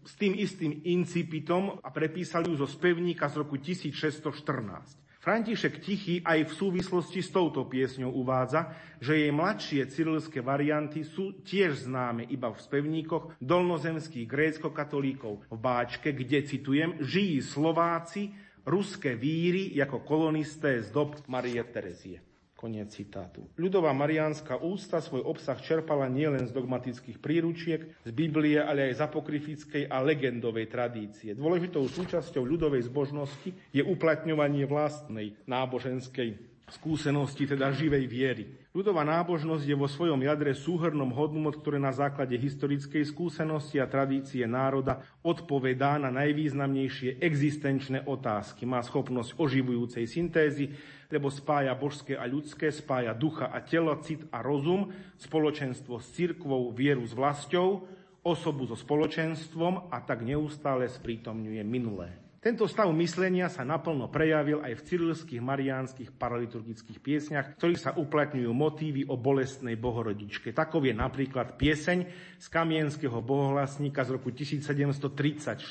s 0.06 0.16
tým 0.16 0.34
istým 0.36 0.82
incipitom 0.88 1.78
a 1.84 1.90
prepísal 1.92 2.48
ju 2.48 2.56
zo 2.56 2.66
spevníka 2.66 3.28
z 3.30 3.46
roku 3.46 3.60
1614. 3.60 5.09
František 5.30 5.86
Tichý 5.86 6.26
aj 6.26 6.50
v 6.50 6.58
súvislosti 6.58 7.22
s 7.22 7.30
touto 7.30 7.62
piesňou 7.70 8.10
uvádza, 8.10 8.74
že 8.98 9.14
jej 9.14 9.30
mladšie 9.30 9.86
cyrilské 9.86 10.42
varianty 10.42 11.06
sú 11.06 11.46
tiež 11.46 11.86
známe 11.86 12.26
iba 12.34 12.50
v 12.50 12.58
spevníkoch 12.58 13.38
dolnozemských 13.38 14.26
grécko-katolíkov 14.26 15.46
v 15.46 15.58
Báčke, 15.62 16.18
kde, 16.18 16.50
citujem, 16.50 16.98
žijí 16.98 17.46
Slováci, 17.46 18.34
ruské 18.66 19.14
víry 19.14 19.70
ako 19.78 20.02
kolonisté 20.02 20.82
z 20.82 20.90
dob 20.90 21.14
Marie 21.30 21.62
Terezie. 21.62 22.26
Koniec 22.60 22.92
citátu. 22.92 23.48
Ľudová 23.56 23.96
mariánska 23.96 24.60
ústa 24.60 25.00
svoj 25.00 25.24
obsah 25.24 25.56
čerpala 25.64 26.12
nielen 26.12 26.44
z 26.44 26.52
dogmatických 26.52 27.16
príručiek, 27.24 27.88
z 28.04 28.12
Biblie, 28.12 28.60
ale 28.60 28.92
aj 28.92 29.00
z 29.00 29.02
apokryfickej 29.08 29.84
a 29.88 30.04
legendovej 30.04 30.68
tradície. 30.68 31.32
Dôležitou 31.32 31.88
súčasťou 31.88 32.44
ľudovej 32.44 32.92
zbožnosti 32.92 33.56
je 33.72 33.80
uplatňovanie 33.80 34.68
vlastnej 34.68 35.40
náboženskej 35.48 36.36
skúsenosti, 36.68 37.48
teda 37.48 37.72
živej 37.72 38.06
viery. 38.06 38.46
Ľudová 38.70 39.02
nábožnosť 39.02 39.66
je 39.66 39.74
vo 39.74 39.90
svojom 39.90 40.22
jadre 40.22 40.54
súhrnom 40.54 41.10
hodnot, 41.10 41.58
ktoré 41.58 41.82
na 41.82 41.90
základe 41.90 42.38
historickej 42.38 43.08
skúsenosti 43.08 43.82
a 43.82 43.90
tradície 43.90 44.46
národa 44.46 45.02
odpovedá 45.26 45.98
na 45.98 46.14
najvýznamnejšie 46.14 47.24
existenčné 47.24 48.06
otázky. 48.06 48.70
Má 48.70 48.84
schopnosť 48.86 49.34
oživujúcej 49.42 50.06
syntézy, 50.06 50.78
lebo 51.10 51.34
spája 51.34 51.74
božské 51.74 52.14
a 52.14 52.30
ľudské, 52.30 52.70
spája 52.70 53.18
ducha 53.18 53.50
a 53.50 53.58
telo, 53.66 53.98
cit 54.06 54.22
a 54.30 54.46
rozum, 54.46 54.94
spoločenstvo 55.18 55.98
s 55.98 56.14
cirkvou, 56.14 56.70
vieru 56.70 57.02
s 57.02 57.18
vlastou, 57.18 57.90
osobu 58.22 58.70
so 58.70 58.78
spoločenstvom 58.78 59.90
a 59.90 59.98
tak 60.06 60.22
neustále 60.22 60.86
sprítomňuje 60.86 61.66
minulé. 61.66 62.29
Tento 62.40 62.72
stav 62.72 62.88
myslenia 62.96 63.52
sa 63.52 63.68
naplno 63.68 64.08
prejavil 64.08 64.64
aj 64.64 64.80
v 64.80 64.86
cyrilských 64.88 65.44
mariánskych 65.44 66.16
paraliturgických 66.16 67.04
piesňach, 67.04 67.60
ktorých 67.60 67.84
sa 67.84 67.92
uplatňujú 68.00 68.48
motívy 68.56 69.04
o 69.12 69.20
bolestnej 69.20 69.76
bohorodičke. 69.76 70.56
Takov 70.56 70.88
je 70.88 70.96
napríklad 70.96 71.60
pieseň 71.60 72.00
z 72.40 72.48
kamienského 72.48 73.20
bohohlasníka 73.20 74.08
z 74.08 74.16
roku 74.16 74.32
1734 74.32 75.68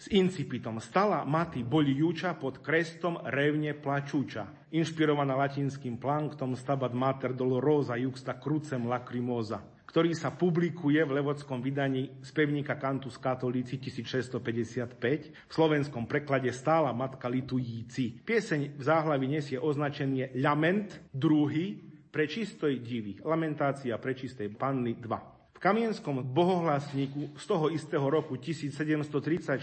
s 0.00 0.06
incipitom 0.08 0.80
Stala 0.80 1.28
mati 1.28 1.60
bolijúča 1.60 2.40
pod 2.40 2.64
krestom 2.64 3.20
revne 3.28 3.76
plačúča. 3.76 4.48
Inšpirovaná 4.72 5.36
latinským 5.36 6.00
planktom 6.00 6.56
Stabat 6.56 6.96
Mater 6.96 7.36
Dolorosa 7.36 8.00
Juxta 8.00 8.40
Crucem 8.40 8.88
Lacrimosa 8.88 9.71
ktorý 9.92 10.16
sa 10.16 10.32
publikuje 10.32 11.04
v 11.04 11.20
levodskom 11.20 11.60
vydaní 11.60 12.24
spevníka 12.24 12.80
Cantus 12.80 13.20
Catholici 13.20 13.76
1655, 13.76 14.96
v 14.96 15.52
slovenskom 15.52 16.08
preklade 16.08 16.48
Stála 16.48 16.96
matka 16.96 17.28
litujíci. 17.28 18.16
Pieseň 18.24 18.80
v 18.80 18.82
záhlavi 18.82 19.26
nesie 19.28 19.60
označenie 19.60 20.32
Lament 20.40 20.96
druhý 21.12 21.76
pre 22.08 22.24
čistoj 22.24 22.80
divy. 22.80 23.20
Lamentácia 23.20 23.92
pre 24.00 24.16
čistej 24.16 24.48
panny 24.56 24.96
2 24.96 25.31
kamienskom 25.62 26.26
bohohlasníku 26.26 27.38
z 27.38 27.44
toho 27.46 27.70
istého 27.70 28.02
roku 28.10 28.34
1734 28.34 29.62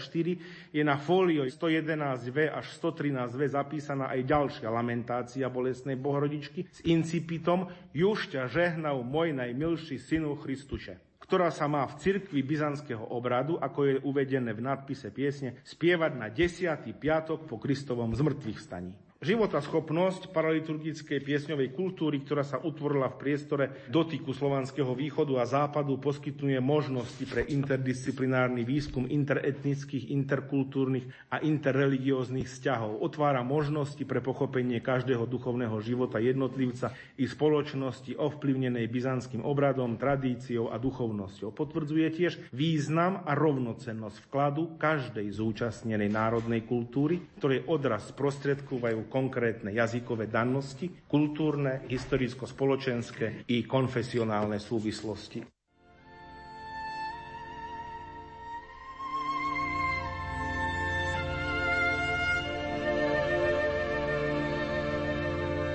je 0.72 0.82
na 0.82 0.96
fólio 0.96 1.44
111V 1.44 2.48
až 2.48 2.66
113V 2.80 3.52
zapísaná 3.52 4.08
aj 4.08 4.20
ďalšia 4.24 4.72
lamentácia 4.72 5.52
bolestnej 5.52 6.00
bohorodičky 6.00 6.64
s 6.72 6.80
incipitom 6.88 7.68
Juž 7.92 8.32
ťa 8.32 8.48
žehnal 8.48 9.04
môj 9.04 9.36
najmilší 9.36 10.00
synu 10.00 10.40
Christuše 10.40 10.96
ktorá 11.30 11.54
sa 11.54 11.70
má 11.70 11.86
v 11.86 11.94
cirkvi 11.94 12.42
byzantského 12.42 13.14
obradu, 13.14 13.54
ako 13.62 13.86
je 13.86 14.02
uvedené 14.02 14.50
v 14.50 14.66
nadpise 14.66 15.14
piesne, 15.14 15.62
spievať 15.62 16.18
na 16.18 16.26
10. 16.26 16.90
piatok 16.98 17.46
po 17.46 17.54
Kristovom 17.54 18.10
zmrtvých 18.18 18.58
staní. 18.58 18.90
Životaschopnosť 19.20 20.32
paraliturgickej 20.32 21.20
piesňovej 21.20 21.76
kultúry, 21.76 22.24
ktorá 22.24 22.40
sa 22.40 22.56
utvorila 22.56 23.12
v 23.12 23.20
priestore 23.20 23.84
dotyku 23.92 24.32
slovanského 24.32 24.96
východu 24.96 25.36
a 25.36 25.44
západu, 25.44 26.00
poskytuje 26.00 26.56
možnosti 26.56 27.20
pre 27.28 27.44
interdisciplinárny 27.44 28.64
výskum 28.64 29.04
interetnických, 29.04 30.08
interkultúrnych 30.16 31.04
a 31.28 31.36
interreligióznych 31.36 32.48
vzťahov. 32.48 33.04
Otvára 33.04 33.44
možnosti 33.44 34.00
pre 34.08 34.24
pochopenie 34.24 34.80
každého 34.80 35.28
duchovného 35.28 35.76
života 35.84 36.16
jednotlivca 36.16 36.96
i 37.20 37.28
spoločnosti 37.28 38.16
ovplyvnenej 38.16 38.88
byzantským 38.88 39.44
obradom, 39.44 40.00
tradíciou 40.00 40.72
a 40.72 40.80
duchovnosťou. 40.80 41.52
Potvrdzuje 41.52 42.08
tiež 42.08 42.40
význam 42.56 43.20
a 43.28 43.36
rovnocennosť 43.36 44.32
vkladu 44.32 44.80
každej 44.80 45.28
zúčastnenej 45.28 46.08
národnej 46.08 46.64
kultúry, 46.64 47.20
ktorej 47.36 47.68
odraz 47.68 48.08
sprostredkúvajú 48.08 49.09
konkrétne 49.10 49.74
jazykové 49.74 50.30
dannosti, 50.30 50.86
kultúrne, 51.10 51.82
historicko-spoločenské 51.90 53.50
i 53.50 53.66
konfesionálne 53.66 54.62
súvislosti. 54.62 55.42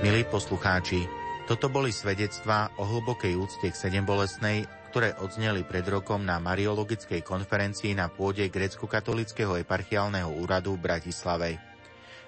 Milí 0.06 0.22
poslucháči, 0.30 1.02
toto 1.50 1.66
boli 1.66 1.90
svedectvá 1.90 2.70
o 2.78 2.86
hlbokej 2.86 3.34
úcte 3.34 3.66
k 3.66 3.74
sedembolesnej, 3.74 4.62
ktoré 4.94 5.18
odzneli 5.18 5.66
pred 5.66 5.82
rokom 5.90 6.22
na 6.22 6.38
Mariologickej 6.38 7.26
konferencii 7.26 7.98
na 7.98 8.06
pôde 8.06 8.46
grecko-katolického 8.46 9.58
eparchiálneho 9.60 10.30
úradu 10.30 10.78
v 10.78 10.88
Bratislave. 10.88 11.75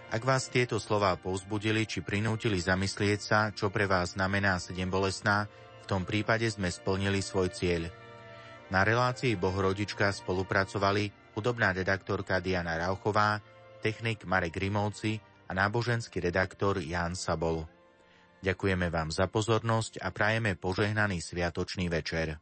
Ak 0.09 0.25
vás 0.25 0.49
tieto 0.49 0.81
slová 0.81 1.21
povzbudili 1.21 1.85
či 1.85 2.01
prinútili 2.01 2.57
zamyslieť 2.57 3.21
sa, 3.21 3.53
čo 3.53 3.69
pre 3.69 3.85
vás 3.85 4.17
znamená 4.17 4.57
sedem 4.57 4.89
bolesná, 4.89 5.45
v 5.85 5.87
tom 5.87 6.09
prípade 6.09 6.49
sme 6.49 6.73
splnili 6.73 7.21
svoj 7.21 7.53
cieľ. 7.53 7.93
Na 8.73 8.89
relácii 8.89 9.37
Bohorodička 9.37 10.09
spolupracovali 10.17 11.13
hudobná 11.37 11.77
redaktorka 11.77 12.41
Diana 12.41 12.81
Rauchová, 12.81 13.45
technik 13.85 14.25
Marek 14.25 14.57
Rimovci 14.57 15.21
a 15.45 15.53
náboženský 15.53 16.25
redaktor 16.25 16.81
Ján 16.81 17.13
Sabol. 17.13 17.69
Ďakujeme 18.41 18.89
vám 18.89 19.13
za 19.13 19.29
pozornosť 19.29 20.01
a 20.01 20.09
prajeme 20.09 20.57
požehnaný 20.57 21.21
sviatočný 21.21 21.93
večer. 21.93 22.41